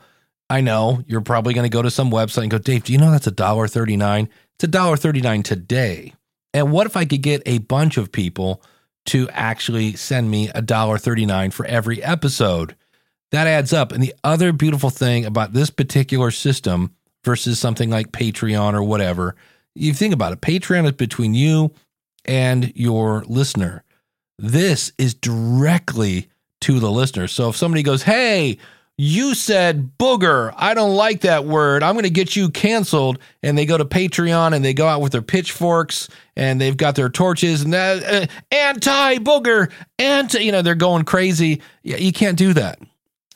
I 0.48 0.60
know 0.60 1.02
you're 1.06 1.22
probably 1.22 1.54
going 1.54 1.68
to 1.68 1.74
go 1.74 1.82
to 1.82 1.90
some 1.90 2.10
website 2.10 2.42
and 2.42 2.50
go, 2.50 2.58
Dave, 2.58 2.84
do 2.84 2.92
you 2.92 2.98
know 2.98 3.10
that's 3.10 3.26
a 3.26 3.32
dollar 3.32 3.66
thirty 3.66 3.96
nine? 3.96 4.28
It's 4.54 4.64
a 4.64 4.68
dollar 4.68 4.96
thirty 4.96 5.20
nine 5.20 5.42
today. 5.42 6.14
And 6.54 6.72
what 6.72 6.86
if 6.86 6.96
I 6.96 7.04
could 7.04 7.22
get 7.22 7.42
a 7.46 7.58
bunch 7.58 7.96
of 7.96 8.12
people 8.12 8.62
to 9.06 9.28
actually 9.30 9.94
send 9.94 10.30
me 10.30 10.50
a 10.54 10.62
dollar 10.62 10.98
thirty 10.98 11.26
nine 11.26 11.50
for 11.50 11.66
every 11.66 12.02
episode? 12.02 12.76
That 13.32 13.46
adds 13.46 13.72
up. 13.72 13.92
And 13.92 14.02
the 14.02 14.14
other 14.24 14.52
beautiful 14.52 14.90
thing 14.90 15.24
about 15.24 15.52
this 15.52 15.70
particular 15.70 16.30
system 16.30 16.94
versus 17.24 17.58
something 17.58 17.90
like 17.90 18.12
Patreon 18.12 18.74
or 18.74 18.82
whatever, 18.82 19.34
you 19.74 19.92
think 19.92 20.14
about 20.14 20.32
it. 20.32 20.40
Patreon 20.40 20.86
is 20.86 20.92
between 20.92 21.34
you 21.34 21.72
and 22.24 22.72
your 22.76 23.24
listener. 23.26 23.82
This 24.38 24.92
is 24.98 25.14
directly 25.14 26.28
to 26.62 26.78
the 26.78 26.90
listener. 26.90 27.26
So 27.26 27.48
if 27.48 27.56
somebody 27.56 27.82
goes, 27.82 28.02
Hey, 28.02 28.58
you 28.98 29.34
said 29.34 29.90
booger. 29.98 30.54
I 30.56 30.72
don't 30.72 30.94
like 30.94 31.20
that 31.20 31.44
word. 31.44 31.82
I'm 31.82 31.94
going 31.94 32.04
to 32.04 32.10
get 32.10 32.34
you 32.34 32.48
canceled. 32.48 33.18
And 33.42 33.56
they 33.56 33.66
go 33.66 33.76
to 33.76 33.84
Patreon 33.84 34.54
and 34.54 34.64
they 34.64 34.72
go 34.72 34.86
out 34.86 35.02
with 35.02 35.12
their 35.12 35.22
pitchforks 35.22 36.08
and 36.34 36.60
they've 36.60 36.76
got 36.76 36.94
their 36.94 37.10
torches 37.10 37.62
and 37.62 37.74
that 37.74 38.02
uh, 38.02 38.26
anti 38.50 39.18
booger, 39.18 39.70
anti, 39.98 40.38
you 40.38 40.52
know, 40.52 40.62
they're 40.62 40.74
going 40.74 41.04
crazy. 41.04 41.60
You 41.82 42.12
can't 42.12 42.38
do 42.38 42.54
that. 42.54 42.78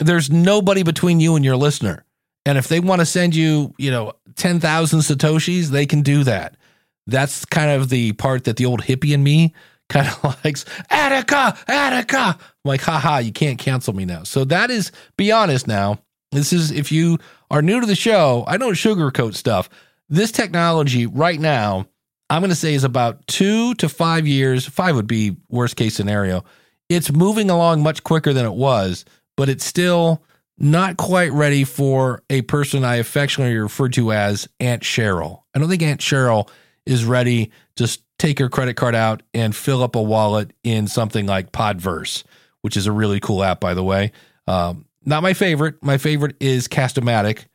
There's 0.01 0.31
nobody 0.31 0.83
between 0.83 1.19
you 1.19 1.35
and 1.35 1.45
your 1.45 1.55
listener. 1.55 2.03
And 2.45 2.57
if 2.57 2.67
they 2.67 2.79
want 2.79 3.01
to 3.01 3.05
send 3.05 3.35
you, 3.35 3.73
you 3.77 3.91
know, 3.91 4.13
10,000 4.35 4.99
Satoshis, 4.99 5.67
they 5.67 5.85
can 5.85 6.01
do 6.01 6.23
that. 6.23 6.57
That's 7.05 7.45
kind 7.45 7.69
of 7.69 7.89
the 7.89 8.13
part 8.13 8.45
that 8.45 8.57
the 8.57 8.65
old 8.65 8.81
hippie 8.81 9.13
in 9.13 9.23
me 9.23 9.53
kind 9.89 10.07
of 10.07 10.23
likes 10.43 10.65
Attica, 10.89 11.57
Attica. 11.67 12.17
I'm 12.17 12.37
like, 12.63 12.81
haha, 12.81 13.17
you 13.19 13.31
can't 13.31 13.59
cancel 13.59 13.93
me 13.93 14.05
now. 14.05 14.23
So 14.23 14.43
that 14.45 14.71
is, 14.71 14.91
be 15.17 15.31
honest 15.31 15.67
now, 15.67 15.99
This 16.31 16.53
is 16.53 16.71
if 16.71 16.91
you 16.91 17.19
are 17.49 17.61
new 17.61 17.81
to 17.81 17.85
the 17.85 17.95
show, 17.95 18.45
I 18.47 18.57
don't 18.57 18.73
sugarcoat 18.73 19.35
stuff. 19.35 19.69
This 20.09 20.31
technology 20.31 21.05
right 21.05 21.39
now, 21.39 21.87
I'm 22.29 22.41
going 22.41 22.49
to 22.49 22.55
say 22.55 22.73
is 22.73 22.85
about 22.85 23.27
two 23.27 23.75
to 23.75 23.89
five 23.89 24.25
years. 24.25 24.65
Five 24.65 24.95
would 24.95 25.07
be 25.07 25.35
worst 25.49 25.75
case 25.75 25.93
scenario. 25.93 26.45
It's 26.87 27.11
moving 27.11 27.49
along 27.49 27.83
much 27.83 28.03
quicker 28.03 28.31
than 28.33 28.45
it 28.45 28.53
was, 28.53 29.03
but 29.41 29.49
it's 29.49 29.65
still 29.65 30.21
not 30.59 30.97
quite 30.97 31.31
ready 31.31 31.63
for 31.63 32.21
a 32.29 32.43
person 32.43 32.85
I 32.85 32.97
affectionately 32.97 33.57
refer 33.57 33.89
to 33.89 34.11
as 34.11 34.47
Aunt 34.59 34.83
Cheryl. 34.83 35.41
I 35.55 35.57
don't 35.57 35.67
think 35.67 35.81
Aunt 35.81 35.99
Cheryl 35.99 36.47
is 36.85 37.05
ready 37.05 37.49
to 37.77 37.97
take 38.19 38.37
her 38.37 38.49
credit 38.49 38.75
card 38.75 38.93
out 38.93 39.23
and 39.33 39.55
fill 39.55 39.81
up 39.81 39.95
a 39.95 40.01
wallet 40.01 40.53
in 40.63 40.85
something 40.85 41.25
like 41.25 41.51
Podverse, 41.51 42.23
which 42.61 42.77
is 42.77 42.85
a 42.85 42.91
really 42.91 43.19
cool 43.19 43.43
app, 43.43 43.59
by 43.59 43.73
the 43.73 43.83
way. 43.83 44.11
Um, 44.45 44.85
not 45.05 45.23
my 45.23 45.33
favorite. 45.33 45.83
My 45.83 45.97
favorite 45.97 46.35
is 46.39 46.67
Castamatic. 46.67 47.45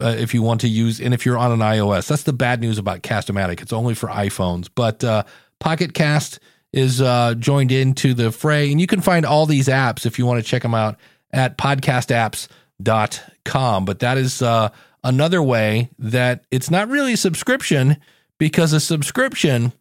Uh, 0.00 0.14
if 0.16 0.34
you 0.34 0.42
want 0.42 0.60
to 0.60 0.68
use, 0.68 1.00
and 1.00 1.12
if 1.12 1.26
you're 1.26 1.38
on 1.38 1.50
an 1.50 1.58
iOS, 1.58 2.06
that's 2.06 2.22
the 2.22 2.32
bad 2.32 2.60
news 2.60 2.78
about 2.78 3.02
Castamatic. 3.02 3.60
It's 3.60 3.72
only 3.72 3.94
for 3.94 4.08
iPhones. 4.08 4.68
But 4.72 5.02
uh, 5.02 5.24
Pocket 5.58 5.92
Cast 5.92 6.38
is 6.72 7.02
uh, 7.02 7.34
joined 7.34 7.72
into 7.72 8.14
the 8.14 8.30
fray, 8.30 8.70
and 8.70 8.80
you 8.80 8.86
can 8.86 9.00
find 9.00 9.26
all 9.26 9.44
these 9.44 9.66
apps 9.66 10.06
if 10.06 10.20
you 10.20 10.24
want 10.24 10.40
to 10.40 10.48
check 10.48 10.62
them 10.62 10.76
out 10.76 11.00
at 11.32 11.58
podcastapps.com. 11.58 13.84
But 13.84 13.98
that 14.00 14.18
is 14.18 14.42
uh, 14.42 14.70
another 15.04 15.40
way 15.42 15.90
that 15.98 16.44
it's 16.50 16.70
not 16.70 16.88
really 16.88 17.12
a 17.14 17.16
subscription 17.16 17.96
because 18.38 18.72
a 18.72 18.80
subscription 18.80 19.72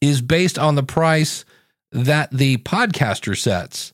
is 0.00 0.22
based 0.22 0.58
on 0.58 0.74
the 0.74 0.82
price 0.82 1.44
that 1.92 2.30
the 2.30 2.56
podcaster 2.58 3.36
sets. 3.36 3.92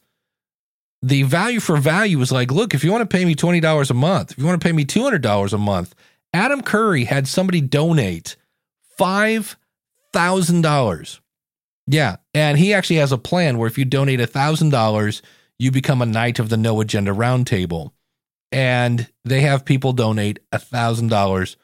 The 1.00 1.22
value 1.22 1.60
for 1.60 1.76
value 1.76 2.20
is 2.20 2.32
like, 2.32 2.50
look, 2.50 2.74
if 2.74 2.82
you 2.82 2.90
want 2.90 3.08
to 3.08 3.16
pay 3.16 3.24
me 3.24 3.36
$20 3.36 3.90
a 3.90 3.94
month, 3.94 4.32
if 4.32 4.38
you 4.38 4.44
want 4.44 4.60
to 4.60 4.66
pay 4.66 4.72
me 4.72 4.84
$200 4.84 5.52
a 5.52 5.58
month, 5.58 5.94
Adam 6.32 6.60
Curry 6.60 7.04
had 7.04 7.28
somebody 7.28 7.60
donate 7.60 8.34
$5,000. 8.98 11.20
Yeah. 11.86 12.16
And 12.34 12.58
he 12.58 12.74
actually 12.74 12.96
has 12.96 13.12
a 13.12 13.18
plan 13.18 13.58
where 13.58 13.68
if 13.68 13.78
you 13.78 13.84
donate 13.84 14.18
$1,000, 14.20 15.22
you 15.58 15.70
become 15.70 16.00
a 16.00 16.06
knight 16.06 16.38
of 16.38 16.48
the 16.48 16.56
No 16.56 16.80
Agenda 16.80 17.12
Roundtable. 17.12 17.92
And 18.50 19.08
they 19.24 19.40
have 19.42 19.64
people 19.64 19.92
donate 19.92 20.38
$1,000 20.52 21.56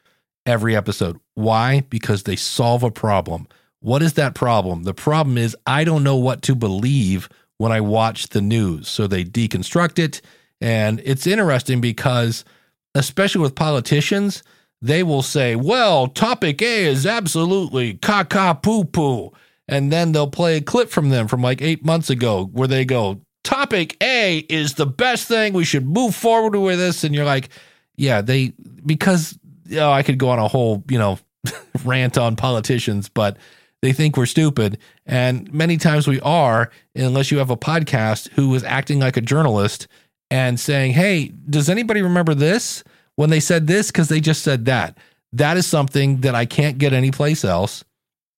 every 0.45 0.75
episode. 0.75 1.19
Why? 1.33 1.81
Because 1.89 2.23
they 2.23 2.35
solve 2.35 2.83
a 2.83 2.91
problem. 2.91 3.47
What 3.79 4.01
is 4.01 4.13
that 4.13 4.35
problem? 4.35 4.83
The 4.83 4.93
problem 4.93 5.37
is 5.37 5.55
I 5.65 5.83
don't 5.83 6.03
know 6.03 6.15
what 6.15 6.41
to 6.43 6.55
believe 6.55 7.29
when 7.57 7.71
I 7.71 7.81
watch 7.81 8.27
the 8.27 8.41
news. 8.41 8.87
So 8.87 9.07
they 9.07 9.23
deconstruct 9.23 9.99
it. 9.99 10.21
And 10.61 11.01
it's 11.03 11.27
interesting 11.27 11.81
because, 11.81 12.45
especially 12.93 13.41
with 13.41 13.55
politicians, 13.55 14.43
they 14.81 15.03
will 15.03 15.21
say, 15.21 15.55
well, 15.55 16.07
topic 16.07 16.61
A 16.61 16.85
is 16.85 17.05
absolutely 17.05 17.95
caca 17.95 18.61
poo 18.61 18.85
poo. 18.85 19.31
And 19.67 19.91
then 19.91 20.11
they'll 20.11 20.29
play 20.29 20.57
a 20.57 20.61
clip 20.61 20.89
from 20.89 21.09
them 21.09 21.27
from 21.27 21.41
like 21.41 21.61
eight 21.61 21.83
months 21.83 22.09
ago 22.09 22.49
where 22.53 22.67
they 22.67 22.85
go, 22.85 23.21
topic 23.65 23.97
A 24.03 24.39
is 24.49 24.75
the 24.75 24.85
best 24.85 25.27
thing. 25.27 25.53
We 25.53 25.65
should 25.65 25.87
move 25.87 26.13
forward 26.13 26.55
with 26.55 26.77
this. 26.77 27.03
And 27.03 27.15
you're 27.15 27.25
like, 27.25 27.49
yeah, 27.95 28.21
they, 28.21 28.53
because 28.85 29.37
you 29.65 29.77
know, 29.77 29.91
I 29.91 30.03
could 30.03 30.19
go 30.19 30.29
on 30.29 30.37
a 30.37 30.47
whole, 30.47 30.83
you 30.87 30.99
know, 30.99 31.17
rant 31.83 32.17
on 32.17 32.35
politicians, 32.35 33.09
but 33.09 33.37
they 33.81 33.91
think 33.91 34.17
we're 34.17 34.27
stupid. 34.27 34.77
And 35.07 35.51
many 35.51 35.77
times 35.77 36.07
we 36.07 36.21
are, 36.21 36.71
unless 36.95 37.31
you 37.31 37.39
have 37.39 37.49
a 37.49 37.57
podcast 37.57 38.29
who 38.33 38.53
is 38.53 38.63
acting 38.63 38.99
like 38.99 39.17
a 39.17 39.21
journalist 39.21 39.87
and 40.29 40.59
saying, 40.59 40.93
hey, 40.93 41.31
does 41.49 41.67
anybody 41.67 42.03
remember 42.03 42.35
this 42.35 42.83
when 43.15 43.31
they 43.31 43.39
said 43.39 43.65
this? 43.65 43.87
Because 43.87 44.09
they 44.09 44.19
just 44.19 44.43
said 44.43 44.65
that. 44.65 44.97
That 45.33 45.57
is 45.57 45.65
something 45.65 46.21
that 46.21 46.35
I 46.35 46.45
can't 46.45 46.77
get 46.77 46.93
anyplace 46.93 47.43
else. 47.43 47.83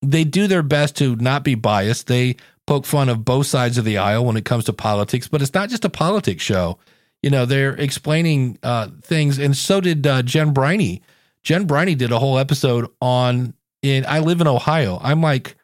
They 0.01 0.23
do 0.23 0.47
their 0.47 0.63
best 0.63 0.95
to 0.97 1.17
not 1.17 1.43
be 1.43 1.55
biased. 1.55 2.07
They 2.07 2.37
poke 2.67 2.85
fun 2.85 3.09
of 3.09 3.25
both 3.25 3.47
sides 3.47 3.77
of 3.77 3.85
the 3.85 3.97
aisle 3.97 4.25
when 4.25 4.37
it 4.37 4.45
comes 4.45 4.65
to 4.65 4.73
politics, 4.73 5.27
but 5.27 5.41
it's 5.41 5.53
not 5.53 5.69
just 5.69 5.85
a 5.85 5.89
politics 5.89 6.43
show. 6.43 6.77
You 7.23 7.31
know, 7.31 7.45
they're 7.45 7.73
explaining 7.73 8.59
uh, 8.61 8.89
things, 9.01 9.39
and 9.39 9.57
so 9.57 9.81
did 9.81 10.05
uh, 10.05 10.21
Jen 10.21 10.53
Briney. 10.53 11.01
Jen 11.41 11.65
Briney 11.65 11.95
did 11.95 12.11
a 12.11 12.19
whole 12.19 12.37
episode 12.37 12.87
on 13.01 13.55
in 13.81 14.05
I 14.05 14.19
live 14.19 14.41
in 14.41 14.47
Ohio. 14.47 14.99
I'm 15.01 15.21
like 15.21 15.55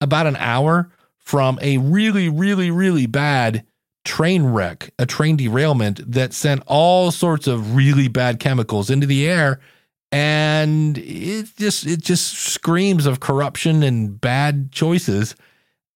about 0.00 0.26
an 0.26 0.36
hour 0.36 0.90
from 1.18 1.58
a 1.60 1.78
really, 1.78 2.28
really, 2.28 2.70
really 2.70 3.06
bad 3.06 3.64
train 4.04 4.44
wreck, 4.44 4.94
a 4.98 5.04
train 5.04 5.36
derailment 5.36 6.00
that 6.12 6.32
sent 6.32 6.62
all 6.66 7.10
sorts 7.10 7.46
of 7.48 7.74
really 7.74 8.08
bad 8.08 8.38
chemicals 8.38 8.88
into 8.88 9.06
the 9.06 9.28
air. 9.28 9.60
And 10.12 10.96
it 10.96 11.48
just 11.56 11.84
it 11.84 12.00
just 12.00 12.34
screams 12.34 13.04
of 13.04 13.20
corruption 13.20 13.82
and 13.82 14.18
bad 14.18 14.70
choices. 14.70 15.34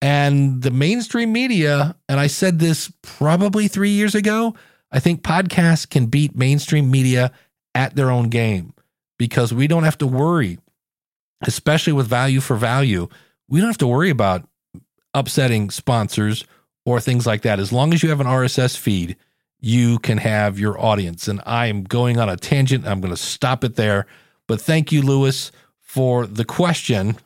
And 0.02 0.62
the 0.62 0.70
mainstream 0.70 1.32
media, 1.32 1.94
and 2.08 2.18
I 2.18 2.26
said 2.26 2.58
this 2.58 2.92
probably 3.02 3.68
three 3.68 3.90
years 3.90 4.14
ago, 4.14 4.54
I 4.90 4.98
think 5.00 5.22
podcasts 5.22 5.88
can 5.88 6.06
beat 6.06 6.34
mainstream 6.34 6.90
media 6.90 7.32
at 7.74 7.94
their 7.96 8.10
own 8.10 8.28
game 8.28 8.72
because 9.18 9.52
we 9.52 9.66
don't 9.66 9.84
have 9.84 9.98
to 9.98 10.06
worry, 10.06 10.58
especially 11.42 11.92
with 11.92 12.08
value 12.08 12.40
for 12.40 12.56
value. 12.56 13.08
We 13.48 13.60
don't 13.60 13.68
have 13.68 13.78
to 13.78 13.86
worry 13.86 14.10
about 14.10 14.48
upsetting 15.12 15.70
sponsors 15.70 16.44
or 16.84 17.00
things 17.00 17.26
like 17.26 17.42
that. 17.42 17.60
As 17.60 17.72
long 17.72 17.92
as 17.92 18.02
you 18.02 18.08
have 18.08 18.20
an 18.20 18.26
RSS 18.26 18.76
feed, 18.76 19.16
you 19.60 19.98
can 19.98 20.18
have 20.18 20.58
your 20.58 20.80
audience. 20.80 21.28
And 21.28 21.40
I 21.44 21.66
am 21.66 21.84
going 21.84 22.18
on 22.18 22.28
a 22.28 22.36
tangent. 22.36 22.86
I'm 22.86 23.00
going 23.00 23.12
to 23.12 23.20
stop 23.20 23.62
it 23.62 23.76
there. 23.76 24.06
But 24.46 24.60
thank 24.60 24.90
you, 24.90 25.02
Louis, 25.02 25.52
for 25.80 26.26
the 26.26 26.44
question. 26.44 27.18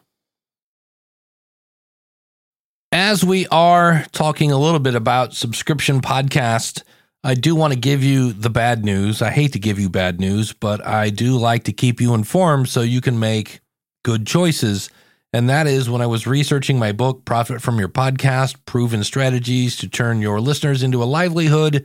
As 2.97 3.25
we 3.25 3.49
are 3.49 4.07
talking 4.13 4.53
a 4.53 4.57
little 4.57 4.79
bit 4.79 4.95
about 4.95 5.35
subscription 5.35 6.01
podcast, 6.01 6.85
I 7.25 7.35
do 7.35 7.57
want 7.57 7.73
to 7.73 7.79
give 7.79 8.05
you 8.05 8.33
the 8.33 8.51
bad 8.51 8.85
news. 8.85 9.21
I 9.21 9.33
hate 9.33 9.55
to 9.55 9.59
give 9.59 9.81
you 9.81 9.91
bad 9.91 10.21
news, 10.21 10.53
but 10.53 10.87
I 10.87 11.11
do 11.11 11.37
like 11.37 11.65
to 11.65 11.73
keep 11.73 12.01
you 12.01 12.15
informed 12.15 12.69
so 12.69 12.83
you 12.83 13.01
can 13.01 13.19
make 13.19 13.59
good 14.05 14.29
choices. 14.29 14.91
And 15.33 15.51
that 15.51 15.67
is 15.67 15.91
when 15.91 16.03
I 16.03 16.07
was 16.07 16.29
researching 16.29 16.79
my 16.79 16.93
book, 16.93 17.25
Profit 17.25 17.61
from 17.61 17.81
Your 17.81 17.89
Podcast 17.89 18.59
Proven 18.65 19.03
Strategies 19.03 19.77
to 19.79 19.89
Turn 19.89 20.23
Your 20.23 20.41
Listeners 20.41 20.85
into 20.85 21.03
a 21.03 21.05
Livelihood. 21.05 21.85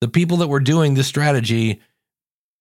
The 0.00 0.06
people 0.06 0.36
that 0.36 0.46
were 0.46 0.60
doing 0.60 0.94
this 0.94 1.08
strategy, 1.08 1.80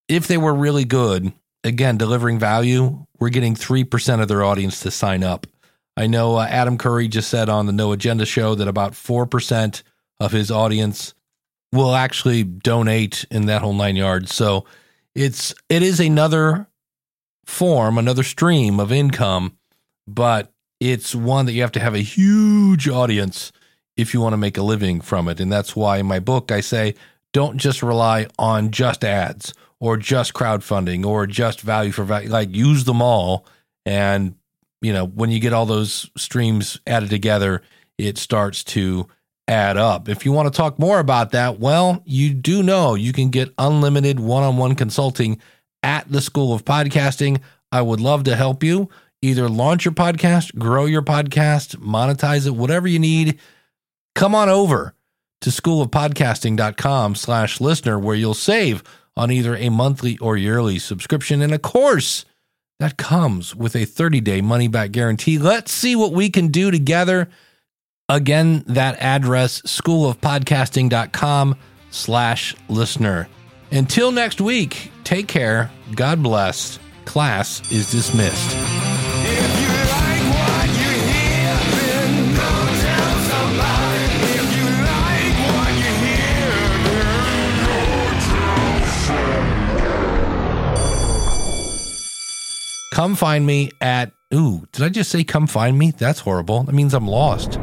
if 0.07 0.25
they 0.25 0.39
were 0.39 0.55
really 0.55 0.85
good, 0.85 1.31
again, 1.63 1.99
delivering 1.99 2.39
value, 2.39 3.05
we're 3.19 3.29
getting 3.29 3.53
3% 3.53 4.19
of 4.19 4.27
their 4.27 4.43
audience 4.43 4.79
to 4.79 4.89
sign 4.89 5.23
up. 5.23 5.45
I 5.95 6.07
know 6.07 6.37
uh, 6.37 6.47
Adam 6.49 6.77
Curry 6.77 7.07
just 7.07 7.29
said 7.29 7.49
on 7.49 7.65
the 7.65 7.71
No 7.71 7.91
Agenda 7.91 8.25
show 8.25 8.55
that 8.55 8.67
about 8.67 8.93
4% 8.93 9.83
of 10.19 10.31
his 10.31 10.49
audience 10.49 11.13
will 11.71 11.95
actually 11.95 12.43
donate 12.43 13.25
in 13.29 13.45
that 13.47 13.61
whole 13.61 13.73
nine 13.73 13.95
yards. 13.95 14.33
So 14.33 14.65
it's 15.15 15.53
it 15.69 15.83
is 15.83 15.99
another 15.99 16.67
form, 17.45 17.97
another 17.97 18.23
stream 18.23 18.79
of 18.79 18.91
income, 18.91 19.57
but 20.07 20.51
it's 20.79 21.15
one 21.15 21.45
that 21.45 21.53
you 21.53 21.61
have 21.61 21.71
to 21.73 21.79
have 21.79 21.95
a 21.95 21.99
huge 21.99 22.87
audience 22.87 23.51
if 23.95 24.13
you 24.13 24.21
want 24.21 24.33
to 24.33 24.37
make 24.37 24.57
a 24.57 24.63
living 24.63 25.01
from 25.01 25.27
it. 25.27 25.39
And 25.39 25.51
that's 25.51 25.75
why 25.75 25.97
in 25.97 26.05
my 26.05 26.19
book 26.19 26.51
I 26.51 26.61
say 26.61 26.95
don't 27.31 27.57
just 27.57 27.81
rely 27.83 28.27
on 28.37 28.71
just 28.71 29.03
ads 29.03 29.53
or 29.79 29.97
just 29.97 30.33
crowdfunding 30.33 31.05
or 31.05 31.27
just 31.27 31.61
value 31.61 31.91
for 31.91 32.03
value. 32.03 32.29
Like 32.29 32.55
use 32.55 32.83
them 32.85 33.01
all 33.01 33.45
and 33.85 34.35
you 34.83 34.93
know, 34.93 35.05
when 35.05 35.31
you 35.31 35.39
get 35.39 35.53
all 35.53 35.65
those 35.65 36.11
streams 36.17 36.79
added 36.85 37.09
together, 37.09 37.61
it 37.97 38.17
starts 38.17 38.63
to 38.65 39.07
add 39.47 39.77
up. 39.77 40.09
If 40.09 40.25
you 40.25 40.31
want 40.31 40.51
to 40.51 40.57
talk 40.57 40.77
more 40.77 40.99
about 40.99 41.31
that, 41.31 41.59
well, 41.59 42.03
you 42.05 42.33
do 42.33 42.61
know 42.61 42.95
you 42.95 43.13
can 43.13 43.29
get 43.29 43.53
unlimited 43.57 44.19
one 44.19 44.43
on 44.43 44.57
one 44.57 44.75
consulting 44.75 45.39
at 45.81 46.11
the 46.11 46.21
School 46.21 46.53
of 46.53 46.65
Podcasting. 46.65 47.41
I 47.71 47.81
would 47.81 47.99
love 47.99 48.25
to 48.25 48.35
help 48.35 48.63
you 48.63 48.89
either 49.21 49.47
launch 49.47 49.85
your 49.85 49.93
podcast, 49.93 50.57
grow 50.59 50.85
your 50.85 51.01
podcast, 51.01 51.77
monetize 51.77 52.45
it, 52.45 52.51
whatever 52.51 52.87
you 52.87 52.99
need. 52.99 53.39
Come 54.15 54.35
on 54.35 54.49
over 54.49 54.93
to 55.41 55.49
schoolofpodcasting.com 55.49 57.15
slash 57.15 57.61
listener 57.61 57.97
where 57.97 58.15
you'll 58.15 58.33
save 58.33 58.83
on 59.15 59.31
either 59.31 59.55
a 59.55 59.69
monthly 59.69 60.17
or 60.17 60.35
yearly 60.35 60.77
subscription. 60.77 61.41
And 61.41 61.53
of 61.53 61.61
course, 61.61 62.25
that 62.83 62.97
comes 62.97 63.55
with 63.55 63.77
a 63.77 63.85
30 63.85 64.19
day 64.19 64.41
money 64.41 64.67
back 64.67 64.91
guarantee. 64.91 65.37
Let's 65.37 65.71
see 65.71 65.95
what 65.95 66.11
we 66.11 66.29
can 66.29 66.49
do 66.49 66.69
together. 66.69 67.29
Again, 68.09 68.65
that 68.67 68.99
address, 68.99 69.61
schoolofpodcasting.com 69.61 71.55
slash 71.91 72.53
listener. 72.67 73.29
Until 73.71 74.11
next 74.11 74.41
week, 74.41 74.91
take 75.05 75.29
care. 75.29 75.71
God 75.95 76.21
bless. 76.21 76.77
Class 77.05 77.71
is 77.71 77.89
dismissed. 77.89 78.72
Come 92.93 93.15
find 93.15 93.43
me 93.43 93.71
at, 93.81 94.11
ooh, 94.35 94.67
did 94.71 94.83
I 94.83 94.89
just 94.89 95.09
say 95.09 95.23
come 95.23 95.47
find 95.47 95.79
me? 95.79 95.89
That's 95.89 96.19
horrible. 96.19 96.61
That 96.63 96.73
means 96.73 96.93
I'm 96.93 97.07
lost. 97.07 97.57